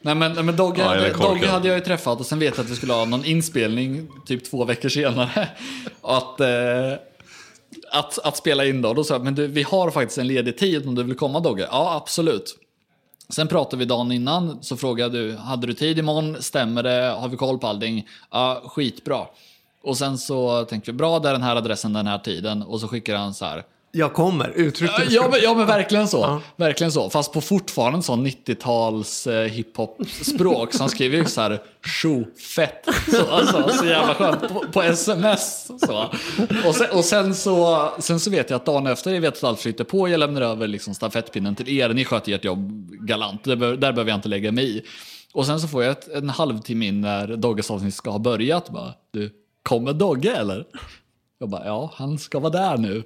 Nej 0.00 0.14
men, 0.14 0.32
nej, 0.32 0.44
men 0.44 0.56
Dogge, 0.56 0.82
Ja. 0.82 1.28
Dogge 1.28 1.46
hade 1.46 1.68
jag 1.68 1.74
ju 1.76 1.84
träffat 1.84 2.20
och 2.20 2.26
sen 2.26 2.38
vet 2.38 2.56
jag 2.56 2.64
att 2.64 2.70
vi 2.70 2.76
skulle 2.76 2.92
ha 2.92 3.04
någon 3.04 3.24
inspelning 3.24 4.08
typ 4.26 4.50
två 4.50 4.64
veckor 4.64 4.88
senare. 4.88 5.48
Att, 6.02 6.40
eh, 6.40 6.92
att, 7.92 8.18
att 8.18 8.36
spela 8.36 8.64
in 8.64 8.82
då. 8.82 8.94
Då 8.94 9.04
sa 9.04 9.14
jag, 9.14 9.24
men 9.24 9.34
du, 9.34 9.46
vi 9.46 9.62
har 9.62 9.90
faktiskt 9.90 10.18
en 10.18 10.26
ledig 10.26 10.58
tid 10.58 10.88
om 10.88 10.94
du 10.94 11.02
vill 11.02 11.16
komma 11.16 11.40
Dogge. 11.40 11.68
Ja, 11.70 11.96
absolut. 11.96 12.56
Sen 13.28 13.48
pratade 13.48 13.76
vi 13.76 13.84
dagen 13.84 14.12
innan, 14.12 14.62
så 14.62 14.76
frågade 14.76 15.18
du, 15.18 15.36
hade 15.36 15.66
du 15.66 15.74
tid 15.74 15.98
imorgon? 15.98 16.36
Stämmer 16.42 16.82
det? 16.82 17.16
Har 17.18 17.28
vi 17.28 17.36
koll 17.36 17.58
på 17.58 17.66
allting? 17.66 18.08
Ja, 18.30 18.62
skitbra. 18.66 19.26
Och 19.82 19.98
sen 19.98 20.18
så 20.18 20.64
tänkte 20.64 20.92
vi, 20.92 20.96
bra, 20.96 21.18
det 21.18 21.28
är 21.28 21.32
den 21.32 21.42
här 21.42 21.56
adressen, 21.56 21.92
den 21.92 22.06
här 22.06 22.18
tiden. 22.18 22.62
Och 22.62 22.80
så 22.80 22.88
skickar 22.88 23.16
han 23.16 23.34
så 23.34 23.44
här, 23.44 23.64
jag 23.94 24.12
kommer, 24.12 24.48
uttryckligen. 24.48 25.12
Ja 25.12 25.28
men, 25.30 25.40
ja 25.42 25.54
men 25.54 25.66
verkligen 25.66 26.08
så. 26.08 26.40
Verkligen 26.56 26.92
så. 26.92 27.10
Fast 27.10 27.32
på 27.32 27.40
fortfarande 27.40 28.02
sån 28.02 28.26
90-tals 28.26 29.26
eh, 29.26 29.48
hiphop-språk. 29.50 30.72
Så 30.72 30.82
han 30.82 30.88
skriver 30.88 31.18
ju 31.18 31.24
så 31.24 31.40
här 31.40 31.58
tjo, 31.86 32.24
fett. 32.56 32.88
Så, 33.10 33.30
alltså, 33.30 33.68
så 33.78 33.84
jävla 33.84 34.14
skönt. 34.14 34.48
På, 34.48 34.64
på 34.72 34.82
sms. 34.82 35.70
Så. 35.86 36.08
Och, 36.68 36.74
sen, 36.74 36.86
och 36.92 37.04
sen, 37.04 37.34
så, 37.34 37.88
sen 37.98 38.20
så 38.20 38.30
vet 38.30 38.50
jag 38.50 38.56
att 38.56 38.66
dagen 38.66 38.86
efter 38.86 39.14
jag 39.14 39.20
vet 39.20 39.36
att 39.36 39.44
allt 39.44 39.60
flyter 39.60 39.84
på. 39.84 40.08
Jag 40.08 40.18
lämnar 40.18 40.42
över 40.42 40.66
liksom 40.66 40.94
stafettpinnen 40.94 41.54
till 41.54 41.68
er. 41.68 41.88
Ni 41.88 42.04
sköter 42.04 42.32
ert 42.32 42.44
jobb 42.44 42.90
galant. 42.90 43.44
Bör, 43.44 43.56
där 43.56 43.92
behöver 43.92 44.10
jag 44.10 44.18
inte 44.18 44.28
lägga 44.28 44.52
mig 44.52 44.76
i. 44.76 44.82
Och 45.32 45.46
sen 45.46 45.60
så 45.60 45.68
får 45.68 45.82
jag 45.82 45.92
ett, 45.92 46.08
en 46.08 46.30
halvtimme 46.30 46.86
in 46.86 47.00
när 47.00 47.36
Dogges 47.36 47.70
avsnitt 47.70 47.94
ska 47.94 48.10
ha 48.10 48.18
börjat. 48.18 48.70
Bara, 48.70 48.94
du, 49.10 49.30
kommer 49.62 49.92
Dogge 49.92 50.30
eller? 50.36 50.64
Jag 51.38 51.48
bara, 51.48 51.66
ja, 51.66 51.92
han 51.94 52.18
ska 52.18 52.38
vara 52.38 52.52
där 52.52 52.76
nu. 52.76 53.02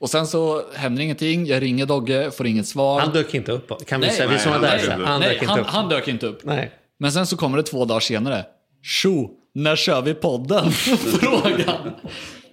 Och 0.00 0.10
sen 0.10 0.26
så 0.26 0.62
händer 0.74 1.02
ingenting, 1.02 1.46
jag 1.46 1.62
ringer 1.62 1.86
Dogge, 1.86 2.30
får 2.30 2.46
inget 2.46 2.66
svar. 2.66 3.00
Han 3.00 3.12
dök 3.12 3.34
inte 3.34 3.52
upp. 3.52 3.86
Kan 3.86 4.00
vi 4.00 4.06
Nej, 4.06 4.16
säga, 4.16 4.28
vi 4.28 4.38
som 4.38 4.52
var 4.52 4.58
där, 4.60 4.78
så, 4.78 4.90
han 4.90 5.20
Nej, 5.20 5.28
dök 5.28 5.42
inte 5.42 5.46
han, 5.52 5.60
upp. 5.60 5.66
han 5.66 5.88
dök 5.88 6.08
inte 6.08 6.26
upp. 6.26 6.40
Nej. 6.44 6.70
Men 6.98 7.12
sen 7.12 7.26
så 7.26 7.36
kommer 7.36 7.56
det 7.56 7.62
två 7.62 7.84
dagar 7.84 8.00
senare. 8.00 8.44
Tjo, 8.82 9.30
när 9.54 9.76
kör 9.76 10.02
vi 10.02 10.14
podden? 10.14 10.70
Frågan. 11.20 11.90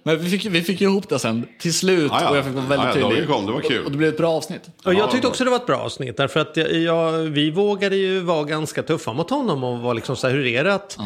Men 0.02 0.18
vi 0.18 0.30
fick, 0.30 0.44
vi 0.46 0.62
fick 0.62 0.80
ju 0.80 0.86
ihop 0.86 1.08
det 1.08 1.18
sen 1.18 1.46
till 1.60 1.74
slut 1.74 2.10
Ja, 2.14 2.20
ja. 2.22 2.30
och 2.30 2.36
jag 2.36 2.44
fick 2.44 2.54
vara 2.54 2.66
väldigt 2.66 2.94
Ja, 2.94 3.00
ja, 3.00 3.10
tydlig. 3.10 3.28
Kom, 3.28 3.46
det 3.46 3.52
var 3.52 3.60
kul. 3.60 3.78
Och, 3.78 3.84
och 3.84 3.90
det 3.90 3.98
blev 3.98 4.10
ett 4.10 4.16
bra 4.16 4.30
avsnitt. 4.32 4.62
Och 4.84 4.94
jag 4.94 5.10
tyckte 5.10 5.28
också 5.28 5.44
det 5.44 5.50
var 5.50 5.56
ett 5.56 5.66
bra 5.66 5.76
avsnitt. 5.78 6.16
Därför 6.16 6.40
att 6.40 6.56
jag, 6.56 6.72
jag, 6.72 7.12
vi 7.12 7.50
vågade 7.50 7.96
ju 7.96 8.20
vara 8.20 8.44
ganska 8.44 8.82
tuffa 8.82 9.12
mot 9.12 9.30
honom 9.30 9.64
och 9.64 9.78
vara 9.78 9.92
liksom 9.92 10.16
så 10.16 10.26
här, 10.26 10.34
hur 10.34 10.46
är 10.46 10.64
det 10.64 10.74
att 10.74 10.96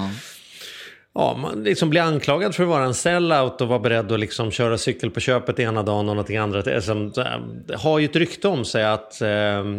ja. 1.15 1.37
man 1.43 1.63
liksom 1.63 1.91
blir 1.91 2.01
anklagad 2.01 2.55
för 2.55 2.63
att 2.63 2.69
vara 2.69 2.85
en 2.85 2.95
sellout 2.95 3.61
och 3.61 3.69
vara 3.69 3.79
beredd 3.79 4.13
att 4.13 4.21
liksom 4.21 4.51
köra 4.51 4.79
cykel 4.79 5.11
på 5.11 5.21
köpet 5.21 5.59
ena 5.59 5.83
dagen 5.83 5.99
och 5.99 6.05
någonting 6.05 6.37
andra. 6.37 6.63
Det 6.63 6.73
är 6.73 6.81
som, 6.81 7.13
så 7.13 7.23
här, 7.23 7.43
det 7.67 7.77
har 7.77 7.99
ju 7.99 8.05
ett 8.05 8.17
rykte 8.17 8.49
om 8.49 8.65
sig 8.65 8.85
att 8.85 9.21
eh, 9.23 9.29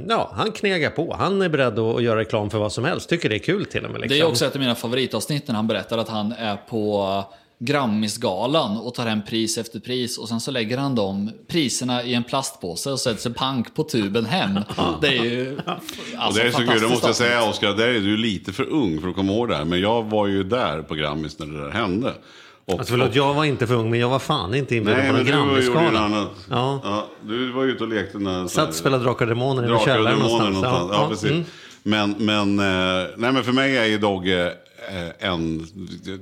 ja, 0.09 0.31
han 0.33 0.51
knegar 0.51 0.89
på. 0.89 1.15
Han 1.19 1.41
är 1.41 1.49
beredd 1.49 1.79
att, 1.79 1.95
att 1.95 2.03
göra 2.03 2.19
reklam 2.19 2.49
för 2.49 2.57
vad 2.57 2.71
som 2.71 2.85
helst. 2.85 3.09
Tycker 3.09 3.29
det 3.29 3.35
är 3.35 3.39
kul 3.39 3.65
till 3.65 3.85
och 3.85 3.91
med. 3.91 4.01
Liksom. 4.01 4.17
Det 4.17 4.23
är 4.23 4.27
också 4.27 4.45
ett 4.45 4.55
av 4.55 4.61
mina 4.61 4.75
favoritavsnitt 4.75 5.47
när 5.47 5.55
han 5.55 5.67
berättar 5.67 5.97
att 5.97 6.09
han 6.09 6.31
är 6.31 6.55
på 6.55 7.23
Grammisgalan 7.63 8.77
och 8.77 8.93
tar 8.93 9.05
hem 9.05 9.21
pris 9.21 9.57
efter 9.57 9.79
pris 9.79 10.17
och 10.17 10.29
sen 10.29 10.39
så 10.39 10.51
lägger 10.51 10.77
han 10.77 10.95
de 10.95 11.31
priserna 11.47 12.03
i 12.03 12.13
en 12.13 12.23
plastpåse 12.23 12.91
och 12.91 12.99
sätter 12.99 13.21
sig 13.21 13.33
pank 13.33 13.75
på 13.75 13.83
tuben 13.83 14.25
hem. 14.25 14.59
Det 15.01 15.17
är 15.17 15.23
ju 15.23 15.57
Och 15.65 15.73
alltså, 16.17 16.41
det 16.41 16.47
är 16.47 16.51
så 16.51 16.57
kul, 16.57 16.81
det 16.81 16.87
måste 16.87 17.07
jag 17.07 17.15
säga 17.15 17.49
Oskar, 17.49 17.73
där 17.73 17.87
är 17.87 17.99
du 17.99 18.17
lite 18.17 18.53
för 18.53 18.63
ung 18.69 19.01
för 19.01 19.09
att 19.09 19.15
komma 19.15 19.33
ihåg 19.33 19.49
det 19.49 19.55
här. 19.55 19.65
Men 19.65 19.81
jag 19.81 20.03
var 20.03 20.27
ju 20.27 20.43
där 20.43 20.81
på 20.81 20.95
Grammis 20.95 21.39
när 21.39 21.45
det 21.45 21.63
där 21.63 21.71
hände. 21.71 22.13
Och, 22.65 22.79
Alltså 22.79 22.91
förlåt, 22.93 23.15
jag 23.15 23.33
var 23.33 23.45
inte 23.45 23.67
för 23.67 23.73
ung 23.73 23.89
men 23.89 23.99
jag 23.99 24.09
var 24.09 24.19
fan 24.19 24.55
inte 24.55 24.75
inbjuden 24.75 25.07
på 25.07 25.17
någon 25.17 25.25
Grammisgala. 25.25 26.27
Ja. 26.49 26.81
Ja, 26.83 27.07
du 27.21 27.51
var 27.51 27.63
ju 27.63 27.71
ute 27.71 27.83
och 27.83 27.89
lekte 27.89 28.19
när... 28.19 28.47
Satt 28.47 28.69
och 28.69 28.75
spelade 28.75 29.03
Drakar 29.03 29.25
och 29.25 29.29
Demoner 29.29 29.63
i 29.63 29.67
någon 29.67 29.75
och 29.75 29.83
källare 29.85 30.15
någonstans. 30.15 30.55
någonstans. 30.55 30.91
Ja, 30.93 31.07
precis. 31.09 31.31
mm. 31.31 31.43
Men, 31.83 32.15
men, 32.17 32.59
eh, 32.59 33.09
nej, 33.17 33.31
men 33.31 33.43
för 33.43 33.51
mig 33.51 33.77
är 33.77 33.85
ju 33.85 33.97
Dogge 33.97 34.53
Eh, 34.89 35.27
en... 35.29 35.67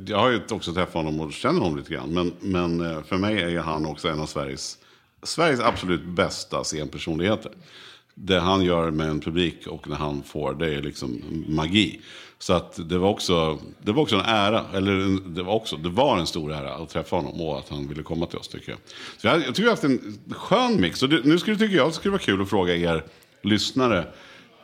Jag 0.08 0.18
har 0.18 0.30
ju 0.30 0.42
också 0.50 0.74
träffat 0.74 0.94
honom 0.94 1.20
och 1.20 1.34
känner 1.34 1.60
honom 1.60 1.78
lite 1.78 1.94
grann. 1.94 2.14
Men, 2.14 2.34
men 2.40 2.92
eh, 2.92 3.04
för 3.04 3.18
mig 3.18 3.56
är 3.56 3.60
han 3.60 3.86
också 3.86 4.08
en 4.08 4.20
av 4.20 4.26
Sveriges, 4.26 4.78
Sveriges 5.24 5.60
absolut 5.60 6.06
bästa 6.06 6.64
scenpersonligheter. 6.64 7.52
det 8.16 8.40
han 8.40 8.64
gör 8.64 8.92
med 8.92 9.10
en 9.10 9.20
publik 9.20 9.68
och 9.68 9.90
när 9.90 9.96
han 9.96 10.24
får, 10.24 10.54
det 10.54 10.76
är 10.76 10.82
liksom 10.82 11.22
magi. 11.48 12.02
Så 12.40 12.54
att 12.54 12.90
det 12.90 12.98
var 12.98 13.10
också, 13.10 13.60
det 13.82 13.92
var 13.92 14.02
också 14.02 14.16
en 14.16 14.26
ära, 14.26 14.66
eller 14.74 15.30
det 15.30 15.44
var, 15.44 15.54
också, 15.54 15.78
det 15.78 15.90
var 15.90 16.18
en 16.18 16.28
stor 16.28 16.54
ära 16.54 16.76
att 16.76 16.90
träffa 16.90 17.16
honom 17.16 17.42
och 17.42 17.60
att 17.60 17.70
han 17.70 17.88
ville 17.88 18.04
komma 18.04 18.26
till 18.26 18.40
oss 18.40 18.48
tycker 18.48 18.72
jag. 18.72 18.80
Så 19.18 19.28
jag, 19.28 19.38
jag 19.38 19.46
tycker 19.46 19.62
vi 19.62 19.68
har 19.68 19.72
haft 19.72 19.84
en 19.84 20.20
skön 20.32 20.82
mix. 20.82 21.04
Och 21.04 21.10
det, 21.10 21.22
nu 21.24 21.40
skulle 21.40 21.58
tycker 21.58 21.76
jag 21.76 21.94
skulle 21.94 22.12
vara 22.12 22.22
kul 22.22 22.42
att 22.42 22.50
fråga 22.50 22.76
er 22.76 23.04
lyssnare 23.42 24.06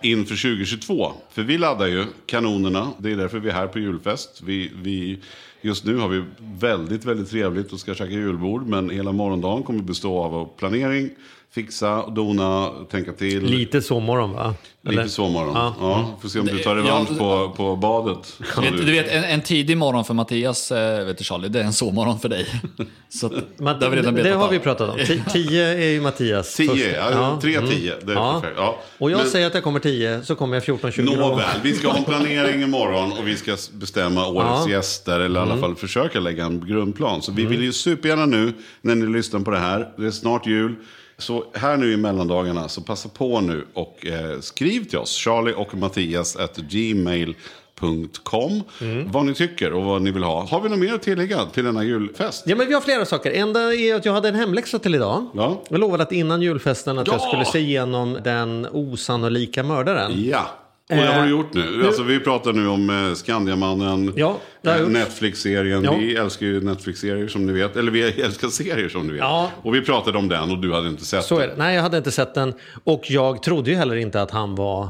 inför 0.02 0.36
2022. 0.36 1.14
För 1.32 1.44
vi 1.44 1.58
laddar 1.58 1.88
ju 1.88 2.06
kanonerna, 2.26 2.92
det 2.98 3.12
är 3.12 3.18
därför 3.18 3.40
vi 3.40 3.50
är 3.50 3.54
här 3.54 3.68
på 3.68 3.80
julfest. 3.80 4.42
Vi, 4.46 4.72
vi, 4.82 5.20
just 5.62 5.86
nu 5.86 5.98
har 5.98 6.08
vi 6.08 6.24
väldigt, 6.40 7.06
väldigt 7.06 7.30
trevligt 7.30 7.74
och 7.74 7.80
ska 7.80 7.96
käka 7.96 8.12
julbord. 8.12 8.68
Men 8.68 8.90
hela 8.90 9.12
morgondagen 9.12 9.64
kommer 9.64 9.84
bestå 9.84 10.20
av 10.20 10.50
planering, 10.58 11.10
fixa, 11.56 12.08
dona, 12.10 12.72
tänka 12.92 13.12
till. 13.14 13.44
Lite 13.44 13.82
sovmorgon 13.82 14.34
va? 14.34 14.56
Lite 14.82 15.02
Eller? 15.02 15.10
sovmorgon. 15.10 15.54
Ja. 15.56 15.76
Ja. 15.80 16.18
får 16.22 16.30
se 16.30 16.40
om 16.40 16.46
du 16.46 16.58
tar 16.60 16.76
revansch 16.76 17.10
Ja. 17.12 17.18
på, 17.18 17.54
på 17.56 17.76
badet. 17.76 18.40
Du 18.56 18.62
vet, 18.62 18.86
du 18.86 18.92
vet 18.92 19.08
en, 19.12 19.24
en 19.24 19.42
tidig 19.42 19.78
morgon 19.78 20.06
för 20.06 20.14
Mattias, 20.14 20.72
eh, 20.72 21.06
vet 21.06 21.18
du 21.18 21.24
Charlie, 21.24 21.48
det 21.48 21.60
är 21.60 21.64
en 21.64 21.74
sovmorgon 21.74 22.20
för 22.20 22.30
dig. 22.30 22.62
Så 23.10 23.26
att, 23.26 23.34
Matt, 23.60 23.80
det 23.80 23.86
har 23.86 23.92
vi 23.92 23.98
redan 23.98 24.16
det 24.16 24.30
har 24.30 24.50
vi 24.50 24.60
pratat 24.60 24.90
om. 24.90 24.98
Ti- 24.98 25.22
Tio 25.34 25.66
är 25.68 25.90
ju 25.90 26.02
Mattias. 26.02 26.56
Tio, 26.56 26.70
första. 26.70 27.12
ja, 27.12 27.40
tre 27.42 27.56
mm. 27.56 27.70
tio. 27.70 27.94
Det 28.06 28.12
är 28.12 28.16
Ja. 28.16 28.40
perfekt. 28.42 28.60
Ja. 28.60 28.80
Och 28.98 29.12
jag 29.12 29.18
Men- 29.18 29.30
säger 29.30 29.48
att 29.48 29.54
jag 29.54 29.64
kommer 29.64 29.80
10 29.80 30.24
så 30.24 30.36
kommer 30.36 30.56
jag 30.56 30.64
14-20 30.64 31.02
Nåväl, 31.18 31.46
vi 31.64 31.74
ska 31.74 31.88
ha 31.90 31.98
en 31.98 32.04
planering 32.04 32.62
imorgon 32.64 33.12
och 33.12 33.28
vi 33.28 33.36
ska 33.36 33.58
bestämma 33.74 34.28
årets 34.28 34.50
Ja. 34.50 34.60
Mm. 34.60 34.72
gäster. 34.72 35.20
Eller 35.20 35.40
i 35.40 35.44
alla 35.44 35.58
fall 35.58 35.76
försöka 35.76 36.20
lägga 36.20 36.46
en 36.46 36.66
grundplan. 36.68 37.22
Så 37.22 37.32
vi 37.32 37.46
vill 37.46 37.64
ju 37.64 37.74
supergärna 37.74 38.26
nu, 38.26 38.54
när 38.82 38.96
ni 38.96 39.06
lyssnar 39.18 39.40
på 39.40 39.52
det 39.52 39.60
här, 39.60 39.90
det 39.98 40.06
är 40.06 40.12
snart 40.12 40.48
jul. 40.48 40.76
Så 41.18 41.46
här 41.54 41.78
nu 41.78 41.94
i 41.94 41.98
mellandagarna, 41.98 42.70
så 42.70 42.82
passa 42.82 43.10
på 43.10 43.42
nu 43.42 43.66
och 43.74 44.06
eh, 44.06 44.40
skriv 44.40 44.84
till 44.86 44.98
oss. 45.00 45.16
Charlie 45.18 45.54
och 45.54 45.76
Mattias 45.76 46.36
at 46.36 46.58
gmail.com. 46.58 48.64
Mm. 48.82 49.12
Vad 49.12 49.26
ni 49.26 49.34
tycker 49.34 49.74
och 49.74 49.84
vad 49.84 50.02
ni 50.02 50.12
vill 50.12 50.24
ha. 50.24 50.46
Har 50.46 50.62
vi 50.62 50.70
något 50.70 50.80
mer 50.80 50.94
att 50.94 51.02
tillägga 51.02 51.46
till 51.46 51.64
denna 51.66 51.84
julfest? 51.84 52.44
Ja, 52.48 52.56
men 52.56 52.68
vi 52.68 52.74
har 52.74 52.82
flera 52.82 53.06
saker. 53.06 53.32
Enda 53.32 53.74
är 53.76 53.96
att 53.96 54.06
jag 54.06 54.14
hade 54.14 54.30
en 54.30 54.36
hemläxa 54.36 54.80
till 54.80 54.96
idag. 54.96 55.26
Ja. 55.36 55.62
Jag 55.70 55.80
lovade 55.80 56.04
att 56.04 56.12
innan 56.12 56.42
julfesten 56.42 57.00
att 57.00 57.08
jag 57.08 57.16
Ja! 57.16 57.20
skulle 57.20 57.46
se 57.46 57.60
igenom 57.60 58.18
den 58.24 58.68
osannolika 58.72 59.64
mördaren. 59.64 60.12
Ja. 60.16 60.46
Och 60.90 60.96
det 60.96 61.06
har 61.06 61.16
Eh, 61.20 61.24
du 61.24 61.30
gjort 61.30 61.54
nu. 61.54 61.78
nu- 61.78 61.86
Alltså, 61.88 62.04
vi 62.04 62.20
pratar 62.20 62.54
nu 62.54 62.68
om 62.68 62.90
eh, 62.90 63.14
Skandiamannen, 63.14 64.14
Ja, 64.16 64.38
eh. 64.64 64.88
Netflix-serien. 64.88 65.84
Ja. 65.84 65.96
Vi 65.98 66.16
älskar 66.16 66.46
ju 66.46 66.62
Netflix-serier 66.62 67.28
som 67.28 67.46
ni 67.46 67.54
vet. 67.54 67.76
Eller 67.76 67.92
vi 67.92 68.02
älskar 68.22 68.48
serier 68.48 68.90
som 68.90 69.08
ni 69.08 69.12
vet. 69.14 69.20
Ja. 69.22 69.52
Och 69.62 69.76
vi 69.76 69.82
pratade 69.82 70.18
om 70.18 70.28
den 70.28 70.52
och 70.52 70.58
du 70.58 70.74
hade 70.74 70.88
inte 70.90 71.06
sett 71.06 71.24
Så 71.24 71.40
den. 71.40 71.50
det. 71.50 71.56
Nej, 71.58 71.76
jag 71.76 71.82
hade 71.84 71.98
inte 71.98 72.12
sett 72.12 72.34
den. 72.34 72.54
Och 72.84 73.02
jag 73.12 73.44
trodde 73.44 73.70
ju 73.72 73.76
heller 73.76 73.96
inte 73.96 74.22
att 74.22 74.32
han 74.32 74.56
var... 74.56 74.90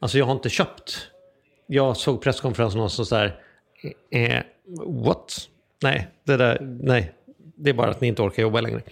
Alltså 0.00 0.18
jag 0.18 0.24
har 0.26 0.32
inte 0.32 0.48
köpt. 0.48 0.98
Jag 1.66 1.96
såg 1.96 2.22
presskonferensen 2.22 2.80
och 2.80 2.92
så 2.92 3.14
där... 3.14 3.34
Eh, 4.12 4.42
what? 5.06 5.38
Nej, 5.82 6.08
det 6.26 6.36
där... 6.36 6.58
Nej. 6.82 7.12
Det 7.60 7.70
är 7.70 7.74
bara 7.74 7.90
att 7.90 8.00
ni 8.00 8.08
inte 8.08 8.22
orkar 8.22 8.42
jobba 8.42 8.60
längre. 8.60 8.82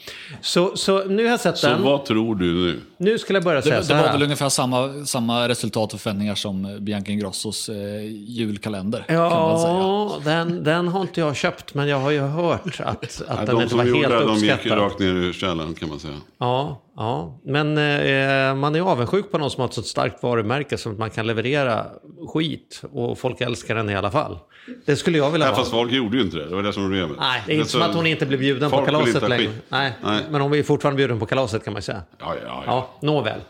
Så, 0.40 0.76
så 0.76 1.04
nu 1.04 1.24
har 1.24 1.30
jag 1.30 1.40
sett 1.40 1.58
Så 1.58 1.66
den. 1.66 1.82
vad 1.82 2.04
tror 2.04 2.34
du 2.34 2.44
nu? 2.54 2.80
Nu 2.98 3.18
skulle 3.18 3.36
jag 3.36 3.44
börja 3.44 3.62
säga 3.62 3.76
Det, 3.76 3.82
så 3.84 3.88
det 3.92 3.98
var 3.98 4.06
här. 4.06 4.12
väl 4.12 4.22
ungefär 4.22 4.48
samma, 4.48 5.04
samma 5.06 5.48
resultat 5.48 5.94
och 5.94 6.00
förväntningar 6.00 6.34
som 6.34 6.76
Bianca 6.80 7.12
Ingrossos 7.12 7.68
eh, 7.68 7.76
julkalender. 8.10 9.04
Kan 9.08 9.16
man 9.18 9.58
säga. 9.60 9.72
Ja, 9.72 10.18
den, 10.24 10.64
den 10.64 10.88
har 10.88 11.00
inte 11.00 11.20
jag 11.20 11.36
köpt, 11.36 11.74
men 11.74 11.88
jag 11.88 11.98
har 11.98 12.10
ju 12.10 12.20
hört 12.20 12.80
att, 12.84 13.22
att 13.28 13.46
den 13.46 13.54
de 13.56 13.62
inte 13.62 13.76
var 13.76 13.84
gjorde 13.84 13.98
helt 14.00 14.10
det, 14.20 14.26
de 14.26 14.36
gick 14.38 14.52
uppskattad. 14.52 14.78
rakt 14.78 14.98
ner 14.98 15.30
i 15.30 15.32
källaren 15.32 15.74
kan 15.74 15.88
man 15.88 15.98
säga. 15.98 16.14
Ja, 16.38 16.82
ja, 16.96 17.38
men 17.44 17.78
eh, 17.78 18.54
man 18.54 18.74
är 18.74 18.80
avundsjuk 18.80 19.30
på 19.30 19.38
någon 19.38 19.50
som 19.50 19.60
har 19.60 19.68
ett 19.68 19.74
så 19.74 19.82
starkt 19.82 20.22
varumärke 20.22 20.78
som 20.78 20.92
att 20.92 20.98
man 20.98 21.10
kan 21.10 21.26
leverera 21.26 21.86
skit 22.34 22.82
och 22.92 23.18
folk 23.18 23.40
älskar 23.40 23.74
den 23.74 23.90
i 23.90 23.96
alla 23.96 24.10
fall. 24.10 24.38
Det 24.84 24.96
skulle 24.96 25.18
jag 25.18 25.30
vilja 25.30 25.48
ha. 25.48 25.56
fast 25.56 25.70
folk 25.70 25.92
gjorde 25.92 26.16
ju 26.16 26.22
inte 26.22 26.36
det. 26.36 26.48
Det 26.48 26.54
var 26.54 26.62
det 26.62 26.72
som 26.72 26.82
var 26.82 26.90
problemet. 26.90 27.16
Nej, 27.20 27.42
det 27.46 27.52
är 27.52 27.56
inte 27.56 27.68
så- 27.70 27.78
som 27.78 27.90
att 27.90 27.96
hon 27.96 28.06
inte 28.06 28.26
blev 28.26 28.40
bjuden 28.40 28.70
på 28.70 28.84
kalaset 28.84 29.28
längre. 29.28 29.52
Nej, 29.68 29.92
Nej. 30.04 30.22
men 30.30 30.40
hon 30.40 30.50
blir 30.50 30.62
fortfarande 30.62 30.96
bjuden 30.96 31.18
på 31.18 31.26
kalaset 31.26 31.64
kan 31.64 31.72
man 31.72 31.82
säga. 31.82 32.02
Ja, 32.18 32.34
ja, 32.34 32.48
ja. 32.48 32.62
Ja, 32.66 33.06
nåväl. 33.06 33.40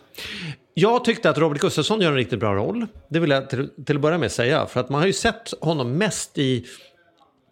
Jag 0.74 1.04
tyckte 1.04 1.30
att 1.30 1.38
Robert 1.38 1.60
Gustafsson 1.60 2.00
gör 2.00 2.10
en 2.10 2.16
riktigt 2.16 2.38
bra 2.40 2.54
roll. 2.54 2.86
Det 3.08 3.18
vill 3.18 3.30
jag 3.30 3.50
till, 3.50 3.68
till 3.86 3.96
att 3.96 4.02
börja 4.02 4.18
med 4.18 4.32
säga. 4.32 4.66
För 4.66 4.80
att 4.80 4.88
man 4.88 5.00
har 5.00 5.06
ju 5.06 5.12
sett 5.12 5.52
honom 5.60 5.92
mest 5.92 6.38
i 6.38 6.66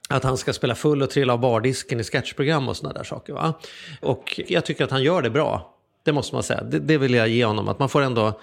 att 0.09 0.25
han 0.25 0.37
ska 0.37 0.53
spela 0.53 0.75
full 0.75 1.03
och 1.03 1.11
trilla 1.11 1.33
av 1.33 1.41
bardisken 1.41 2.01
i 2.01 2.05
sketchprogram 2.05 2.69
och 2.69 2.77
sådana 2.77 2.99
där 2.99 3.05
saker. 3.05 3.33
Va? 3.33 3.55
Och 4.01 4.41
jag 4.49 4.65
tycker 4.65 4.85
att 4.85 4.91
han 4.91 5.03
gör 5.03 5.23
det 5.23 5.31
bra. 5.31 5.75
Det 6.05 6.12
måste 6.12 6.35
man 6.35 6.43
säga. 6.43 6.62
Det, 6.62 6.79
det 6.79 6.99
vill 6.99 7.15
jag 7.15 7.29
ge 7.29 7.45
honom. 7.45 7.69
Att 7.69 7.79
man 7.79 7.89
får 7.89 8.03
ändå 8.03 8.41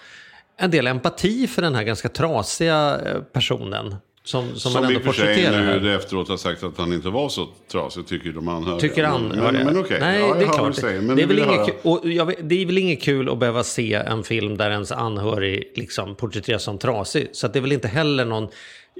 en 0.58 0.72
del 0.72 0.88
empati 0.88 1.48
för 1.48 1.62
den 1.62 1.76
här 1.76 1.84
ganska 1.84 2.10
trasiga 2.10 3.00
eh, 3.06 3.22
personen. 3.22 3.96
Som, 4.24 4.48
som, 4.50 4.60
Som 4.60 4.74
man 4.74 4.92
i 4.92 4.96
ändå 4.96 5.06
porträtterar 5.06 5.64
här. 5.64 5.80
nu 5.80 5.96
efteråt 5.96 6.30
har 6.30 6.38
sagt 6.38 6.64
att 6.64 6.78
han 6.78 6.94
inte 6.94 7.10
var 7.10 7.30
så 7.30 7.48
trasig, 7.72 8.08
tycker 8.08 8.32
de 8.32 8.48
anhöriga. 8.48 8.80
Tycker 8.80 9.04
han. 9.04 9.28
Men, 9.28 9.54
men, 9.54 9.78
okej, 9.80 9.98
Nej, 10.02 10.20
ja, 10.20 10.34
det 10.34 10.44
är 10.46 10.50
klart. 10.50 10.76
säger. 10.76 11.02
Men 11.02 11.16
det, 11.16 11.24
är 11.24 11.28
väl 11.28 11.40
inget, 11.40 11.66
kul- 11.66 11.76
och 11.84 12.00
jag 12.10 12.34
det 12.42 12.62
är 12.62 12.66
väl 12.66 12.78
inget 12.78 13.02
kul 13.02 13.30
att 13.30 13.38
behöva 13.38 13.64
se 13.64 13.94
en 13.94 14.24
film 14.24 14.58
där 14.58 14.72
ens 14.72 14.92
anhörig 14.92 15.72
liksom 15.76 16.16
porträtteras 16.16 16.64
som 16.64 16.78
trasig. 16.78 17.30
Så 17.32 17.48
det 17.48 17.60
är 17.60 17.62
väl 17.62 17.72
inte 17.72 17.88
heller 17.88 18.26
någon 18.26 18.48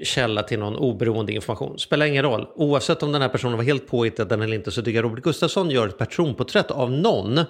källa 0.02 0.42
till 0.42 0.58
någon 0.58 0.76
oberoende 0.76 1.32
information. 1.32 1.78
Spelar 1.78 2.06
ingen 2.06 2.22
roll. 2.22 2.46
Oavsett 2.56 3.02
om 3.02 3.12
den 3.12 3.22
här 3.22 3.28
personen 3.28 3.56
var 3.56 3.64
helt 3.64 3.86
påhittad 3.86 4.34
eller 4.34 4.54
inte 4.54 4.70
så 4.70 4.82
tycker 4.82 4.98
jag 4.98 5.04
Robert 5.04 5.24
Gustafsson 5.24 5.70
gör 5.70 5.88
ett 5.88 5.98
personporträtt 5.98 6.70
av 6.70 6.90
någon 6.90 7.40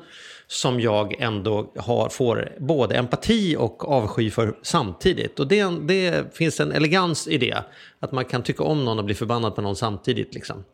som 0.47 0.80
jag 0.80 1.20
ändå 1.20 1.72
har, 1.76 2.09
får 2.09 2.53
både 2.59 2.95
empati 2.95 3.57
och 3.59 3.88
avsky 3.88 4.30
för 4.30 4.55
samtidigt. 4.62 5.40
Och 5.40 5.47
det, 5.47 5.64
det 5.88 6.36
finns 6.36 6.61
en 6.61 6.72
elegans 6.72 7.28
i 7.28 7.38
det. 7.38 7.64
Att 8.01 8.12
man 8.12 8.24
kan 8.24 8.43
tycka 8.43 8.64
om 8.64 8.84
någon 8.84 8.99
och 8.99 9.05
bli 9.05 9.14
förbannad 9.14 9.55
på 9.55 9.62
någon 9.62 9.76
samtidigt. 9.76 10.34
Liksom. 10.34 10.64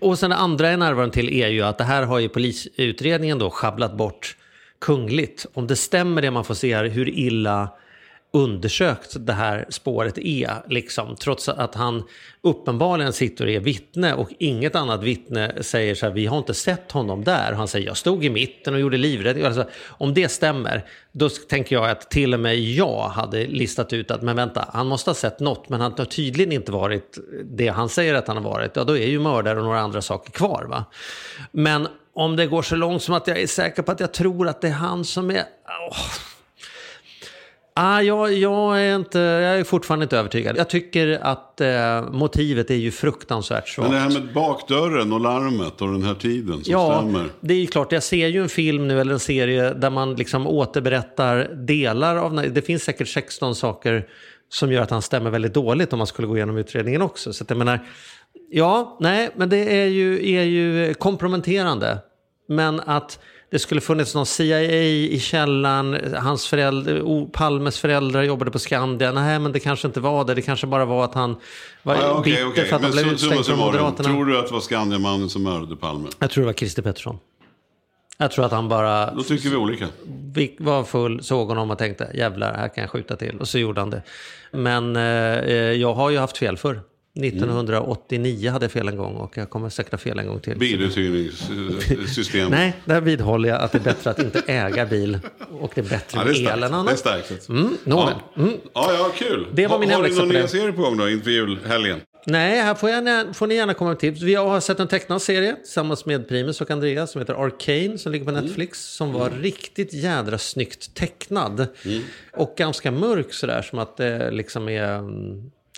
Och 0.00 0.18
sen 0.18 0.30
det 0.30 0.36
andra 0.36 0.66
jag 0.66 0.72
är 0.72 0.78
närvarande 0.78 1.14
till 1.14 1.34
är 1.34 1.48
ju 1.48 1.62
att 1.62 1.78
det 1.78 1.84
här 1.84 2.02
har 2.02 2.18
ju 2.18 2.28
polisutredningen 2.28 3.38
då 3.38 3.50
schabblat 3.50 3.96
bort 3.96 4.36
kungligt. 4.80 5.46
Om 5.54 5.66
det 5.66 5.76
stämmer 5.76 6.22
det 6.22 6.30
man 6.30 6.44
får 6.44 6.54
se 6.54 6.76
här, 6.76 6.84
hur 6.84 7.08
illa 7.08 7.68
undersökt 8.32 9.16
det 9.18 9.32
här 9.32 9.66
spåret 9.68 10.18
är. 10.18 10.62
Liksom, 10.68 11.16
trots 11.16 11.48
att 11.48 11.74
han 11.74 12.02
uppenbarligen 12.42 13.12
sitter 13.12 13.44
och 13.44 13.50
är 13.50 13.60
vittne 13.60 14.14
och 14.14 14.30
inget 14.38 14.76
annat 14.76 15.02
vittne 15.02 15.52
säger 15.60 15.94
så 15.94 16.06
här, 16.06 16.12
vi 16.12 16.26
har 16.26 16.38
inte 16.38 16.54
sett 16.54 16.92
honom 16.92 17.24
där. 17.24 17.52
Han 17.52 17.68
säger, 17.68 17.86
jag 17.86 17.96
stod 17.96 18.24
i 18.24 18.30
mitten 18.30 18.74
och 18.74 18.80
gjorde 18.80 18.96
livräddning. 18.96 19.44
Alltså, 19.44 19.64
om 19.88 20.14
det 20.14 20.28
stämmer, 20.28 20.84
då 21.12 21.28
tänker 21.28 21.76
jag 21.76 21.90
att 21.90 22.10
till 22.10 22.34
och 22.34 22.40
med 22.40 22.60
jag 22.60 23.08
hade 23.08 23.46
listat 23.46 23.92
ut 23.92 24.10
att, 24.10 24.22
men 24.22 24.36
vänta, 24.36 24.68
han 24.72 24.86
måste 24.86 25.10
ha 25.10 25.14
sett 25.14 25.40
något, 25.40 25.68
men 25.68 25.80
han 25.80 25.94
har 25.98 26.04
tydligen 26.04 26.52
inte 26.52 26.72
varit 26.72 27.18
det 27.44 27.68
han 27.68 27.88
säger 27.88 28.14
att 28.14 28.28
han 28.28 28.36
har 28.36 28.44
varit. 28.44 28.76
Ja, 28.76 28.84
då 28.84 28.98
är 28.98 29.06
ju 29.06 29.20
mördare 29.20 29.58
och 29.58 29.64
några 29.64 29.80
andra 29.80 30.02
saker 30.02 30.30
kvar. 30.30 30.64
Va? 30.68 30.84
Men 31.52 31.88
om 32.14 32.36
det 32.36 32.46
går 32.46 32.62
så 32.62 32.76
långt 32.76 33.02
som 33.02 33.14
att 33.14 33.26
jag 33.26 33.40
är 33.40 33.46
säker 33.46 33.82
på 33.82 33.92
att 33.92 34.00
jag 34.00 34.12
tror 34.12 34.48
att 34.48 34.60
det 34.60 34.68
är 34.68 34.72
han 34.72 35.04
som 35.04 35.30
är... 35.30 35.44
Oh 35.90 36.31
Ah, 37.74 38.00
jag, 38.00 38.32
jag, 38.32 38.80
är 38.82 38.96
inte, 38.96 39.18
jag 39.18 39.58
är 39.60 39.64
fortfarande 39.64 40.02
inte 40.04 40.18
övertygad. 40.18 40.56
Jag 40.56 40.70
tycker 40.70 41.18
att 41.22 41.60
eh, 41.60 42.10
motivet 42.12 42.70
är 42.70 42.74
ju 42.74 42.90
fruktansvärt 42.90 43.68
svagt. 43.68 43.90
Men 43.90 43.98
det 43.98 44.02
här 44.14 44.20
med 44.20 44.34
bakdörren 44.34 45.12
och 45.12 45.20
larmet 45.20 45.80
och 45.82 45.92
den 45.92 46.02
här 46.02 46.14
tiden 46.14 46.64
som 46.64 46.72
Ja, 46.72 46.98
stämmer. 46.98 47.28
det 47.40 47.54
är 47.54 47.58
ju 47.58 47.66
klart. 47.66 47.92
Jag 47.92 48.02
ser 48.02 48.26
ju 48.28 48.42
en 48.42 48.48
film 48.48 48.88
nu 48.88 49.00
eller 49.00 49.12
en 49.12 49.20
serie 49.20 49.72
där 49.74 49.90
man 49.90 50.14
liksom 50.14 50.46
återberättar 50.46 51.50
delar 51.66 52.16
av... 52.16 52.34
Det 52.52 52.62
finns 52.62 52.82
säkert 52.82 53.08
16 53.08 53.54
saker 53.54 54.06
som 54.48 54.72
gör 54.72 54.82
att 54.82 54.90
han 54.90 55.02
stämmer 55.02 55.30
väldigt 55.30 55.54
dåligt 55.54 55.92
om 55.92 55.98
man 55.98 56.06
skulle 56.06 56.28
gå 56.28 56.36
igenom 56.36 56.56
utredningen 56.56 57.02
också. 57.02 57.32
Så 57.32 57.44
att 57.44 57.50
jag 57.50 57.56
menar, 57.56 57.86
ja, 58.50 58.96
nej, 59.00 59.30
men 59.36 59.48
det 59.48 59.80
är 59.82 59.86
ju, 59.86 60.30
är 60.36 60.42
ju 60.42 60.94
komprometterande. 60.94 61.98
Men 62.48 62.80
att 62.80 63.18
det 63.52 63.58
skulle 63.58 63.80
funnits 63.80 64.14
någon 64.14 64.26
CIA 64.26 64.60
i 64.62 65.20
källaren, 65.20 66.14
hans 66.14 66.46
föräldrar, 66.46 67.26
Palmes 67.32 67.78
föräldrar 67.78 68.22
jobbade 68.22 68.50
på 68.50 68.58
Skandia. 68.58 69.12
Nej, 69.12 69.38
men 69.38 69.52
det 69.52 69.60
kanske 69.60 69.86
inte 69.88 70.00
var 70.00 70.24
det. 70.24 70.34
Det 70.34 70.42
kanske 70.42 70.66
bara 70.66 70.84
var 70.84 71.04
att 71.04 71.14
han 71.14 71.36
var 71.82 71.94
Ja, 71.94 72.10
okej, 72.18 72.32
bitter 72.32 72.46
okej. 72.48 72.64
för 72.64 72.76
att 72.76 72.82
han 72.82 72.82
Men 72.82 72.90
blev 72.90 73.02
summa 73.02 73.12
utslängd 73.12 73.46
från 73.46 73.58
Moderaterna. 73.58 74.08
tror 74.08 74.24
du 74.24 74.38
att 74.38 74.46
det 74.46 74.52
var 74.52 74.60
Skandiamannen 74.60 75.28
som 75.30 75.42
mördade 75.42 75.76
Palme? 75.76 76.08
Jag 76.18 76.30
tror 76.30 76.42
det 76.42 76.46
var 76.46 76.52
Christer 76.54 76.82
Pettersson. 76.82 77.18
Jag 78.18 78.30
tror 78.30 78.44
att 78.44 78.52
han 78.52 78.68
bara 78.68 79.14
Då 79.14 79.22
tycker 79.22 79.48
vi 79.48 79.56
olika. 79.56 79.86
var 80.58 80.84
full, 80.84 81.22
såg 81.24 81.48
honom 81.48 81.70
och 81.70 81.78
tänkte 81.78 82.10
jävlar, 82.14 82.54
här 82.54 82.68
kan 82.68 82.82
jag 82.82 82.90
skjuta 82.90 83.16
till. 83.16 83.38
Och 83.40 83.48
så 83.48 83.58
gjorde 83.58 83.80
han 83.80 83.90
det. 83.90 84.02
Men 84.52 84.96
eh, 84.96 85.02
jag 85.72 85.94
har 85.94 86.10
ju 86.10 86.18
haft 86.18 86.38
fel 86.38 86.56
förr. 86.56 86.80
1989 87.14 88.50
hade 88.50 88.64
jag 88.64 88.72
fel 88.72 88.88
en 88.88 88.96
gång 88.96 89.14
och 89.16 89.36
jag 89.36 89.50
kommer 89.50 89.68
säkert 89.68 89.92
ha 89.92 89.98
fel 89.98 90.18
en 90.18 90.26
gång 90.26 90.40
till. 90.40 90.58
Biluthyrningssystem. 90.58 92.50
Nej, 92.50 92.74
där 92.84 93.00
vidhåller 93.00 93.48
jag 93.48 93.60
att 93.60 93.72
det 93.72 93.78
är 93.78 93.82
bättre 93.82 94.10
att 94.10 94.18
inte 94.18 94.42
äga 94.46 94.86
bil. 94.86 95.18
Och 95.60 95.72
det 95.74 95.80
är 95.80 95.84
bättre 95.88 96.18
Ja, 96.18 96.24
det 96.24 96.30
är 96.30 96.42
med 96.44 96.52
el 96.52 96.62
än 96.62 96.70
Det 96.70 96.76
är 96.76 96.80
annat. 96.80 96.98
starkt. 96.98 97.48
Mm. 97.48 97.76
Ja. 97.84 98.10
Ja, 98.74 98.92
ja, 98.98 99.10
kul. 99.16 99.46
Det 99.52 99.66
var 99.66 99.74
Ha- 99.76 99.80
min 99.80 99.90
Har 99.90 100.02
du 100.02 100.14
någon 100.14 100.28
nya 100.28 100.42
det. 100.42 100.48
serie 100.48 100.72
på 100.72 100.82
gång 100.82 100.96
då 100.96 101.10
inför 101.10 101.30
julhelgen? 101.30 102.00
Nej, 102.26 102.60
här 102.60 102.74
får, 102.74 102.90
jag, 102.90 103.36
får 103.36 103.46
ni 103.46 103.54
gärna 103.54 103.74
komma 103.74 103.90
med 103.90 103.98
tips. 103.98 104.20
Vi 104.22 104.34
har 104.34 104.60
sett 104.60 104.80
en 104.80 104.88
tecknad 104.88 105.22
serie 105.22 105.54
tillsammans 105.56 106.06
med 106.06 106.28
Primus 106.28 106.60
och 106.60 106.70
Andreas 106.70 107.10
som 107.12 107.20
heter 107.20 107.34
Arcane 107.44 107.98
som 107.98 108.12
ligger 108.12 108.24
på 108.24 108.30
Mm. 108.30 108.44
Netflix. 108.44 108.78
Som 108.82 109.12
var 109.12 109.30
riktigt 109.30 109.92
jädra 109.94 110.38
snyggt 110.38 110.94
tecknad. 110.94 111.66
Mm. 111.84 112.02
Och 112.36 112.54
ganska 112.58 112.90
mörk 112.90 113.32
sådär 113.32 113.62
som 113.62 113.78
att 113.78 113.96
det 113.96 114.30
liksom 114.30 114.68
är... 114.68 115.02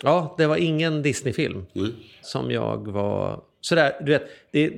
mm, 0.03 0.13
Ja, 0.13 0.35
det 0.37 0.47
var 0.47 0.57
ingen 0.57 1.01
Disney-film 1.01 1.65
Mm. 1.75 1.93
som 2.21 2.51
jag 2.51 2.87
var... 2.91 3.41
Sådär, 3.61 3.95
du 4.01 4.11
vet, 4.11 4.23
det, 4.51 4.73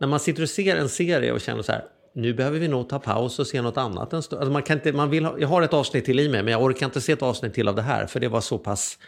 när 0.00 0.08
man 0.08 0.20
sitter 0.20 0.42
och 0.42 0.48
ser 0.48 0.76
en 0.76 0.88
serie 0.88 1.32
och 1.32 1.40
känner 1.40 1.62
så 1.62 1.72
här, 1.72 1.84
nu 2.14 2.34
behöver 2.34 2.58
vi 2.58 2.68
nog 2.68 2.88
ta 2.88 2.98
paus 2.98 3.38
och 3.38 3.46
se 3.46 3.62
något 3.62 3.76
annat 3.76 4.12
en 4.12 4.22
stund. 4.22 4.40
Alltså 4.40 4.52
man 4.52 4.62
kan 4.62 4.76
inte, 4.78 4.92
man 4.92 5.10
vill 5.10 5.24
ha, 5.24 5.38
jag 5.38 5.48
har 5.48 5.62
ett 5.62 5.74
avsnitt 5.74 6.04
till 6.04 6.20
i 6.20 6.28
mig, 6.28 6.42
men 6.42 6.52
jag 6.52 6.62
orkar 6.62 6.86
inte 6.86 7.00
se 7.00 7.12
ett 7.12 7.22
avsnitt 7.22 7.54
till 7.54 7.68
av 7.68 7.74
det 7.74 7.82
här, 7.82 8.06
för 8.06 8.20
det 8.20 8.28
var 8.28 8.40
så 8.40 8.58
pass 8.58 8.98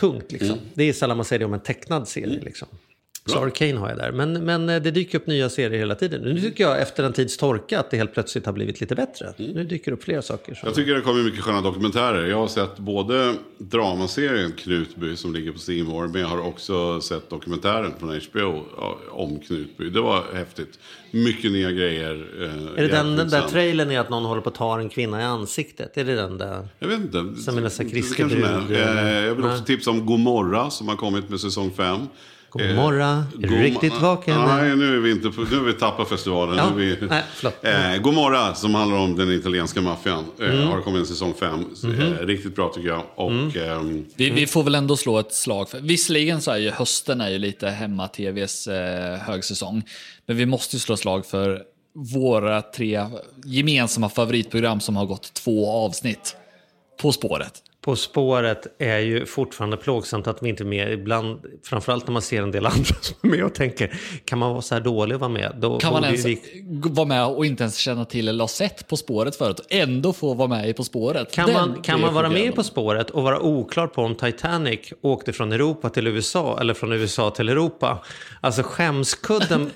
tungt. 0.00 0.32
Liksom. 0.32 0.58
Det 0.74 0.84
är 0.84 0.92
sällan 0.92 1.16
man 1.16 1.24
säger 1.24 1.38
det 1.40 1.44
om 1.44 1.54
en 1.54 1.60
tecknad 1.60 2.08
serie. 2.08 2.40
Liksom. 2.40 2.68
Så 3.26 3.38
Arcane 3.38 3.78
har 3.78 3.88
jag 3.88 3.98
där. 3.98 4.12
Men, 4.12 4.44
men 4.44 4.68
eh, 4.68 4.82
det 4.82 4.90
dyker 4.90 5.18
upp 5.18 5.26
nya 5.26 5.48
serier 5.48 5.78
hela 5.78 5.94
tiden. 5.94 6.20
Nu 6.22 6.40
tycker 6.40 6.64
jag 6.64 6.82
efter 6.82 7.04
en 7.04 7.12
tids 7.12 7.36
torka 7.36 7.80
att 7.80 7.90
det 7.90 7.96
helt 7.96 8.14
plötsligt 8.14 8.46
har 8.46 8.52
blivit 8.52 8.80
lite 8.80 8.94
bättre. 8.94 9.34
Nu 9.36 9.64
dyker 9.64 9.90
det 9.90 9.96
upp 9.96 10.04
fler 10.04 10.20
saker. 10.20 10.54
Som... 10.54 10.66
Jag 10.66 10.74
tycker 10.74 10.94
det 10.94 11.00
kommer 11.00 11.22
mycket 11.22 11.40
sköna 11.40 11.60
dokumentärer. 11.60 12.26
Jag 12.26 12.36
har 12.36 12.48
sett 12.48 12.78
både 12.78 13.34
dramaserien 13.58 14.52
Knutby 14.52 15.16
som 15.16 15.34
ligger 15.34 15.52
på 15.84 15.90
More, 15.90 16.08
men 16.08 16.20
jag 16.20 16.28
har 16.28 16.40
också 16.40 17.00
sett 17.00 17.30
dokumentären 17.30 17.92
från 17.98 18.20
HBO 18.32 18.62
om 19.10 19.40
Knutby. 19.40 19.90
Det 19.90 20.00
var 20.00 20.24
häftigt. 20.34 20.78
Mycket 21.10 21.52
nya 21.52 21.70
grejer. 21.70 22.28
eh, 22.42 22.78
Är 22.78 22.82
det 22.82 22.88
den, 22.88 23.16
den 23.16 23.28
där 23.28 23.48
trailern 23.48 23.90
är 23.90 24.00
att 24.00 24.10
någon 24.10 24.24
håller 24.24 24.42
på 24.42 24.48
att 24.48 24.54
ta 24.54 24.80
en 24.80 24.88
kvinna 24.88 25.20
i 25.20 25.24
ansiktet? 25.24 25.96
Är 25.96 26.04
det 26.04 26.14
den 26.14 26.38
där? 26.38 26.68
Jag 26.78 26.88
vet 26.88 27.00
inte. 27.00 27.42
Som 27.42 27.58
är 27.58 27.62
nästan 27.62 27.90
Christer 27.90 28.24
Eh? 28.70 29.24
Jag 29.26 29.34
vill 29.34 29.44
också 29.44 29.64
tipsa 29.64 29.90
om 29.90 30.06
Gomorra 30.06 30.70
som 30.70 30.88
har 30.88 30.96
kommit 30.96 31.28
med 31.28 31.40
säsong 31.40 31.70
5. 31.76 31.98
God 32.58 32.74
morgon, 32.76 33.24
är 33.42 33.48
du 33.48 33.62
riktigt 33.62 34.00
vaken? 34.00 34.40
Nej, 34.40 34.76
nu 34.76 34.96
är 34.96 35.00
vi 35.00 35.10
inte 35.10 35.30
på, 35.30 35.40
nu 35.50 35.56
är 35.56 35.60
vi 35.60 35.72
Tappa-festivalen. 35.72 36.56
Ja, 36.56 36.70
Nu 36.76 36.92
är 36.92 36.96
vi, 36.96 37.06
nej, 37.62 37.94
eh, 37.94 38.00
Gomorra 38.02 38.54
som 38.54 38.74
handlar 38.74 38.98
om 38.98 39.16
den 39.16 39.32
italienska 39.32 39.80
maffian. 39.80 40.24
Eh, 40.40 40.54
Mm. 40.54 40.68
Har 40.68 40.80
kommit 40.80 41.00
en 41.00 41.06
säsong 41.06 41.34
5. 41.40 41.64
Mhm. 41.82 42.00
Eh, 42.00 42.26
riktigt 42.26 42.56
bra 42.56 42.68
tycker 42.74 42.88
jag. 42.88 43.02
Och, 43.14 43.56
ehm, 43.56 44.04
Vi, 44.16 44.30
vi 44.30 44.46
får 44.46 44.62
väl 44.62 44.74
ändå 44.74 44.96
slå 44.96 45.18
ett 45.18 45.34
slag 45.34 45.68
för, 45.68 45.80
visserligen 45.80 46.40
så 46.40 46.50
är 46.50 46.56
ju 46.56 46.70
hösten 46.70 47.20
är 47.20 47.30
ju 47.30 47.38
lite 47.38 47.68
hemma-tvs 47.68 48.66
eh, 48.66 49.18
högsäsong. 49.18 49.82
Men 50.26 50.36
vi 50.36 50.46
måste 50.46 50.76
ju 50.76 50.80
slå 50.80 50.96
slag 50.96 51.26
för 51.26 51.62
våra 52.14 52.62
tre 52.62 53.04
gemensamma 53.44 54.08
favoritprogram 54.08 54.80
som 54.80 54.96
har 54.96 55.06
gått 55.06 55.34
två 55.34 55.70
avsnitt. 55.70 56.36
På 57.02 57.12
spåret. 57.12 57.62
På 57.84 57.96
spåret 57.96 58.66
är 58.78 58.98
ju 58.98 59.26
fortfarande 59.26 59.76
plågsamt 59.76 60.26
att 60.26 60.42
vi 60.42 60.48
inte 60.48 60.62
är 60.62 60.64
med. 60.64 60.92
Ibland, 60.92 61.40
framförallt 61.62 62.06
när 62.06 62.12
man 62.12 62.22
ser 62.22 62.42
en 62.42 62.50
del 62.50 62.66
andra 62.76 62.94
som 63.00 63.16
är 63.22 63.28
med 63.28 63.44
och 63.44 63.54
tänker, 63.54 64.00
kan 64.24 64.38
man 64.38 64.50
vara 64.50 64.62
så 64.62 64.74
här 64.74 64.82
dålig 64.82 65.14
att 65.14 65.20
vara 65.20 65.30
med? 65.30 65.56
Då 65.58 65.78
Kan 65.78 65.92
man 65.92 66.04
ens 66.04 66.24
vi... 66.24 66.40
vara 66.72 67.06
med 67.06 67.26
och 67.26 67.46
inte 67.46 67.62
ens 67.62 67.76
känna 67.76 68.04
till 68.04 68.28
eller 68.28 68.42
ha 68.42 68.48
sett 68.48 68.88
På 68.88 68.96
spåret 68.96 69.36
förut 69.36 69.58
och 69.58 69.66
ändå 69.68 70.12
få 70.12 70.34
vara 70.34 70.48
med 70.48 70.68
i 70.68 70.72
På 70.72 70.84
spåret? 70.84 71.32
Kan 71.32 71.46
Den 71.46 71.54
man, 71.54 71.82
kan 71.82 72.00
man 72.00 72.14
vara 72.14 72.28
med 72.28 72.36
chockerande. 72.36 72.56
På 72.56 72.62
spåret 72.62 73.10
och 73.10 73.22
vara 73.22 73.40
oklar 73.40 73.86
på 73.86 74.02
om 74.02 74.14
Titanic 74.14 74.92
åkte 75.00 75.32
från 75.32 75.52
Europa 75.52 75.88
till 75.88 76.06
USA 76.06 76.60
eller 76.60 76.74
från 76.74 76.92
USA 76.92 77.30
till 77.30 77.48
Europa? 77.48 78.04
Alltså 78.40 78.62
skämskudden 78.62 79.70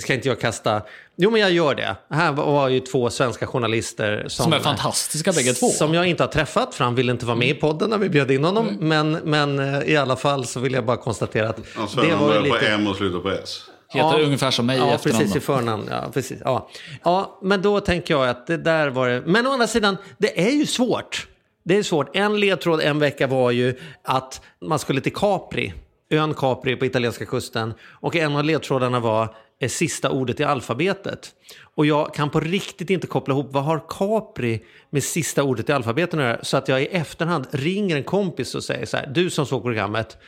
ska 0.00 0.14
inte 0.14 0.28
jag 0.28 0.40
kasta. 0.40 0.82
Jo, 1.16 1.30
men 1.30 1.40
jag 1.40 1.50
gör 1.50 1.74
det. 1.74 1.96
Här 2.10 2.32
var 2.32 2.68
ju 2.68 2.80
två 2.80 3.10
svenska 3.10 3.46
journalister 3.46 4.24
som, 4.28 4.44
Som 4.44 4.52
är 4.52 4.58
fantastiska 4.58 5.32
bägge 5.32 5.52
två. 5.52 5.68
Som 5.68 5.94
jag 5.94 6.06
inte 6.06 6.22
har 6.22 6.28
träffat, 6.28 6.74
för 6.74 6.84
han 6.84 6.94
ville 6.94 7.12
inte 7.12 7.26
vara 7.26 7.36
med 7.36 7.48
i 7.48 7.54
podden 7.54 7.90
när 7.90 7.98
vi 7.98 8.08
bjöd 8.08 8.30
in 8.30 8.44
honom. 8.44 8.68
Mm. 8.68 8.88
Men, 8.88 9.12
men 9.12 9.74
eh, 9.74 9.92
i 9.92 9.96
alla 9.96 10.16
fall 10.16 10.46
så 10.46 10.60
vill 10.60 10.72
jag 10.72 10.84
bara 10.84 10.96
konstatera 10.96 11.48
att 11.48 11.60
alltså, 11.76 12.00
det 12.00 12.06
var 12.06 12.12
ju 12.12 12.26
börjar 12.26 12.40
på 12.40 12.54
lite... 12.54 12.68
M 12.68 12.86
och 12.86 12.96
slutar 12.96 13.18
på 13.18 13.30
S. 13.30 13.62
Heter 13.88 14.20
ungefär 14.20 14.50
som 14.50 14.66
mig 14.66 14.76
i 14.76 14.80
ja, 14.80 14.94
efternamn 14.94 15.20
precis 15.20 15.36
i 15.36 15.40
förnamn. 15.40 15.88
Ja, 15.90 16.10
precis. 16.14 16.38
Ja. 16.44 16.68
ja, 17.04 17.38
men 17.42 17.62
då 17.62 17.80
tänker 17.80 18.14
jag 18.14 18.28
att 18.28 18.46
det 18.46 18.56
där 18.56 18.88
var 18.88 19.08
det. 19.08 19.22
Men 19.26 19.46
å 19.46 19.52
andra 19.52 19.66
sidan, 19.66 19.96
det 20.18 20.46
är 20.46 20.50
ju 20.50 20.66
svårt. 20.66 21.26
Det 21.64 21.76
är 21.76 21.82
svårt. 21.82 22.16
En 22.16 22.40
ledtråd 22.40 22.80
en 22.80 22.98
vecka 22.98 23.26
var 23.26 23.50
ju 23.50 23.74
att 24.02 24.40
man 24.60 24.78
skulle 24.78 25.00
till 25.00 25.14
Capri, 25.14 25.74
ön 26.10 26.34
Capri 26.34 26.76
på 26.76 26.86
italienska 26.86 27.24
kusten. 27.24 27.74
Och 27.90 28.16
en 28.16 28.36
av 28.36 28.44
ledtrådarna 28.44 29.00
var 29.00 29.34
är 29.58 29.68
sista 29.68 30.10
ordet 30.10 30.40
i 30.40 30.44
alfabetet. 30.44 31.34
Och 31.62 31.86
jag 31.86 32.14
kan 32.14 32.30
på 32.30 32.40
riktigt 32.40 32.90
inte 32.90 33.06
koppla 33.06 33.34
ihop 33.34 33.48
vad 33.50 33.64
har 33.64 33.82
Capri 33.88 34.64
med 34.90 35.04
sista 35.04 35.42
ordet 35.42 35.68
i 35.68 35.72
alfabetet 35.72 36.14
att 36.14 36.20
göra? 36.20 36.44
Så 36.44 36.56
att 36.56 36.68
jag 36.68 36.82
i 36.82 36.86
efterhand 36.86 37.46
ringer 37.50 37.96
en 37.96 38.04
kompis 38.04 38.54
och 38.54 38.64
säger 38.64 38.86
så 38.86 38.96
här, 38.96 39.06
du 39.06 39.30
som 39.30 39.46
såg 39.46 39.62
programmet, 39.62 40.18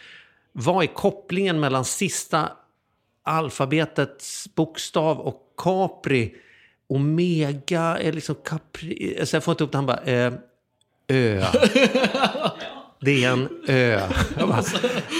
vad 0.52 0.82
är 0.82 0.86
kopplingen 0.86 1.60
mellan 1.60 1.84
sista 1.84 2.50
alfabetets 3.22 4.48
bokstav 4.54 5.20
och 5.20 5.42
Capri. 5.56 6.34
Omega 6.88 7.98
är 7.98 8.12
liksom 8.12 8.34
Capri. 8.44 9.16
Alltså 9.20 9.36
jag 9.36 9.44
får 9.44 9.52
inte 9.52 9.64
upp 9.64 9.72
det. 9.72 9.78
Han 9.78 9.86
bara, 9.86 10.02
eh, 10.02 10.32
ö. 11.08 11.44
Det 13.00 13.24
är 13.24 13.30
en 13.32 13.48
ö. 13.68 14.00
Bara, 14.40 14.62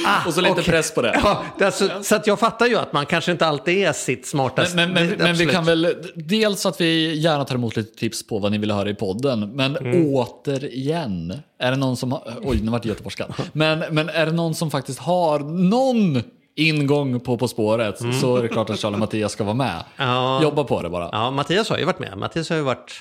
ah, 0.06 0.26
Och 0.26 0.34
så 0.34 0.40
lite 0.40 0.52
okej. 0.52 0.64
press 0.64 0.94
på 0.94 1.02
det. 1.02 1.20
Ja, 1.24 1.42
det 1.58 1.64
alltså, 1.66 1.90
så 2.02 2.14
att 2.14 2.26
jag 2.26 2.38
fattar 2.38 2.66
ju 2.66 2.76
att 2.76 2.92
man 2.92 3.06
kanske 3.06 3.32
inte 3.32 3.46
alltid 3.46 3.78
är 3.78 3.92
sitt 3.92 4.26
smartaste. 4.26 4.76
Men, 4.76 4.92
men, 4.92 5.08
men, 5.18 5.34
vi 5.36 5.46
kan 5.46 5.64
väl, 5.64 5.94
dels 6.14 6.66
att 6.66 6.80
vi 6.80 7.18
gärna 7.18 7.44
tar 7.44 7.54
emot 7.54 7.76
lite 7.76 7.98
tips 7.98 8.26
på 8.26 8.38
vad 8.38 8.52
ni 8.52 8.58
vill 8.58 8.70
höra 8.70 8.90
i 8.90 8.94
podden. 8.94 9.50
Men 9.56 9.76
Mm. 9.76 10.14
återigen, 10.14 11.38
är 11.58 11.70
det 11.70 11.76
någon 11.76 11.96
som 11.96 12.12
har, 12.12 12.22
oj 12.42 12.60
nu 12.62 12.70
vart 12.70 12.82
det 12.82 12.88
göteborgskan. 12.88 13.32
Men, 13.52 13.78
men 13.90 14.08
är 14.08 14.26
det 14.26 14.32
någon 14.32 14.54
som 14.54 14.70
faktiskt 14.70 14.98
har 14.98 15.38
någon 15.38 16.22
ingång 16.56 17.20
på 17.20 17.38
På 17.38 17.48
spåret 17.48 17.98
så 18.20 18.36
är 18.36 18.42
det 18.42 18.48
klart 18.48 18.70
att 18.70 18.78
Charlie 18.78 18.96
Mattias 18.96 19.32
ska 19.32 19.44
vara 19.44 19.54
med. 19.54 19.82
Mm. 19.96 20.10
Ja. 20.14 20.42
Jobba 20.42 20.64
på 20.64 20.82
det 20.82 20.88
bara. 20.90 21.08
Ja, 21.12 21.30
Mattias 21.30 21.70
har 21.70 21.78
ju 21.78 21.84
varit 21.84 21.98
med. 21.98 22.18
Mattias 22.18 22.50
har 22.50 22.56
ju 22.56 22.62
varit 22.62 22.92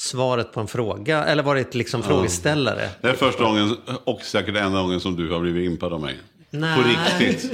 svaret 0.00 0.52
på 0.52 0.60
en 0.60 0.66
fråga, 0.66 1.24
eller 1.24 1.42
varit 1.42 1.74
liksom 1.74 2.02
frågeställare. 2.02 2.88
Det 3.00 3.08
är 3.08 3.12
första 3.12 3.44
gången 3.44 3.76
och 4.04 4.20
säkert 4.22 4.56
enda 4.56 4.80
gången 4.82 5.00
som 5.00 5.16
du 5.16 5.30
har 5.32 5.40
blivit 5.40 5.70
impad 5.70 5.92
av 5.92 6.00
mig. 6.00 6.16
Nej. 6.50 6.76
På 6.82 6.88
riktigt. 6.88 7.52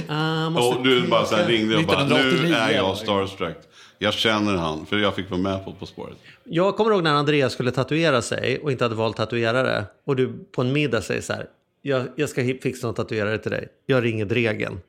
Måste- 0.51 0.79
Och 0.79 0.85
du 0.87 1.07
bara 1.09 1.25
så 1.25 1.37
här 1.37 1.47
ringde 1.49 1.77
och 1.77 1.83
bara, 1.85 2.05
nu 2.05 2.15
1989 2.15 2.55
är 2.57 2.71
jag 2.71 2.97
starstruck. 2.97 3.57
Jag 3.99 4.15
känner 4.15 4.55
han, 4.55 4.87
för 4.87 4.97
jag 4.99 5.15
fick 5.15 5.31
vara 5.31 5.41
med 5.41 5.65
på 5.65 5.73
På 5.73 5.87
spåret. 5.87 6.17
Jag 6.45 6.77
kommer 6.77 6.91
ihåg 6.93 7.03
när 7.03 7.13
Andreas 7.15 7.53
skulle 7.53 7.71
tatuera 7.71 8.23
sig 8.23 8.59
och 8.59 8.73
inte 8.73 8.85
hade 8.85 8.95
valt 8.95 9.17
tatuerare. 9.17 9.85
Och 10.07 10.17
du 10.17 10.33
på 10.55 10.61
en 10.63 10.73
middag 10.73 11.03
säger 11.03 11.21
så 11.23 11.33
här. 11.33 11.47
Jag, 11.83 12.07
jag 12.17 12.29
ska 12.29 12.43
fixa 12.63 12.87
någon 12.87 12.95
tatuerare 12.95 13.39
till 13.39 13.51
dig. 13.51 13.69
Jag 13.87 14.05
ringer 14.05 14.25
Dregen. 14.25 14.81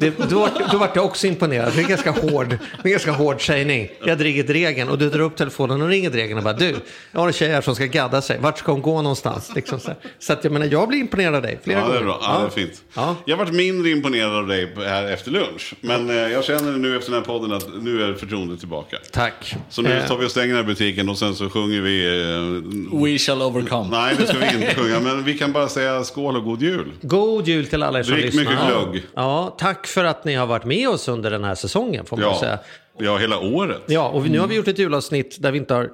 Det, 0.00 0.18
då, 0.30 0.48
då 0.72 0.78
vart 0.78 0.96
jag 0.96 1.04
också 1.04 1.26
imponerad. 1.26 1.72
Det 1.74 1.78
är 1.80 1.82
en 1.82 1.88
ganska 1.88 2.10
hård, 2.10 2.58
det 2.82 2.88
är 2.88 2.90
ganska 2.90 3.12
hård 3.12 3.46
sägning. 3.46 3.88
Jag 4.06 4.24
ringer 4.24 4.42
Dregen 4.42 4.88
och 4.88 4.98
du 4.98 5.10
drar 5.10 5.20
upp 5.20 5.36
telefonen 5.36 5.82
och 5.82 5.88
ringer 5.88 6.10
Dregen 6.10 6.38
och 6.38 6.44
bara 6.44 6.54
du, 6.54 6.74
jag 7.12 7.20
har 7.20 7.26
en 7.26 7.32
tjej 7.32 7.48
här 7.52 7.60
som 7.60 7.74
ska 7.74 7.86
gadda 7.86 8.22
sig. 8.22 8.38
Vart 8.40 8.58
ska 8.58 8.72
hon 8.72 8.82
gå 8.82 9.02
någonstans? 9.02 9.52
Liksom 9.54 9.80
så 9.80 9.92
så 10.18 10.32
att 10.32 10.44
jag 10.44 10.52
menar, 10.52 10.66
jag 10.66 10.88
blir 10.88 10.98
imponerad 10.98 11.34
av 11.34 11.42
dig 11.42 11.58
flera 11.64 11.78
Ja, 11.78 11.84
det 11.86 11.90
är 11.90 11.94
gånger. 11.94 12.04
bra. 12.04 12.20
Ja, 12.22 12.38
det 12.38 12.46
är 12.46 12.66
fint. 12.66 12.82
Ja. 12.94 13.16
Jag 13.24 13.36
har 13.36 13.44
varit 13.44 13.54
mindre 13.54 13.90
imponerad 13.90 14.34
av 14.36 14.46
dig 14.46 14.72
här 14.76 15.04
efter 15.12 15.30
lunch. 15.30 15.74
Men 15.80 16.10
eh, 16.10 16.16
jag 16.16 16.44
känner 16.44 16.72
nu 16.72 16.96
efter 16.96 17.10
den 17.12 17.20
här 17.20 17.26
podden 17.26 17.52
att 17.52 17.66
nu 17.82 18.02
är 18.02 18.14
förtroendet 18.14 18.58
tillbaka. 18.58 18.96
Tack. 19.12 19.54
Så 19.70 19.82
nu 19.82 19.92
Eh. 19.92 20.06
tar 20.06 20.16
vi 20.18 20.26
och 20.26 20.30
stänger 20.30 20.46
den 20.48 20.56
här 20.56 20.62
butiken 20.64 21.08
och 21.08 21.18
sen 21.18 21.34
så 21.34 21.50
sjunger 21.50 21.80
vi... 21.80 22.04
Eh, 22.06 23.00
We 23.02 23.18
shall 23.18 23.42
overcome. 23.42 23.88
nej, 23.90 24.14
det 24.18 24.26
ska 24.26 24.38
vi 24.38 24.46
inte 24.46 24.74
sjunga. 24.80 25.00
Men 25.00 25.24
vi 25.24 25.38
kan 25.38 25.52
bara 25.52 25.68
säga 25.68 26.04
skål 26.04 26.36
och 26.36 26.44
god 26.44 26.62
jul. 26.62 26.92
God 27.02 27.48
jul 27.48 27.66
till 27.66 27.82
alla 27.82 27.98
er 27.98 28.02
som 28.02 28.12
Drick 28.14 28.24
lyssnar. 28.24 28.42
mycket 28.42 28.58
glögg. 28.66 29.02
Ja, 29.14 29.54
tack 29.58 29.83
för 29.86 30.04
att 30.04 30.24
ni 30.24 30.34
har 30.34 30.46
varit 30.46 30.64
med 30.64 30.88
oss 30.88 31.08
under 31.08 31.30
den 31.30 31.44
här 31.44 31.54
säsongen 31.54 32.06
får 32.06 32.16
man 32.16 32.26
Ja, 32.26 32.40
säga. 32.40 32.58
ja 32.98 33.16
hela 33.16 33.38
året. 33.38 33.82
Ja, 33.86 34.08
och 34.08 34.26
nu 34.30 34.38
har 34.38 34.46
vi 34.46 34.54
gjort 34.56 34.68
ett 34.68 34.78
julavsnitt 34.78 35.36
där 35.42 35.52
vi 35.52 35.58
inte 35.58 35.74
har 35.74 35.90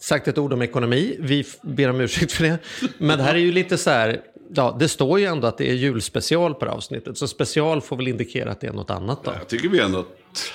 sagt 0.00 0.28
ett 0.28 0.38
ord 0.38 0.52
om 0.52 0.62
ekonomi. 0.62 1.16
Vi 1.20 1.44
ber 1.62 1.90
om 1.90 2.00
ursäkt 2.00 2.32
för 2.32 2.44
det. 2.44 2.58
Men 2.98 3.18
det 3.18 3.24
här 3.24 3.34
är 3.34 3.38
ju 3.38 3.52
lite 3.52 3.78
så 3.78 3.90
här, 3.90 4.20
ja, 4.54 4.76
det 4.80 4.88
står 4.88 5.18
ju 5.20 5.24
ändå 5.26 5.46
att 5.46 5.58
det 5.58 5.70
är 5.70 5.74
julspecial 5.74 6.54
på 6.54 6.64
det 6.64 6.70
här 6.70 6.76
avsnittet. 6.76 7.18
Så 7.18 7.28
special 7.28 7.80
får 7.80 7.96
väl 7.96 8.08
indikera 8.08 8.50
att 8.50 8.60
det 8.60 8.66
är 8.66 8.72
något 8.72 8.90
annat 8.90 9.24
då. 9.24 9.32
Jag 9.38 9.48
tycker 9.48 9.68
vi 9.68 9.80
ändå 9.80 10.04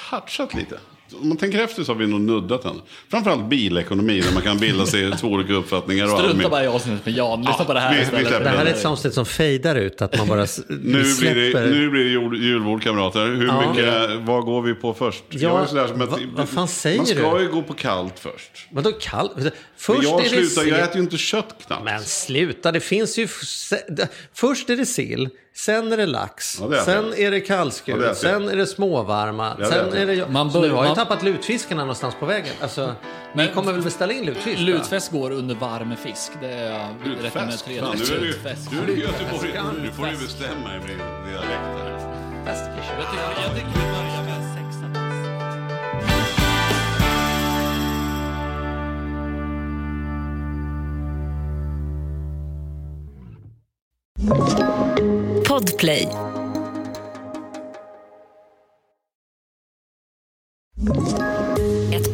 touchat 0.09 0.53
lite. 0.53 0.75
Om 1.21 1.27
man 1.29 1.37
tänker 1.37 1.59
efter 1.63 1.83
så 1.83 1.91
har 1.93 1.99
vi 1.99 2.07
nog 2.07 2.21
nuddat 2.21 2.63
den. 2.63 2.81
Framförallt 3.11 3.45
bilekonomi, 3.49 4.21
där 4.21 4.33
man 4.33 4.41
kan 4.43 4.57
bilda 4.57 4.85
sig 4.85 5.11
två 5.19 5.27
olika 5.27 5.53
uppfattningar. 5.53 6.03
Och 6.13 6.19
Strunta 6.19 6.49
bara 6.49 6.63
i 6.63 6.67
avsnittet 6.67 7.05
med 7.05 7.15
Jan. 7.15 7.39
Lyssna 7.39 7.55
Ja, 7.59 7.65
på 7.65 7.73
det 7.73 7.79
här 7.79 7.89
vi- 7.91 7.97
vi 7.97 8.03
istället. 8.03 8.27
släpper 8.27 8.43
Det 8.43 8.49
här 8.49 8.65
är 8.65 8.69
ett 8.73 8.85
avsnitt 8.85 9.13
som 9.13 9.25
fejdar 9.25 9.75
ut, 9.75 10.01
att 10.01 10.17
man 10.17 10.27
bara 10.27 10.45
Nu 10.69 11.03
blir, 11.19 11.35
det, 11.53 11.65
nu 11.65 11.89
blir 11.89 12.03
det 12.03 12.09
jul, 12.09 12.43
julbord 12.43 12.83
kamrater. 12.83 13.25
Hur 13.25 13.47
Ja. 13.47 13.69
mycket, 13.71 14.21
vad 14.27 14.43
går 14.45 14.61
vi 14.61 14.73
på 14.73 14.93
först? 14.93 15.23
Ja, 15.29 15.39
Jag 15.73 15.77
är 15.77 15.83
att, 16.03 16.19
vad- 16.35 16.49
fan 16.49 16.67
säger 16.67 16.97
Man 16.97 17.05
ska 17.05 17.35
du? 17.37 17.43
ju 17.43 17.51
gå 17.51 17.61
på 17.61 17.73
kallt 17.73 18.19
först. 18.19 18.67
Vadå 18.71 18.91
kallt? 18.91 19.31
Men 19.35 19.51
Först 19.77 20.03
jag, 20.03 20.19
är 20.19 20.23
det 20.23 20.29
slutar, 20.29 20.61
jag 20.61 20.65
sill. 20.65 20.73
äter 20.73 20.95
ju 20.95 21.01
inte 21.01 21.17
kött 21.17 21.55
knappt. 21.67 21.83
Men 21.85 22.01
sluta, 22.01 22.71
det 22.71 22.79
finns 22.79 23.17
ju... 23.19 23.27
Först 24.33 24.69
är 24.69 24.75
det 24.77 24.85
sill, 24.85 25.29
Sen 25.55 25.91
är 25.93 25.97
det 25.97 26.05
lax, 26.05 26.57
Ja, 26.61 26.67
det 26.67 26.77
är 26.79 26.83
sen 26.83 27.09
det. 27.09 27.23
är 27.25 27.31
det 27.31 27.37
Ja, 27.37 27.45
kallskuret, 27.47 28.09
är 28.09 28.13
sen 28.13 28.49
är 28.49 28.55
det 28.55 28.67
småvarma, 28.67 29.55
Ja, 29.59 29.65
det 29.65 29.71
sen 29.71 29.87
är 29.87 29.91
det. 30.05 30.13
är 30.13 30.17
det... 30.25 30.27
Man 30.29 30.51
bör- 30.51 30.69
har 30.69 30.87
ju 30.87 30.95
tappat 30.95 31.23
lutfiskarna 31.23 31.81
någonstans 31.81 32.15
på 32.19 32.25
vägen. 32.25 32.53
Alltså, 32.61 32.95
Men- 33.33 33.45
ni 33.47 33.53
kommer 33.53 33.71
väl 33.73 33.81
beställa 33.81 34.13
in 34.13 34.25
lutfisk? 34.25 34.59
va? 34.59 34.65
Lutfäst 34.65 35.11
går 35.11 35.31
under 35.31 35.55
varm 35.55 35.95
fisk. 35.95 36.31
Det 36.41 36.47
är 36.47 36.71
jag. 36.71 37.31
Fan, 37.31 37.47
nu 37.47 37.53
är 37.53 38.19
du, 38.85 38.93
är 38.93 38.97
i 38.97 39.01
Göteborg. 39.01 39.53
Nu 39.81 39.91
får 39.91 40.05
du 40.05 40.11
bestämma 40.17 40.75
i 40.75 40.79
din 40.87 40.97
dialekt 40.97 41.49
här. 41.51 42.45
Festfish. 42.45 42.89
Podplay. 55.53 56.09